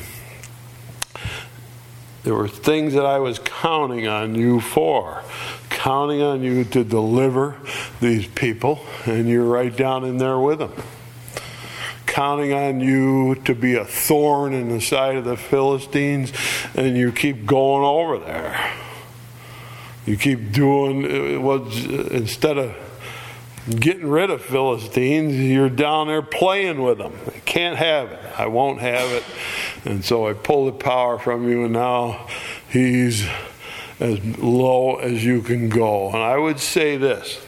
There 2.22 2.34
were 2.34 2.48
things 2.48 2.94
that 2.94 3.06
I 3.06 3.18
was 3.18 3.38
counting 3.38 4.06
on 4.06 4.34
you 4.34 4.60
for, 4.60 5.22
counting 5.70 6.22
on 6.22 6.42
you 6.42 6.64
to 6.64 6.84
deliver 6.84 7.56
these 8.00 8.26
people, 8.26 8.84
and 9.04 9.28
you're 9.28 9.44
right 9.44 9.74
down 9.74 10.04
in 10.04 10.18
there 10.18 10.38
with 10.38 10.58
them. 10.58 10.72
Counting 12.16 12.54
on 12.54 12.80
you 12.80 13.34
to 13.44 13.54
be 13.54 13.74
a 13.74 13.84
thorn 13.84 14.54
in 14.54 14.70
the 14.70 14.80
side 14.80 15.16
of 15.16 15.26
the 15.26 15.36
Philistines, 15.36 16.32
and 16.74 16.96
you 16.96 17.12
keep 17.12 17.44
going 17.44 17.84
over 17.84 18.16
there. 18.24 18.72
You 20.06 20.16
keep 20.16 20.50
doing 20.50 21.04
uh, 21.36 21.40
what 21.42 21.60
instead 22.10 22.56
of 22.56 22.74
getting 23.68 24.08
rid 24.08 24.30
of 24.30 24.40
Philistines, 24.40 25.34
you're 25.34 25.68
down 25.68 26.06
there 26.06 26.22
playing 26.22 26.82
with 26.82 26.96
them. 26.96 27.12
I 27.26 27.38
can't 27.40 27.76
have 27.76 28.10
it. 28.10 28.20
I 28.38 28.46
won't 28.46 28.80
have 28.80 29.10
it. 29.10 29.24
And 29.84 30.02
so 30.02 30.26
I 30.26 30.32
pull 30.32 30.64
the 30.64 30.72
power 30.72 31.18
from 31.18 31.46
you, 31.46 31.64
and 31.64 31.74
now 31.74 32.28
he's 32.70 33.28
as 34.00 34.24
low 34.38 34.96
as 34.96 35.22
you 35.22 35.42
can 35.42 35.68
go. 35.68 36.06
And 36.08 36.22
I 36.22 36.38
would 36.38 36.60
say 36.60 36.96
this 36.96 37.38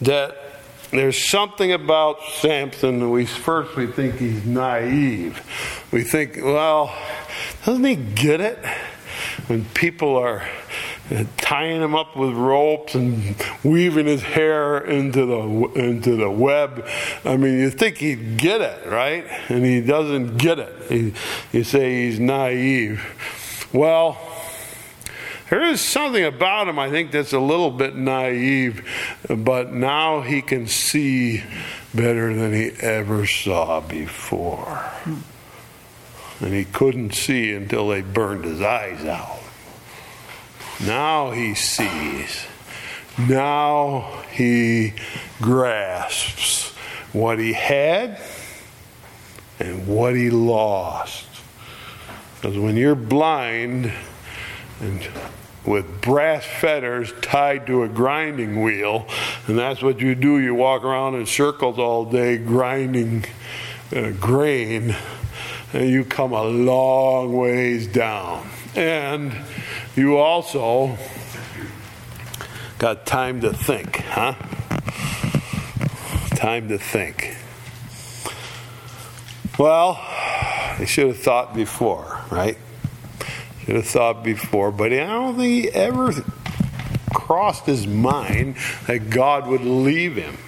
that 0.00 0.45
there's 0.90 1.28
something 1.28 1.72
about 1.72 2.22
Samson 2.38 3.10
we 3.10 3.26
first 3.26 3.76
we 3.76 3.86
think 3.86 4.16
he's 4.16 4.44
naive. 4.44 5.42
We 5.92 6.02
think, 6.02 6.36
well, 6.36 6.94
doesn't 7.64 7.84
he 7.84 7.96
get 7.96 8.40
it? 8.40 8.64
When 9.48 9.64
people 9.66 10.16
are 10.16 10.46
tying 11.36 11.80
him 11.80 11.94
up 11.94 12.16
with 12.16 12.32
ropes 12.32 12.94
and 12.94 13.36
weaving 13.62 14.06
his 14.06 14.22
hair 14.22 14.78
into 14.78 15.24
the 15.24 15.80
into 15.80 16.16
the 16.16 16.30
web. 16.30 16.86
I 17.24 17.36
mean, 17.36 17.58
you 17.58 17.70
think 17.70 17.98
he'd 17.98 18.36
get 18.36 18.60
it, 18.60 18.86
right? 18.86 19.24
And 19.48 19.64
he 19.64 19.80
doesn't 19.80 20.36
get 20.36 20.58
it. 20.58 20.74
He, 20.88 21.14
you 21.52 21.64
say 21.64 22.06
he's 22.06 22.18
naive. 22.18 23.68
Well, 23.72 24.18
there 25.50 25.62
is 25.62 25.80
something 25.80 26.24
about 26.24 26.68
him, 26.68 26.78
I 26.78 26.90
think, 26.90 27.10
that's 27.10 27.32
a 27.32 27.40
little 27.40 27.70
bit 27.70 27.94
naive, 27.94 28.86
but 29.28 29.72
now 29.72 30.20
he 30.22 30.42
can 30.42 30.66
see 30.66 31.42
better 31.94 32.34
than 32.34 32.52
he 32.52 32.70
ever 32.80 33.26
saw 33.26 33.80
before. 33.80 34.84
And 36.40 36.52
he 36.52 36.64
couldn't 36.64 37.14
see 37.14 37.52
until 37.52 37.88
they 37.88 38.02
burned 38.02 38.44
his 38.44 38.60
eyes 38.60 39.04
out. 39.04 39.38
Now 40.84 41.30
he 41.30 41.54
sees. 41.54 42.46
Now 43.18 44.22
he 44.30 44.92
grasps 45.40 46.74
what 47.12 47.38
he 47.38 47.54
had 47.54 48.20
and 49.58 49.86
what 49.86 50.14
he 50.14 50.28
lost. 50.28 51.26
Because 52.34 52.58
when 52.58 52.76
you're 52.76 52.94
blind 52.94 53.90
and 54.80 55.08
with 55.64 56.00
brass 56.00 56.44
fetters 56.44 57.12
tied 57.20 57.66
to 57.66 57.82
a 57.82 57.88
grinding 57.88 58.62
wheel, 58.62 59.06
and 59.46 59.58
that's 59.58 59.82
what 59.82 60.00
you 60.00 60.14
do, 60.14 60.38
you 60.38 60.54
walk 60.54 60.84
around 60.84 61.16
in 61.16 61.26
circles 61.26 61.78
all 61.78 62.04
day 62.04 62.38
grinding 62.38 63.24
uh, 63.94 64.10
grain, 64.12 64.94
and 65.72 65.90
you 65.90 66.04
come 66.04 66.32
a 66.32 66.44
long 66.44 67.36
ways 67.36 67.86
down. 67.88 68.48
And 68.76 69.36
you 69.96 70.16
also 70.18 70.96
got 72.78 73.06
time 73.06 73.40
to 73.40 73.52
think, 73.52 73.96
huh? 73.96 74.34
Time 76.36 76.68
to 76.68 76.78
think. 76.78 77.36
Well, 79.58 79.98
I 79.98 80.84
should 80.84 81.08
have 81.08 81.18
thought 81.18 81.54
before, 81.54 82.20
right? 82.30 82.58
Should 83.66 83.76
have 83.76 83.86
thought 83.86 84.22
before, 84.22 84.70
but 84.70 84.92
I 84.92 85.06
don't 85.06 85.36
think 85.36 85.64
he 85.64 85.70
ever 85.70 86.12
crossed 87.12 87.66
his 87.66 87.86
mind 87.86 88.56
that 88.86 89.10
God 89.10 89.48
would 89.48 89.62
leave 89.62 90.16
him. 90.16 90.38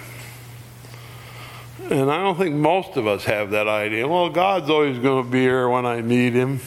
And 1.91 2.09
I 2.09 2.17
don't 2.17 2.37
think 2.37 2.55
most 2.55 2.97
of 2.97 3.07
us 3.07 3.25
have 3.25 3.51
that 3.51 3.67
idea. 3.67 4.07
Well, 4.07 4.29
God's 4.29 4.69
always 4.69 4.99
going 4.99 5.25
to 5.25 5.29
be 5.29 5.41
here 5.41 5.67
when 5.67 5.85
I 5.85 6.01
need 6.01 6.33
him. 6.33 6.61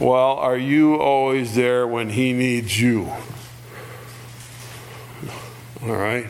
Well, 0.00 0.36
are 0.36 0.56
you 0.56 0.96
always 0.96 1.54
there 1.54 1.86
when 1.86 2.08
He 2.08 2.32
needs 2.32 2.80
you? 2.80 3.12
All 5.82 5.94
right? 5.94 6.26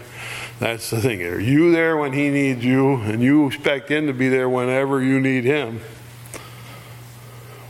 That's 0.58 0.90
the 0.90 1.00
thing. 1.00 1.22
Are 1.22 1.38
you 1.38 1.70
there 1.70 1.96
when 1.96 2.12
He 2.12 2.30
needs 2.30 2.64
you, 2.64 2.96
and 2.96 3.22
you 3.22 3.46
expect 3.46 3.88
Him 3.88 4.08
to 4.08 4.12
be 4.12 4.28
there 4.28 4.48
whenever 4.48 5.00
you 5.00 5.20
need 5.20 5.44
Him? 5.44 5.80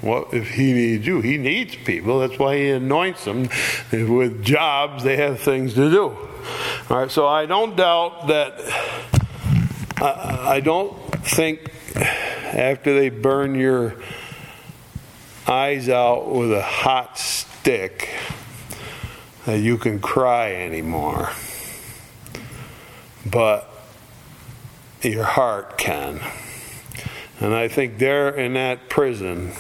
What 0.01 0.33
if 0.33 0.51
He 0.51 0.73
needs 0.73 1.07
you? 1.07 1.21
He 1.21 1.37
needs 1.37 1.77
people. 1.77 2.21
That's 2.21 2.39
why 2.39 2.57
He 2.57 2.71
anoints 2.71 3.25
them. 3.25 3.49
With 3.93 4.43
jobs, 4.43 5.05
they 5.05 5.17
have 5.17 5.41
things 5.41 5.75
to 5.75 5.91
do. 5.91 6.17
All 6.89 6.99
right, 6.99 7.11
so 7.11 7.27
I 7.27 7.47
don't 7.47 7.77
doubt 7.77 8.29
that. 8.29 8.61
I 10.03 10.61
don't 10.61 10.97
think 11.25 11.71
after 11.95 12.99
they 12.99 13.11
burn 13.11 13.55
your 13.55 13.97
eyes 15.47 15.89
out 15.89 16.31
with 16.31 16.53
a 16.53 16.63
hot 16.63 17.19
stick 17.19 18.09
that 19.45 19.59
you 19.59 19.77
can 19.77 20.01
cry 20.01 20.53
anymore. 20.53 21.31
But 23.27 23.69
your 25.03 25.25
heart 25.25 25.77
can. 25.77 26.21
And 27.39 27.55
I 27.55 27.69
think 27.69 27.99
there 27.99 28.31
in 28.31 28.55
that 28.55 28.89
prison, 28.89 29.53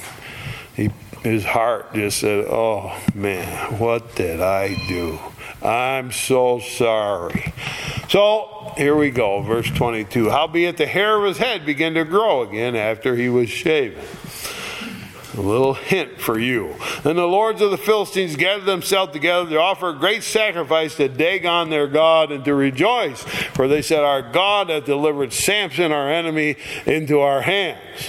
he, 0.74 0.90
his 1.22 1.44
heart 1.44 1.92
just 1.94 2.18
said, 2.18 2.46
Oh 2.48 2.98
man, 3.14 3.78
what 3.78 4.14
did 4.14 4.40
I 4.40 4.74
do? 4.88 5.18
I'm 5.62 6.10
so 6.12 6.60
sorry. 6.60 7.52
So 8.08 8.72
here 8.76 8.96
we 8.96 9.10
go, 9.10 9.42
verse 9.42 9.68
22. 9.68 10.30
Howbeit 10.30 10.76
the 10.76 10.86
hair 10.86 11.18
of 11.18 11.24
his 11.24 11.38
head 11.38 11.66
began 11.66 11.94
to 11.94 12.04
grow 12.04 12.42
again 12.42 12.74
after 12.74 13.14
he 13.14 13.28
was 13.28 13.50
shaven. 13.50 14.02
A 15.36 15.40
little 15.40 15.74
hint 15.74 16.20
for 16.20 16.38
you. 16.38 16.74
Then 17.04 17.16
the 17.16 17.26
lords 17.26 17.60
of 17.60 17.70
the 17.70 17.78
Philistines 17.78 18.34
gathered 18.34 18.64
themselves 18.64 19.12
together 19.12 19.48
to 19.50 19.60
offer 19.60 19.90
a 19.90 19.94
great 19.94 20.24
sacrifice 20.24 20.96
to 20.96 21.08
Dagon 21.08 21.70
their 21.70 21.86
God 21.86 22.32
and 22.32 22.44
to 22.44 22.54
rejoice. 22.54 23.22
For 23.22 23.68
they 23.68 23.80
said, 23.80 24.00
Our 24.00 24.22
God 24.22 24.70
hath 24.70 24.86
delivered 24.86 25.32
Samson, 25.32 25.92
our 25.92 26.10
enemy, 26.10 26.56
into 26.84 27.20
our 27.20 27.42
hands. 27.42 28.08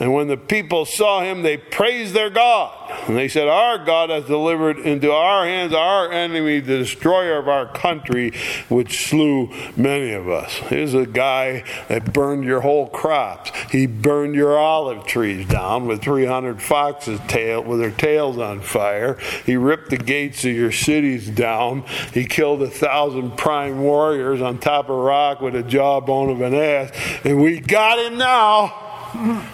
And 0.00 0.14
when 0.14 0.28
the 0.28 0.38
people 0.38 0.86
saw 0.86 1.20
him, 1.20 1.42
they 1.42 1.58
praised 1.58 2.14
their 2.14 2.30
God. 2.30 2.74
And 3.06 3.18
they 3.18 3.28
said, 3.28 3.48
Our 3.48 3.84
God 3.84 4.08
has 4.08 4.24
delivered 4.24 4.78
into 4.78 5.12
our 5.12 5.44
hands 5.44 5.74
our 5.74 6.10
enemy, 6.10 6.60
the 6.60 6.78
destroyer 6.78 7.36
of 7.36 7.48
our 7.48 7.70
country, 7.70 8.32
which 8.70 9.08
slew 9.10 9.52
many 9.76 10.12
of 10.12 10.26
us. 10.26 10.54
Here's 10.54 10.94
a 10.94 11.04
guy 11.04 11.64
that 11.88 12.14
burned 12.14 12.44
your 12.44 12.62
whole 12.62 12.88
crops. 12.88 13.52
He 13.70 13.86
burned 13.86 14.34
your 14.34 14.58
olive 14.58 15.04
trees 15.04 15.46
down 15.46 15.86
with 15.86 16.00
300 16.02 16.62
foxes' 16.62 17.20
tail 17.28 17.62
with 17.62 17.78
their 17.78 17.90
tails 17.90 18.38
on 18.38 18.62
fire. 18.62 19.18
He 19.44 19.56
ripped 19.56 19.90
the 19.90 19.98
gates 19.98 20.46
of 20.46 20.52
your 20.52 20.72
cities 20.72 21.28
down. 21.28 21.82
He 22.14 22.24
killed 22.24 22.62
a 22.62 22.70
thousand 22.70 23.36
prime 23.36 23.82
warriors 23.82 24.40
on 24.40 24.60
top 24.60 24.86
of 24.86 24.96
a 24.96 25.02
rock 25.02 25.42
with 25.42 25.54
a 25.54 25.62
jawbone 25.62 26.30
of 26.30 26.40
an 26.40 26.54
ass. 26.54 26.90
And 27.22 27.42
we 27.42 27.60
got 27.60 27.98
him 27.98 28.16
now. 28.16 29.50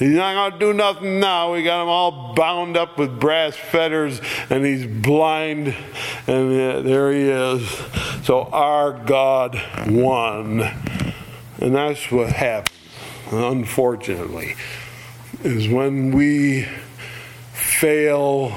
He's 0.00 0.16
not 0.16 0.32
going 0.32 0.52
to 0.52 0.58
do 0.58 0.72
nothing 0.72 1.20
now. 1.20 1.52
We 1.52 1.62
got 1.62 1.82
him 1.82 1.88
all 1.88 2.32
bound 2.32 2.74
up 2.78 2.96
with 2.96 3.20
brass 3.20 3.54
fetters 3.54 4.18
and 4.48 4.64
he's 4.64 4.86
blind. 4.86 5.76
And 6.26 6.86
there 6.86 7.12
he 7.12 7.28
is. 7.28 7.68
So 8.24 8.44
our 8.44 8.94
God 8.94 9.60
won. 9.86 10.62
And 11.60 11.74
that's 11.74 12.10
what 12.10 12.32
happens, 12.32 12.78
unfortunately, 13.30 14.56
is 15.44 15.68
when 15.68 16.12
we 16.12 16.66
fail 17.52 18.56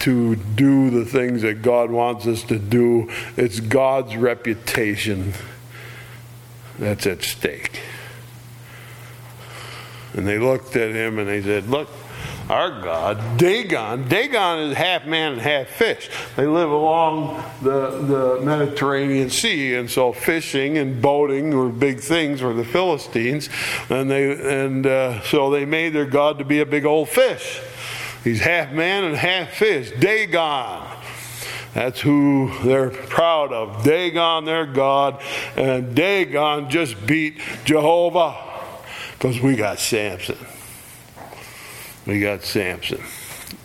to 0.00 0.36
do 0.36 0.90
the 0.90 1.06
things 1.06 1.40
that 1.40 1.62
God 1.62 1.90
wants 1.90 2.26
us 2.26 2.42
to 2.42 2.58
do, 2.58 3.10
it's 3.38 3.60
God's 3.60 4.14
reputation 4.14 5.32
that's 6.78 7.06
at 7.06 7.22
stake. 7.22 7.80
And 10.14 10.26
they 10.26 10.38
looked 10.38 10.76
at 10.76 10.90
him 10.90 11.18
and 11.18 11.28
they 11.28 11.42
said, 11.42 11.68
Look, 11.68 11.88
our 12.48 12.82
God, 12.82 13.38
Dagon. 13.38 14.06
Dagon 14.06 14.70
is 14.70 14.76
half 14.76 15.06
man 15.06 15.32
and 15.32 15.40
half 15.40 15.66
fish. 15.68 16.10
They 16.36 16.46
live 16.46 16.70
along 16.70 17.42
the, 17.62 17.90
the 18.02 18.40
Mediterranean 18.42 19.30
Sea, 19.30 19.76
and 19.76 19.90
so 19.90 20.12
fishing 20.12 20.76
and 20.76 21.00
boating 21.00 21.56
were 21.56 21.70
big 21.70 22.00
things 22.00 22.40
for 22.40 22.52
the 22.52 22.64
Philistines. 22.64 23.48
And 23.88 24.10
they 24.10 24.32
and 24.62 24.86
uh, 24.86 25.22
so 25.22 25.50
they 25.50 25.64
made 25.64 25.94
their 25.94 26.04
God 26.04 26.38
to 26.38 26.44
be 26.44 26.60
a 26.60 26.66
big 26.66 26.84
old 26.84 27.08
fish. 27.08 27.60
He's 28.22 28.40
half 28.40 28.72
man 28.72 29.04
and 29.04 29.16
half 29.16 29.50
fish. 29.50 29.90
Dagon. 29.98 30.86
That's 31.72 32.00
who 32.00 32.52
they're 32.62 32.90
proud 32.90 33.52
of. 33.52 33.82
Dagon, 33.82 34.44
their 34.44 34.66
God, 34.66 35.20
and 35.56 35.94
Dagon 35.94 36.70
just 36.70 37.04
beat 37.04 37.40
Jehovah. 37.64 38.43
Because 39.24 39.40
we 39.40 39.56
got 39.56 39.78
Samson. 39.78 40.36
We 42.04 42.20
got 42.20 42.42
Samson. 42.42 43.00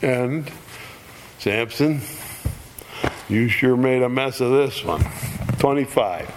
And 0.02 0.50
Samson, 1.38 2.00
you 3.28 3.50
sure 3.50 3.76
made 3.76 4.02
a 4.02 4.08
mess 4.08 4.40
of 4.40 4.52
this 4.52 4.86
one. 4.86 5.04
25. 5.58 6.34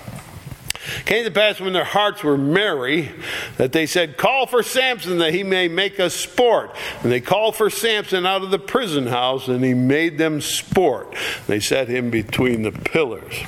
Came 1.05 1.25
to 1.25 1.31
pass 1.31 1.61
when 1.61 1.73
their 1.73 1.85
hearts 1.85 2.25
were 2.25 2.37
merry 2.37 3.13
that 3.59 3.71
they 3.71 3.87
said, 3.87 4.17
Call 4.17 4.49
for 4.49 4.65
Samson 4.65 5.19
that 5.19 5.33
he 5.33 5.45
may 5.45 5.69
make 5.69 6.01
us 6.01 6.17
sport. 6.17 6.75
And 7.05 7.13
they 7.13 7.21
called 7.21 7.55
for 7.55 7.71
Samson 7.71 8.27
out 8.27 8.43
of 8.43 8.51
the 8.51 8.59
prison 8.59 9.07
house, 9.07 9.47
and 9.47 9.65
he 9.65 9.73
made 9.73 10.19
them 10.19 10.41
sport. 10.41 11.15
They 11.47 11.61
set 11.61 11.87
him 11.87 12.11
between 12.11 12.63
the 12.63 12.73
pillars. 12.73 13.39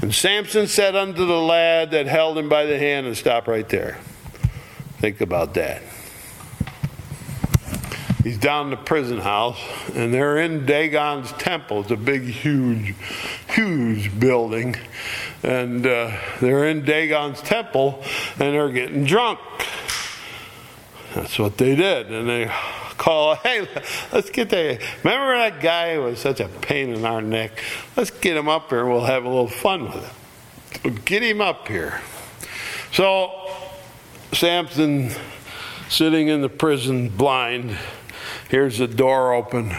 And 0.00 0.14
Samson 0.14 0.68
said 0.68 0.96
unto 0.96 1.26
the 1.26 1.38
lad 1.38 1.90
that 1.90 2.06
held 2.06 2.38
him 2.38 2.48
by 2.48 2.64
the 2.64 2.78
hand, 2.78 3.06
and 3.06 3.14
stop 3.14 3.46
right 3.46 3.68
there. 3.68 3.98
Think 5.00 5.20
about 5.20 5.54
that 5.54 5.82
he's 8.28 8.38
down 8.38 8.66
in 8.66 8.70
the 8.70 8.76
prison 8.76 9.18
house, 9.18 9.58
and 9.94 10.12
they're 10.12 10.38
in 10.38 10.66
Dagon's 10.66 11.32
temple. 11.32 11.80
It's 11.80 11.90
a 11.90 11.96
big, 11.96 12.24
huge, 12.24 12.94
huge 13.54 14.18
building. 14.20 14.76
And 15.42 15.86
uh, 15.86 16.12
they're 16.40 16.66
in 16.66 16.84
Dagon's 16.84 17.40
temple, 17.40 18.02
and 18.32 18.54
they're 18.54 18.68
getting 18.68 19.04
drunk. 19.04 19.40
That's 21.14 21.38
what 21.38 21.56
they 21.56 21.74
did. 21.74 22.10
And 22.10 22.28
they 22.28 22.52
call, 22.98 23.34
hey, 23.36 23.66
let's 24.12 24.28
get 24.28 24.50
that. 24.50 24.82
Remember 25.02 25.38
that 25.38 25.60
guy 25.60 25.94
who 25.94 26.02
was 26.02 26.18
such 26.18 26.40
a 26.40 26.48
pain 26.48 26.90
in 26.90 27.06
our 27.06 27.22
neck? 27.22 27.52
Let's 27.96 28.10
get 28.10 28.36
him 28.36 28.48
up 28.48 28.68
here. 28.68 28.84
We'll 28.84 29.06
have 29.06 29.24
a 29.24 29.28
little 29.28 29.48
fun 29.48 29.84
with 29.84 30.82
him. 30.84 30.96
Get 31.06 31.22
him 31.22 31.40
up 31.40 31.66
here. 31.66 32.02
So 32.92 33.57
Samson, 34.32 35.10
sitting 35.88 36.28
in 36.28 36.42
the 36.42 36.48
prison 36.48 37.08
blind, 37.08 37.76
hears 38.50 38.78
the 38.78 38.86
door 38.86 39.32
open 39.32 39.74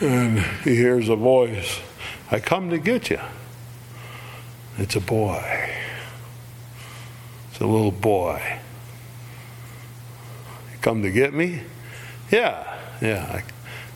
and 0.00 0.38
he 0.64 0.74
hears 0.74 1.08
a 1.08 1.16
voice 1.16 1.80
I 2.32 2.38
come 2.38 2.70
to 2.70 2.78
get 2.78 3.10
you. 3.10 3.18
It's 4.78 4.94
a 4.94 5.00
boy. 5.00 5.68
It's 7.50 7.60
a 7.60 7.66
little 7.66 7.90
boy. 7.90 8.40
You 10.72 10.78
come 10.80 11.02
to 11.02 11.10
get 11.10 11.34
me? 11.34 11.62
Yeah, 12.30 12.78
yeah. 13.02 13.42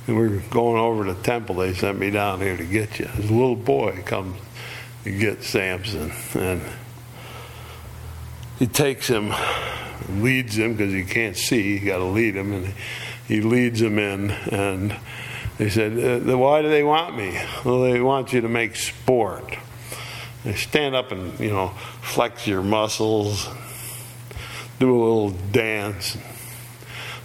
I, 0.08 0.12
we're 0.12 0.40
going 0.50 0.78
over 0.78 1.04
to 1.04 1.14
the 1.14 1.22
temple. 1.22 1.54
They 1.54 1.74
sent 1.74 1.98
me 1.98 2.10
down 2.10 2.40
here 2.40 2.56
to 2.56 2.64
get 2.64 2.98
you. 2.98 3.06
This 3.16 3.30
little 3.30 3.54
boy 3.54 4.02
comes 4.04 4.36
to 5.04 5.16
get 5.16 5.44
Samson. 5.44 6.10
And 6.34 6.60
he 8.58 8.66
takes 8.66 9.08
him, 9.08 9.32
leads 10.08 10.56
him 10.56 10.74
because 10.74 10.92
he 10.92 11.04
can't 11.04 11.36
see. 11.36 11.78
You 11.78 11.86
got 11.86 11.98
to 11.98 12.04
lead 12.04 12.36
him. 12.36 12.52
And 12.52 12.74
he 13.26 13.40
leads 13.40 13.80
them 13.80 13.98
in, 13.98 14.30
and 14.30 14.96
they 15.58 15.70
said, 15.70 16.26
uh, 16.28 16.38
"Why 16.38 16.62
do 16.62 16.68
they 16.68 16.82
want 16.82 17.16
me? 17.16 17.40
Well, 17.64 17.82
they 17.82 18.00
want 18.00 18.32
you 18.32 18.40
to 18.42 18.48
make 18.48 18.76
sport. 18.76 19.56
They 20.44 20.54
stand 20.54 20.94
up 20.94 21.10
and 21.10 21.38
you 21.40 21.50
know 21.50 21.68
flex 22.02 22.46
your 22.46 22.62
muscles, 22.62 23.48
do 24.78 24.90
a 24.90 24.98
little 24.98 25.30
dance. 25.30 26.16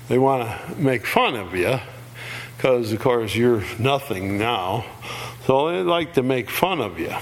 They 0.07 0.17
want 0.17 0.49
to 0.49 0.75
make 0.75 1.05
fun 1.05 1.36
of 1.36 1.55
you." 1.55 1.80
Because, 2.59 2.91
of 2.91 2.99
course, 2.99 3.36
you're 3.36 3.63
nothing 3.80 4.38
now. 4.38 4.84
So 5.45 5.71
they 5.71 5.82
like 5.82 6.15
to 6.15 6.23
make 6.23 6.49
fun 6.49 6.82
of 6.82 6.99
you. 6.99 7.15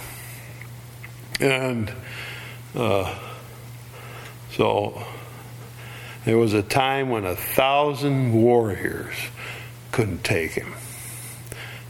And 1.39 1.93
uh, 2.73 3.15
so 4.57 5.05
there 6.25 6.35
was 6.35 6.53
a 6.53 6.63
time 6.63 7.11
when 7.11 7.25
a 7.25 7.35
thousand 7.35 8.33
warriors 8.33 9.13
couldn't 9.91 10.23
take 10.23 10.53
him. 10.53 10.73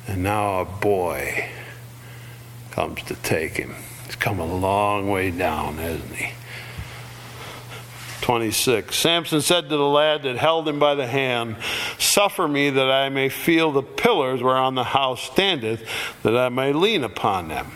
And 0.06 0.22
now 0.22 0.60
a 0.60 0.66
boy 0.66 1.50
comes 2.72 3.02
to 3.04 3.16
take 3.16 3.56
him. 3.56 3.74
He's 4.06 4.18
come 4.18 4.40
a 4.40 4.46
long 4.46 5.10
way 5.10 5.32
down, 5.32 5.78
hasn't 5.78 6.14
he? 6.14 6.34
26. 8.22 8.94
Samson 8.94 9.42
said 9.42 9.70
to 9.70 9.78
the 9.78 9.88
lad 9.88 10.24
that 10.24 10.36
held 10.36 10.68
him 10.68 10.78
by 10.78 10.94
the 10.94 11.08
hand, 11.08 11.56
Suffer 11.98 12.50
me 12.50 12.70
that 12.70 12.92
I 12.92 13.08
may 13.08 13.30
feel 13.30 13.72
the 13.72 13.82
pillars 13.82 14.44
whereon 14.44 14.76
the 14.76 14.84
house 14.84 15.24
standeth, 15.24 15.90
that 16.24 16.36
I 16.36 16.50
may 16.50 16.74
lean 16.74 17.06
upon 17.06 17.48
them. 17.48 17.72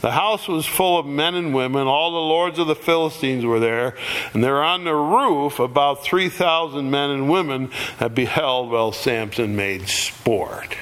The 0.00 0.12
house 0.12 0.48
was 0.48 0.66
full 0.66 0.98
of 0.98 1.06
men 1.06 1.34
and 1.34 1.54
women. 1.54 1.86
All 1.86 2.12
the 2.12 2.18
lords 2.18 2.58
of 2.58 2.66
the 2.66 2.74
Philistines 2.74 3.44
were 3.44 3.60
there. 3.60 3.96
And 4.32 4.42
there 4.42 4.62
on 4.62 4.84
the 4.84 4.94
roof, 4.94 5.58
about 5.58 6.04
3,000 6.04 6.90
men 6.90 7.10
and 7.10 7.30
women 7.30 7.70
had 7.98 8.14
beheld 8.14 8.70
while 8.70 8.92
Samson 8.92 9.56
made 9.56 9.88
sport. 9.88 10.76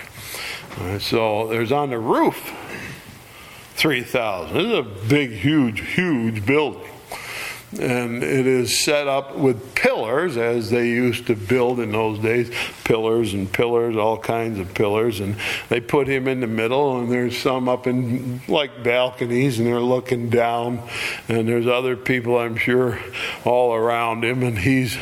so 0.99 1.49
there's 1.49 1.73
on 1.73 1.91
the 1.91 1.99
roof 1.99 2.53
3,000. 3.75 4.55
This 4.55 4.67
is 4.67 4.79
a 4.79 5.09
big, 5.09 5.33
huge, 5.33 5.81
huge 5.95 6.45
building 6.45 6.90
and 7.79 8.23
it 8.25 8.47
is 8.47 8.77
set 8.77 9.07
up 9.07 9.37
with 9.37 9.75
pillars 9.75 10.37
as 10.37 10.71
they 10.71 10.89
used 10.89 11.29
to 11.29 11.37
build 11.37 11.79
in 11.79 11.93
those 11.93 12.19
days 12.19 12.51
pillars 12.83 13.33
and 13.33 13.53
pillars 13.53 13.97
all 13.97 14.19
kinds 14.19 14.59
of 14.59 14.75
pillars 14.75 15.21
and 15.21 15.37
they 15.69 15.81
put 15.81 16.09
him 16.09 16.27
in 16.27 16.41
the 16.41 16.47
middle 16.47 16.99
and 16.99 17.13
there's 17.13 17.39
some 17.39 17.69
up 17.69 17.87
in 17.87 18.41
like 18.49 18.83
balconies 18.83 19.59
and 19.59 19.69
they're 19.69 19.79
looking 19.79 20.29
down 20.29 20.83
and 21.29 21.47
there's 21.47 21.69
other 21.69 21.97
people 21.97 22.37
i'm 22.37 22.57
sure 22.57 22.99
all 23.45 23.73
around 23.73 24.25
him 24.25 24.43
and 24.43 24.59
he's 24.59 24.99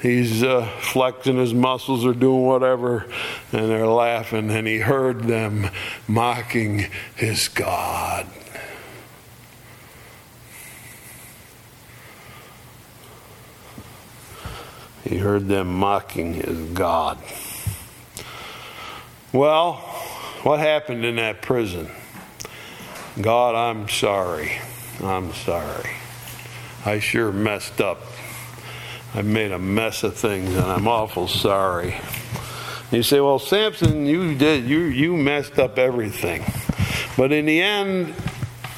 he's 0.00 0.44
uh, 0.44 0.64
flexing 0.80 1.36
his 1.38 1.52
muscles 1.52 2.04
or 2.04 2.12
doing 2.12 2.42
whatever 2.42 3.04
and 3.50 3.68
they're 3.68 3.86
laughing 3.86 4.48
and 4.50 4.68
he 4.68 4.78
heard 4.78 5.24
them 5.24 5.68
mocking 6.06 6.86
his 7.16 7.48
god 7.48 8.26
He 15.06 15.18
heard 15.18 15.46
them 15.46 15.72
mocking 15.78 16.34
his 16.34 16.70
God. 16.70 17.18
Well, 19.32 19.74
what 20.42 20.58
happened 20.58 21.04
in 21.04 21.16
that 21.16 21.42
prison? 21.42 21.88
God, 23.20 23.54
I'm 23.54 23.88
sorry. 23.88 24.58
I'm 25.00 25.32
sorry. 25.32 25.90
I 26.84 26.98
sure 26.98 27.30
messed 27.30 27.80
up. 27.80 28.00
I 29.14 29.22
made 29.22 29.52
a 29.52 29.60
mess 29.60 30.02
of 30.02 30.16
things 30.16 30.56
and 30.56 30.66
I'm 30.66 30.88
awful 30.88 31.28
sorry. 31.28 31.96
You 32.90 33.04
say, 33.04 33.20
well, 33.20 33.38
Samson, 33.38 34.06
you 34.06 34.34
did, 34.34 34.64
you, 34.64 34.80
you 34.80 35.16
messed 35.16 35.60
up 35.60 35.78
everything. 35.78 36.44
But 37.16 37.30
in 37.30 37.46
the 37.46 37.62
end, 37.62 38.12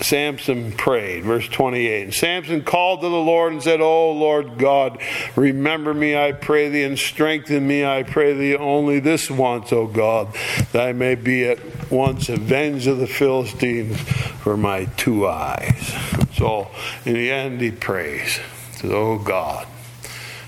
Samson 0.01 0.73
prayed. 0.73 1.25
Verse 1.25 1.49
28. 1.49 2.03
And 2.05 2.15
Samson 2.15 2.63
called 2.63 3.01
to 3.01 3.09
the 3.09 3.17
Lord 3.17 3.53
and 3.53 3.63
said, 3.63 3.81
Oh 3.81 4.13
Lord 4.13 4.59
God, 4.59 5.03
remember 5.37 5.93
me, 5.93 6.17
I 6.17 6.33
pray 6.33 6.69
thee, 6.69 6.85
and 6.85 6.99
strengthen 6.99 7.67
me, 7.67 7.85
I 7.85 8.03
pray 8.03 8.35
thee, 8.35 8.57
only 8.57 9.01
this 9.01 9.31
once, 9.31 9.73
O 9.73 9.87
God, 9.87 10.35
that 10.73 10.89
I 10.89 10.93
may 10.93 11.15
be 11.15 11.45
at 11.45 11.91
once 11.91 12.29
avenged 12.29 12.87
of 12.87 12.99
the 12.99 13.07
Philistines 13.07 14.01
for 14.01 14.57
my 14.57 14.85
two 14.97 15.27
eyes. 15.27 15.95
So 16.35 16.71
in 17.05 17.15
the 17.15 17.31
end, 17.31 17.61
he 17.61 17.71
prays. 17.71 18.39
Oh 18.85 19.19
God, 19.19 19.67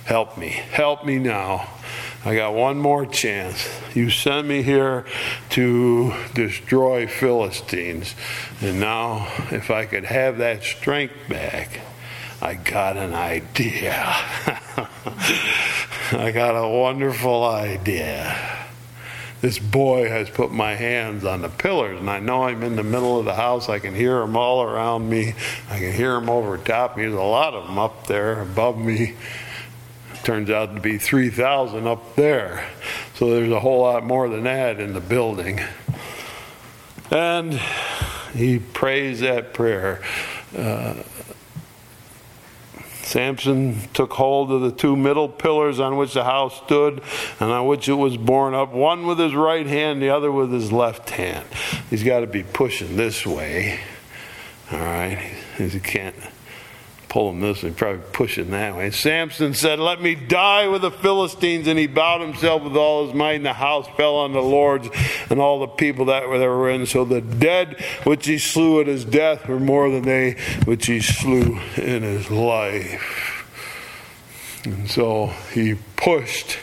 help 0.05 0.39
me. 0.39 0.49
Help 0.49 1.05
me 1.05 1.19
now 1.19 1.69
I 2.23 2.35
got 2.35 2.53
one 2.53 2.79
more 2.79 3.07
chance. 3.07 3.67
You 3.95 4.11
sent 4.11 4.47
me 4.47 4.63
here 4.63 5.07
to 5.51 6.13
destroy 6.35 7.07
Philistines. 7.07 8.15
And 8.61 8.79
now, 8.79 9.27
if 9.51 9.71
I 9.71 9.87
could 9.87 10.05
have 10.05 10.37
that 10.39 10.63
strength 10.63 11.15
back, 11.31 11.81
I 12.43 12.55
got 12.55 12.99
an 12.99 13.15
idea. 13.15 13.95
I 16.13 16.31
got 16.35 16.63
a 16.63 16.69
wonderful 16.69 17.43
idea. 17.45 18.37
This 19.41 19.59
boy 19.59 20.11
has 20.11 20.29
put 20.29 20.53
my 20.53 20.75
hands 20.75 21.25
on 21.25 21.41
the 21.41 21.49
pillars, 21.49 21.99
and 21.99 22.11
I 22.11 22.21
know 22.21 22.43
I'm 22.43 22.63
in 22.63 22.77
the 22.77 22.83
middle 22.83 23.19
of 23.19 23.25
the 23.25 23.35
house. 23.35 23.71
I 23.71 23.79
can 23.79 23.95
hear 23.95 24.19
them 24.21 24.37
all 24.37 24.63
around 24.63 25.09
me. 25.09 25.33
I 25.71 25.79
can 25.79 25.95
hear 25.95 26.13
them 26.21 26.29
over 26.29 26.59
top 26.59 26.99
me. 26.99 27.05
There's 27.05 27.15
a 27.15 27.23
lot 27.23 27.55
of 27.55 27.67
them 27.67 27.79
up 27.79 28.07
there 28.07 28.43
above 28.43 28.77
me 28.77 29.15
turns 30.23 30.51
out 30.51 30.75
to 30.75 30.81
be 30.81 30.99
3,000 30.99 31.87
up 31.87 32.17
there. 32.17 32.69
So 33.15 33.31
there's 33.31 33.51
a 33.51 33.61
whole 33.61 33.83
lot 33.83 34.05
more 34.05 34.29
than 34.29 34.45
that 34.45 34.81
in 34.81 34.93
the 34.93 35.01
building. 35.01 35.61
And 37.11 37.61
he 38.35 38.59
prays 38.59 39.21
that 39.21 39.53
prayer. 39.53 40.03
Uh, 40.57 40.95
Samson 43.03 43.77
took 43.93 44.13
hold 44.13 44.53
of 44.53 44.61
the 44.61 44.71
two 44.71 44.95
middle 44.95 45.29
pillars 45.29 45.81
on 45.81 45.97
which 45.97 46.15
the 46.15 46.23
house 46.23 46.57
stood 46.65 47.03
and 47.41 47.51
on 47.51 47.67
which 47.67 47.89
it 47.89 47.95
was 47.95 48.17
borne 48.17 48.55
up, 48.55 48.73
one 48.73 49.05
with 49.05 49.19
his 49.19 49.35
right 49.35 49.67
hand, 49.67 50.01
the 50.01 50.11
other 50.11 50.31
with 50.31 50.53
his 50.53 50.71
left 50.71 51.11
hand. 51.11 51.45
He's 51.89 52.05
got 52.05 52.21
to 52.21 52.29
be 52.29 52.45
pushing 52.45 52.97
this 52.97 53.27
way. 53.27 53.81
All 54.71 54.79
right? 54.79 55.19
He 55.59 55.81
can't 55.81 56.15
pulling 57.11 57.41
this 57.41 57.63
and 57.65 57.77
probably 57.77 58.01
pushing 58.13 58.53
that 58.53 58.75
way. 58.75 58.91
Samson 58.91 59.53
said, 59.53 59.79
Let 59.79 60.01
me 60.01 60.15
die 60.15 60.69
with 60.69 60.81
the 60.81 60.91
Philistines. 60.91 61.67
And 61.67 61.79
he 61.79 61.87
bowed 61.87 62.23
himself 62.23 62.63
with 62.63 62.77
all 62.77 63.05
his 63.05 63.15
might, 63.15 63.35
and 63.35 63.45
the 63.45 63.53
house 63.53 63.87
fell 63.97 64.17
on 64.17 64.33
the 64.33 64.41
lords 64.41 64.89
and 65.29 65.39
all 65.39 65.61
the 65.61 65.67
people 65.67 66.07
that 66.07 66.27
were, 66.27 66.39
that 66.39 66.47
were 66.47 66.71
in. 66.71 66.87
So 66.87 67.05
the 67.05 67.21
dead 67.21 67.85
which 68.05 68.27
he 68.27 68.39
slew 68.39 68.81
at 68.81 68.87
his 68.87 69.05
death 69.05 69.47
were 69.47 69.61
more 69.61 69.91
than 69.91 70.05
they 70.05 70.39
which 70.65 70.87
he 70.87 71.01
slew 71.01 71.61
in 71.77 72.03
his 72.03 72.31
life. 72.31 73.37
And 74.65 74.89
so 74.89 75.27
he 75.53 75.75
pushed 75.97 76.59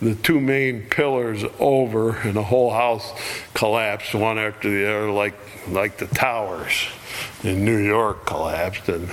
the 0.00 0.14
two 0.14 0.40
main 0.40 0.88
pillars 0.88 1.44
over, 1.58 2.16
and 2.16 2.34
the 2.34 2.42
whole 2.42 2.72
house 2.72 3.12
collapsed 3.54 4.14
one 4.14 4.38
after 4.38 4.70
the 4.70 4.88
other, 4.88 5.10
like 5.10 5.34
like 5.68 5.98
the 5.98 6.08
towers 6.08 6.86
in 7.44 7.64
New 7.64 7.78
York 7.78 8.26
collapsed, 8.26 8.88
and 8.88 9.08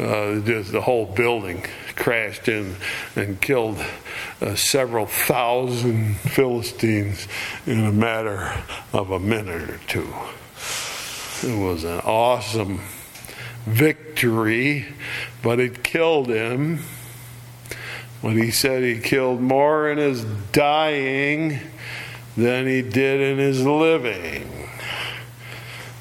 uh, 0.00 0.40
just 0.40 0.72
the 0.72 0.80
whole 0.80 1.06
building 1.06 1.64
crashed 1.94 2.48
in 2.48 2.74
and 3.16 3.40
killed 3.40 3.78
uh, 4.40 4.54
several 4.54 5.06
thousand 5.06 6.16
Philistines 6.16 7.28
in 7.66 7.84
a 7.84 7.92
matter 7.92 8.62
of 8.92 9.10
a 9.10 9.20
minute 9.20 9.68
or 9.68 9.80
two. 9.86 10.12
It 11.42 11.58
was 11.58 11.84
an 11.84 12.00
awesome 12.00 12.80
victory, 13.66 14.86
but 15.42 15.60
it 15.60 15.84
killed 15.84 16.28
him. 16.28 16.80
When 18.22 18.36
he 18.36 18.50
said 18.50 18.82
he 18.82 19.00
killed 19.00 19.40
more 19.40 19.90
in 19.90 19.98
his 19.98 20.24
dying 20.52 21.58
than 22.36 22.66
he 22.66 22.82
did 22.82 23.20
in 23.20 23.38
his 23.38 23.64
living. 23.64 24.68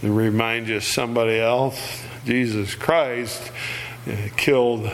To 0.01 0.11
remind 0.11 0.67
you 0.67 0.79
somebody 0.79 1.39
else, 1.39 2.03
Jesus 2.25 2.75
Christ 2.75 3.51
killed, 4.37 4.89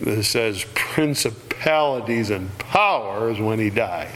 it 0.00 0.24
says, 0.24 0.64
principalities 0.74 2.30
and 2.30 2.56
powers 2.58 3.40
when 3.40 3.58
he 3.58 3.70
died. 3.70 4.10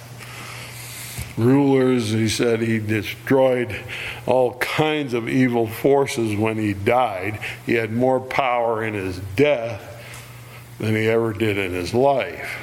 Rulers, 1.36 2.10
he 2.10 2.28
said 2.28 2.60
he 2.60 2.78
destroyed 2.78 3.78
all 4.24 4.54
kinds 4.54 5.12
of 5.12 5.28
evil 5.28 5.66
forces 5.66 6.34
when 6.34 6.56
he 6.56 6.72
died. 6.72 7.40
He 7.66 7.74
had 7.74 7.92
more 7.92 8.20
power 8.20 8.82
in 8.82 8.94
his 8.94 9.20
death 9.36 9.82
than 10.78 10.94
he 10.94 11.06
ever 11.06 11.32
did 11.34 11.58
in 11.58 11.72
his 11.72 11.92
life. 11.92 12.62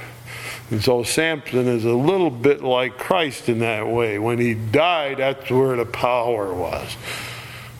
And 0.71 0.83
so 0.83 1.03
Samson 1.03 1.67
is 1.67 1.85
a 1.85 1.93
little 1.93 2.31
bit 2.31 2.63
like 2.63 2.97
Christ 2.97 3.47
in 3.47 3.59
that 3.59 3.87
way. 3.87 4.17
When 4.17 4.39
he 4.39 4.55
died, 4.55 5.17
that's 5.17 5.51
where 5.51 5.75
the 5.75 5.85
power 5.85 6.51
was. 6.51 6.95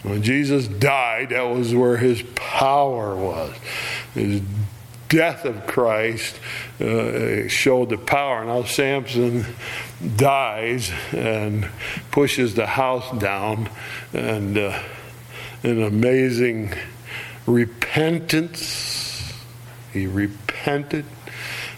When 0.03 0.21
Jesus 0.21 0.67
died, 0.67 1.29
that 1.29 1.43
was 1.43 1.73
where 1.73 1.97
his 1.97 2.21
power 2.35 3.15
was. 3.15 3.55
His 4.13 4.41
death 5.07 5.45
of 5.45 5.65
Christ 5.65 6.39
uh, 6.81 7.47
showed 7.47 7.89
the 7.89 7.97
power. 7.97 8.43
Now 8.43 8.63
Samson 8.63 9.45
dies 10.15 10.91
and 11.13 11.69
pushes 12.11 12.55
the 12.55 12.65
house 12.65 13.17
down, 13.19 13.69
and 14.11 14.57
uh, 14.57 14.79
an 15.63 15.81
amazing 15.81 16.73
repentance. 17.45 19.33
He 19.93 20.07
repented, 20.07 21.05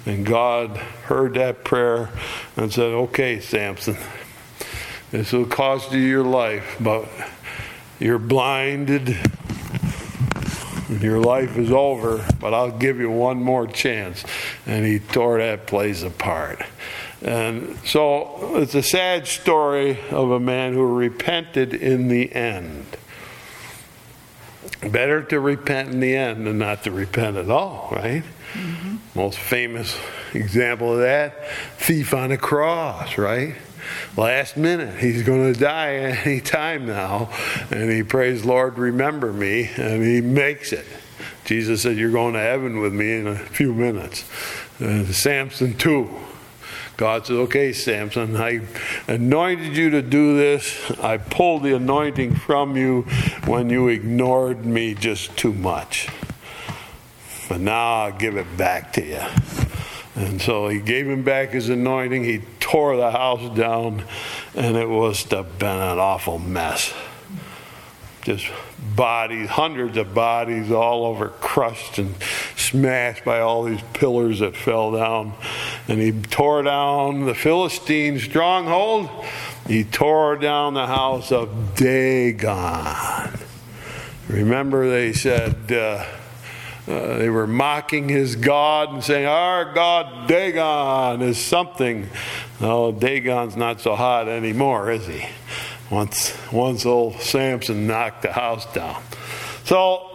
and 0.05 0.25
God 0.25 0.77
heard 0.77 1.35
that 1.35 1.63
prayer 1.63 2.09
and 2.55 2.71
said, 2.71 2.93
Okay, 2.93 3.39
Samson, 3.39 3.97
this 5.11 5.31
will 5.31 5.45
cost 5.45 5.91
you 5.91 5.99
your 5.99 6.23
life, 6.23 6.77
but 6.79 7.07
you're 7.99 8.19
blinded. 8.19 9.17
Your 10.89 11.19
life 11.19 11.57
is 11.57 11.71
over, 11.71 12.25
but 12.39 12.53
I'll 12.53 12.71
give 12.71 12.99
you 12.99 13.09
one 13.09 13.41
more 13.41 13.65
chance. 13.65 14.23
And 14.65 14.85
he 14.85 14.99
tore 14.99 15.39
that 15.39 15.65
place 15.65 16.03
apart. 16.03 16.61
And 17.21 17.77
so 17.85 18.57
it's 18.57 18.75
a 18.75 18.83
sad 18.83 19.27
story 19.27 19.99
of 20.11 20.29
a 20.29 20.39
man 20.39 20.73
who 20.73 20.95
repented 20.95 21.73
in 21.73 22.07
the 22.07 22.31
end. 22.33 22.85
Better 24.81 25.23
to 25.23 25.39
repent 25.39 25.89
in 25.89 25.99
the 26.01 26.15
end 26.15 26.45
than 26.45 26.59
not 26.59 26.83
to 26.83 26.91
repent 26.91 27.37
at 27.37 27.49
all, 27.49 27.89
right? 27.91 28.23
Mm-hmm. 28.53 28.97
Most 29.15 29.39
famous 29.39 29.97
example 30.33 30.93
of 30.93 30.99
that 30.99 31.49
thief 31.77 32.13
on 32.13 32.31
a 32.31 32.37
cross, 32.37 33.17
right? 33.17 33.55
Last 34.17 34.57
minute. 34.57 34.99
He's 34.99 35.23
going 35.23 35.53
to 35.53 35.59
die 35.59 35.95
any 36.25 36.41
time 36.41 36.85
now. 36.85 37.29
And 37.71 37.91
he 37.91 38.03
prays, 38.03 38.45
Lord, 38.45 38.77
remember 38.77 39.33
me. 39.33 39.69
And 39.77 40.03
he 40.03 40.21
makes 40.21 40.71
it. 40.71 40.85
Jesus 41.45 41.83
said, 41.83 41.97
You're 41.97 42.11
going 42.11 42.33
to 42.33 42.39
heaven 42.39 42.79
with 42.79 42.93
me 42.93 43.13
in 43.13 43.27
a 43.27 43.35
few 43.35 43.73
minutes. 43.73 44.25
And 44.79 45.07
Samson, 45.07 45.77
too. 45.77 46.09
God 46.97 47.25
said, 47.25 47.35
Okay, 47.35 47.73
Samson, 47.73 48.35
I 48.35 48.61
anointed 49.07 49.75
you 49.75 49.89
to 49.91 50.01
do 50.01 50.37
this. 50.37 50.91
I 50.99 51.17
pulled 51.17 51.63
the 51.63 51.75
anointing 51.75 52.35
from 52.35 52.77
you 52.77 53.03
when 53.45 53.69
you 53.69 53.89
ignored 53.89 54.65
me 54.65 54.93
just 54.93 55.35
too 55.37 55.53
much. 55.53 56.09
But 57.47 57.59
now 57.59 58.03
I'll 58.03 58.11
give 58.11 58.37
it 58.37 58.57
back 58.57 58.93
to 58.93 59.05
you. 59.05 59.64
And 60.15 60.41
so 60.41 60.69
he 60.69 60.79
gave 60.79 61.07
him 61.07 61.23
back 61.23 61.49
his 61.49 61.67
anointing. 61.67 62.23
He 62.23 62.41
tore 62.59 62.95
the 62.95 63.11
house 63.11 63.55
down, 63.55 64.03
and 64.55 64.77
it 64.77 64.87
was 64.87 65.25
been 65.25 65.43
an 65.61 65.99
awful 65.99 66.39
mess. 66.39 66.93
Just 68.21 68.47
bodies, 68.95 69.49
hundreds 69.49 69.97
of 69.97 70.13
bodies 70.13 70.71
all 70.71 71.05
over, 71.05 71.29
crushed 71.29 71.97
and 71.97 72.15
smashed 72.55 73.25
by 73.25 73.39
all 73.41 73.63
these 73.63 73.81
pillars 73.93 74.39
that 74.39 74.55
fell 74.55 74.91
down. 74.91 75.33
And 75.87 75.99
he 75.99 76.11
tore 76.11 76.63
down 76.63 77.25
the 77.25 77.35
Philistine 77.35 78.19
stronghold. 78.19 79.09
He 79.67 79.83
tore 79.83 80.37
down 80.37 80.75
the 80.75 80.87
house 80.87 81.31
of 81.31 81.75
Dagon. 81.75 83.37
Remember, 84.27 84.89
they 84.89 85.13
said, 85.13 85.71
uh, 85.71 86.05
uh, 86.87 87.17
they 87.17 87.29
were 87.29 87.47
mocking 87.47 88.09
his 88.09 88.35
God 88.35 88.93
and 88.93 89.03
saying, 89.03 89.25
Our 89.25 89.73
God 89.73 90.27
Dagon 90.27 91.21
is 91.21 91.37
something. 91.37 92.09
No, 92.61 92.91
Dagon's 92.91 93.55
not 93.55 93.81
so 93.81 93.95
hot 93.95 94.27
anymore, 94.27 94.91
is 94.91 95.07
he? 95.07 95.25
Once, 95.89 96.37
once 96.51 96.85
old 96.85 97.19
Samson 97.21 97.87
knocked 97.87 98.21
the 98.21 98.31
house 98.31 98.71
down. 98.73 99.01
So 99.63 100.14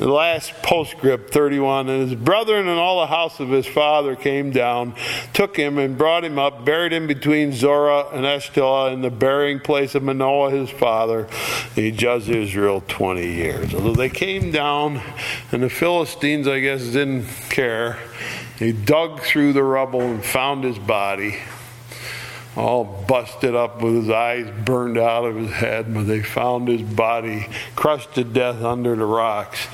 the 0.00 0.08
last 0.08 0.54
postscript 0.62 1.30
31 1.30 1.90
and 1.90 2.08
his 2.08 2.18
brethren 2.18 2.66
and 2.66 2.78
all 2.78 3.00
the 3.00 3.06
house 3.06 3.38
of 3.38 3.50
his 3.50 3.66
father 3.66 4.16
came 4.16 4.50
down 4.50 4.94
took 5.34 5.58
him 5.58 5.76
and 5.76 5.98
brought 5.98 6.24
him 6.24 6.38
up 6.38 6.64
buried 6.64 6.90
him 6.90 7.06
between 7.06 7.52
zorah 7.52 8.06
and 8.14 8.24
eshtaol 8.24 8.90
in 8.90 9.02
the 9.02 9.10
burying 9.10 9.60
place 9.60 9.94
of 9.94 10.02
manoah 10.02 10.50
his 10.50 10.70
father. 10.70 11.28
He 11.74 11.90
judged 11.90 12.30
israel 12.30 12.82
20 12.88 13.26
years. 13.26 13.74
Although 13.74 13.92
they 13.92 14.08
came 14.08 14.50
down 14.50 15.02
and 15.52 15.62
the 15.62 15.68
philistines 15.68 16.48
i 16.48 16.60
guess 16.60 16.82
didn't 16.82 17.26
care. 17.50 17.98
He 18.58 18.72
dug 18.72 19.20
through 19.20 19.52
the 19.52 19.62
rubble 19.62 20.00
and 20.00 20.24
found 20.24 20.64
his 20.64 20.78
body 20.78 21.36
all 22.56 22.84
busted 23.06 23.54
up 23.54 23.80
with 23.80 23.94
his 23.94 24.10
eyes 24.10 24.50
burned 24.64 24.98
out 24.98 25.24
of 25.24 25.36
his 25.36 25.50
head, 25.50 25.94
but 25.94 26.04
they 26.04 26.22
found 26.22 26.68
his 26.68 26.82
body 26.82 27.46
crushed 27.76 28.14
to 28.14 28.24
death 28.24 28.62
under 28.62 28.96
the 28.96 29.04
rocks, 29.04 29.68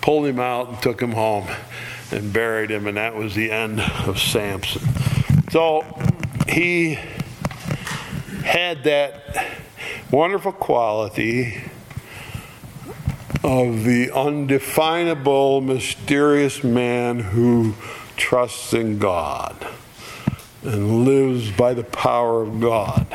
pulled 0.00 0.26
him 0.26 0.40
out 0.40 0.68
and 0.68 0.82
took 0.82 1.00
him 1.00 1.12
home 1.12 1.46
and 2.10 2.32
buried 2.32 2.70
him, 2.70 2.86
and 2.86 2.96
that 2.96 3.14
was 3.14 3.34
the 3.34 3.50
end 3.50 3.80
of 4.06 4.18
Samson. 4.18 4.82
So 5.50 5.84
he 6.48 6.98
had 8.44 8.84
that 8.84 9.58
wonderful 10.10 10.52
quality 10.52 11.62
of 13.44 13.84
the 13.84 14.10
undefinable, 14.12 15.60
mysterious 15.60 16.62
man 16.64 17.18
who 17.18 17.74
trusts 18.16 18.72
in 18.72 18.98
God 18.98 19.66
and 20.62 21.04
lives 21.04 21.50
by 21.50 21.74
the 21.74 21.84
power 21.84 22.42
of 22.42 22.60
God. 22.60 23.06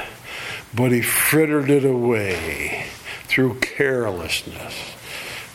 But 0.73 0.91
he 0.91 1.01
frittered 1.01 1.69
it 1.69 1.85
away 1.85 2.85
through 3.23 3.59
carelessness 3.59 4.93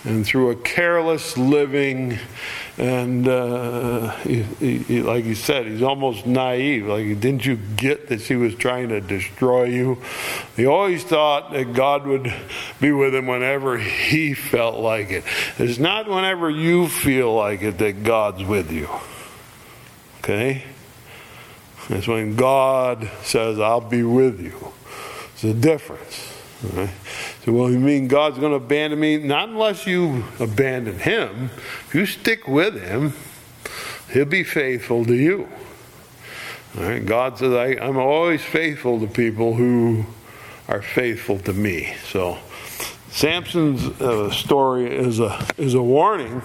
and 0.04 0.26
through 0.26 0.50
a 0.50 0.56
careless 0.56 1.36
living. 1.36 2.18
And 2.78 3.28
uh, 3.28 4.10
he, 4.16 4.42
he, 4.42 5.02
like 5.02 5.24
he 5.24 5.34
said, 5.34 5.66
he's 5.66 5.82
almost 5.82 6.26
naive. 6.26 6.86
Like, 6.86 7.04
didn't 7.20 7.44
you 7.44 7.56
get 7.56 8.08
that 8.08 8.22
she 8.22 8.34
was 8.34 8.54
trying 8.54 8.88
to 8.88 9.00
destroy 9.00 9.64
you? 9.64 9.98
He 10.56 10.66
always 10.66 11.04
thought 11.04 11.52
that 11.52 11.74
God 11.74 12.06
would 12.06 12.32
be 12.80 12.90
with 12.90 13.14
him 13.14 13.26
whenever 13.26 13.78
he 13.78 14.34
felt 14.34 14.80
like 14.80 15.10
it. 15.10 15.24
It's 15.58 15.78
not 15.78 16.08
whenever 16.08 16.48
you 16.50 16.88
feel 16.88 17.34
like 17.34 17.62
it 17.62 17.78
that 17.78 18.02
God's 18.02 18.42
with 18.42 18.72
you. 18.72 18.88
Okay? 20.18 20.64
It's 21.88 22.06
when 22.06 22.36
God 22.36 23.10
says, 23.22 23.58
I'll 23.58 23.80
be 23.80 24.02
with 24.02 24.40
you. 24.40 24.72
It's 25.34 25.44
a 25.44 25.54
difference. 25.54 26.32
Right? 26.72 26.90
So, 27.44 27.52
well, 27.52 27.70
you 27.70 27.80
mean 27.80 28.06
God's 28.06 28.38
going 28.38 28.52
to 28.52 28.56
abandon 28.56 29.00
me? 29.00 29.18
Not 29.18 29.48
unless 29.48 29.86
you 29.86 30.24
abandon 30.38 31.00
him. 31.00 31.50
If 31.86 31.94
you 31.94 32.06
stick 32.06 32.46
with 32.46 32.80
him, 32.80 33.14
he'll 34.12 34.24
be 34.24 34.44
faithful 34.44 35.04
to 35.04 35.14
you. 35.14 35.48
God 37.04 37.38
says, 37.38 37.52
I, 37.52 37.84
I'm 37.84 37.98
always 37.98 38.42
faithful 38.42 39.00
to 39.00 39.06
people 39.06 39.54
who 39.54 40.06
are 40.68 40.80
faithful 40.80 41.38
to 41.40 41.52
me. 41.52 41.94
So, 42.04 42.38
Samson's 43.10 44.00
uh, 44.00 44.30
story 44.30 44.86
is 44.96 45.20
a, 45.20 45.46
is 45.58 45.74
a 45.74 45.82
warning. 45.82 46.40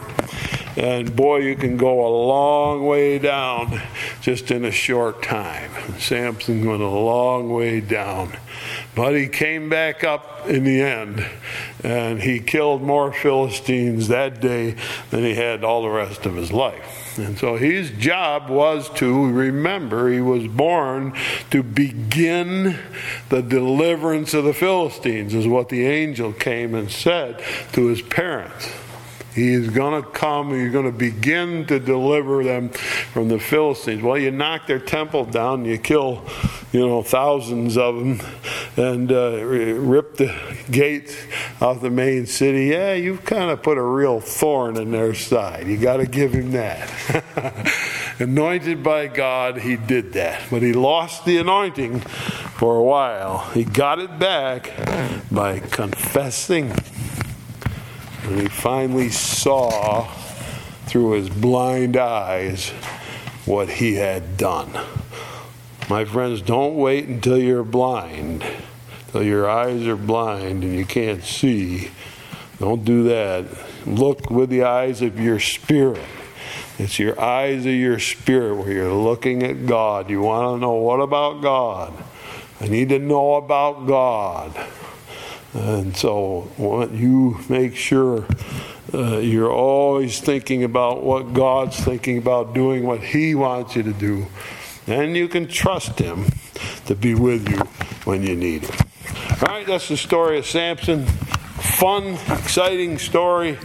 And 0.78 1.16
boy, 1.16 1.38
you 1.38 1.56
can 1.56 1.76
go 1.76 2.06
a 2.06 2.12
long 2.28 2.86
way 2.86 3.18
down 3.18 3.82
just 4.22 4.52
in 4.52 4.64
a 4.64 4.72
short 4.72 5.24
time. 5.24 5.72
Samson 5.98 6.64
went 6.64 6.84
a 6.84 6.88
long 6.88 7.52
way 7.52 7.82
down. 7.82 8.38
But 8.94 9.16
he 9.16 9.28
came 9.28 9.70
back 9.70 10.04
up 10.04 10.48
in 10.48 10.64
the 10.64 10.82
end, 10.82 11.26
and 11.84 12.22
he 12.22 12.40
killed 12.40 12.84
more 12.84 13.12
Philistines 13.12 14.08
that 14.10 14.40
day 14.40 14.76
than 15.10 15.24
he 15.24 15.34
had 15.34 15.64
all 15.64 15.82
the 15.82 15.90
rest 15.90 16.28
of 16.28 16.36
his 16.36 16.52
life. 16.52 17.18
And 17.18 17.40
so 17.40 17.56
his 17.56 17.90
job 17.90 18.48
was 18.48 18.88
to 18.96 19.32
remember 19.32 20.12
he 20.12 20.22
was 20.22 20.48
born 20.48 21.14
to 21.50 21.64
begin 21.64 22.78
the 23.30 23.42
deliverance 23.42 24.36
of 24.36 24.44
the 24.44 24.54
Philistines, 24.54 25.34
is 25.34 25.48
what 25.48 25.70
the 25.70 25.88
angel 25.88 26.34
came 26.34 26.76
and 26.76 26.92
said 26.92 27.44
to 27.74 27.88
his 27.88 28.04
parents. 28.04 28.70
He 29.38 29.54
is 29.54 29.70
going 29.70 30.02
to 30.02 30.10
come, 30.10 30.50
he's 30.50 30.72
going 30.72 30.88
to 30.88 30.92
begin 30.92 31.68
to 31.68 31.80
deliver 31.80 32.44
them 32.44 32.70
from 32.70 33.28
the 33.28 33.38
Philistines. 33.38 34.02
Well, 34.02 34.18
you 34.18 34.32
knock 34.32 34.66
their 34.66 34.80
temple 34.80 35.26
down, 35.26 35.64
you 35.64 35.78
kill, 35.78 36.26
you 36.72 36.80
know, 36.80 37.04
thousands 37.04 37.78
of 37.78 37.98
them, 37.98 38.20
and 38.78 39.12
uh, 39.12 39.44
rip 39.46 40.18
the 40.18 40.36
gates 40.72 41.16
off 41.62 41.82
the 41.82 41.92
main 41.92 42.26
city. 42.26 42.66
Yeah, 42.70 42.96
you've 42.96 43.26
kind 43.26 43.52
of 43.52 43.62
put 43.62 43.78
a 43.78 43.84
real 43.84 44.20
thorn 44.20 44.76
in 44.76 44.90
their 44.90 45.14
side. 45.14 45.68
You 45.68 45.78
got 45.78 45.98
to 45.98 46.08
give 46.08 46.34
him 46.34 46.54
that. 46.54 46.90
Anointed 48.20 48.82
by 48.82 49.06
God, 49.06 49.60
he 49.60 49.76
did 49.76 50.14
that. 50.14 50.42
But 50.50 50.64
he 50.64 50.74
lost 50.74 51.26
the 51.26 51.38
anointing 51.38 52.00
for 52.00 52.76
a 52.76 52.84
while. 52.84 53.48
He 53.52 53.64
got 53.66 54.00
it 54.00 54.18
back 54.18 54.72
by 55.30 55.60
confessing 55.60 56.74
and 58.28 58.42
he 58.42 58.48
finally 58.48 59.10
saw 59.10 60.04
through 60.86 61.12
his 61.12 61.30
blind 61.30 61.96
eyes 61.96 62.70
what 63.46 63.70
he 63.70 63.96
had 63.96 64.38
done. 64.38 64.70
My 65.90 66.04
friends, 66.04 66.42
don't 66.42 66.76
wait 66.76 67.08
until 67.08 67.38
you're 67.38 67.64
blind, 67.64 68.46
till 69.12 69.24
your 69.24 69.50
eyes 69.50 69.88
are 69.88 69.96
blind 69.96 70.64
and 70.64 70.76
you 70.76 70.86
can't 70.86 71.24
see. 71.24 71.92
Don't 72.60 72.84
do 72.84 73.04
that. 73.06 73.46
Look 73.86 74.30
with 74.30 74.50
the 74.50 74.64
eyes 74.64 75.02
of 75.02 75.20
your 75.20 75.40
spirit. 75.40 76.04
It's 76.78 77.00
your 77.00 77.20
eyes 77.20 77.66
of 77.66 77.74
your 77.74 78.00
spirit 78.00 78.56
where 78.56 78.72
you're 78.72 78.94
looking 78.94 79.44
at 79.44 79.66
God. 79.66 80.10
You 80.10 80.22
want 80.22 80.58
to 80.58 80.62
know 80.62 80.74
what 80.74 81.00
about 81.00 81.42
God? 81.42 81.94
I 82.60 82.68
need 82.68 82.90
to 82.90 83.00
know 83.00 83.36
about 83.36 83.88
God. 83.88 84.54
And 85.58 85.98
so 85.98 86.52
you 86.94 87.40
make 87.50 87.76
sure 87.76 88.28
uh, 88.94 89.18
you're 89.18 89.52
always 89.52 90.20
thinking 90.20 90.64
about 90.64 91.04
what 91.04 91.34
God's 91.34 91.80
thinking 91.80 92.20
about 92.20 92.54
doing, 92.54 92.86
what 92.86 93.02
He 93.02 93.34
wants 93.34 93.76
you 93.76 93.82
to 93.84 93.94
do. 93.94 94.28
And 94.86 95.18
you 95.18 95.28
can 95.28 95.48
trust 95.48 95.98
Him 95.98 96.28
to 96.86 96.96
be 96.96 97.16
with 97.16 97.50
you 97.50 97.58
when 98.06 98.22
you 98.22 98.36
need 98.36 98.66
Him. 98.66 98.88
All 99.42 99.48
right, 99.48 99.66
that's 99.66 99.88
the 99.90 99.98
story 99.98 100.38
of 100.38 100.46
Samson. 100.46 101.06
Fun, 101.06 102.14
exciting 102.30 103.00
story. 103.00 103.58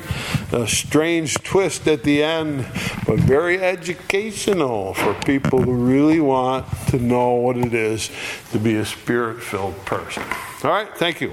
A 0.51 0.67
strange 0.67 1.35
twist 1.43 1.87
at 1.89 2.05
the 2.05 2.23
end, 2.23 2.67
but 3.07 3.19
very 3.21 3.61
educational 3.61 4.95
for 4.95 5.15
people 5.15 5.63
who 5.63 5.73
really 5.73 6.21
want 6.21 6.67
to 6.89 6.99
know 6.99 7.35
what 7.35 7.57
it 7.59 7.75
is 7.75 8.11
to 8.51 8.59
be 8.59 8.77
a 8.77 8.85
spirit 8.85 9.43
filled 9.43 9.77
person. 9.85 10.23
All 10.65 10.71
right, 10.71 10.89
thank 10.97 11.21
you. 11.21 11.33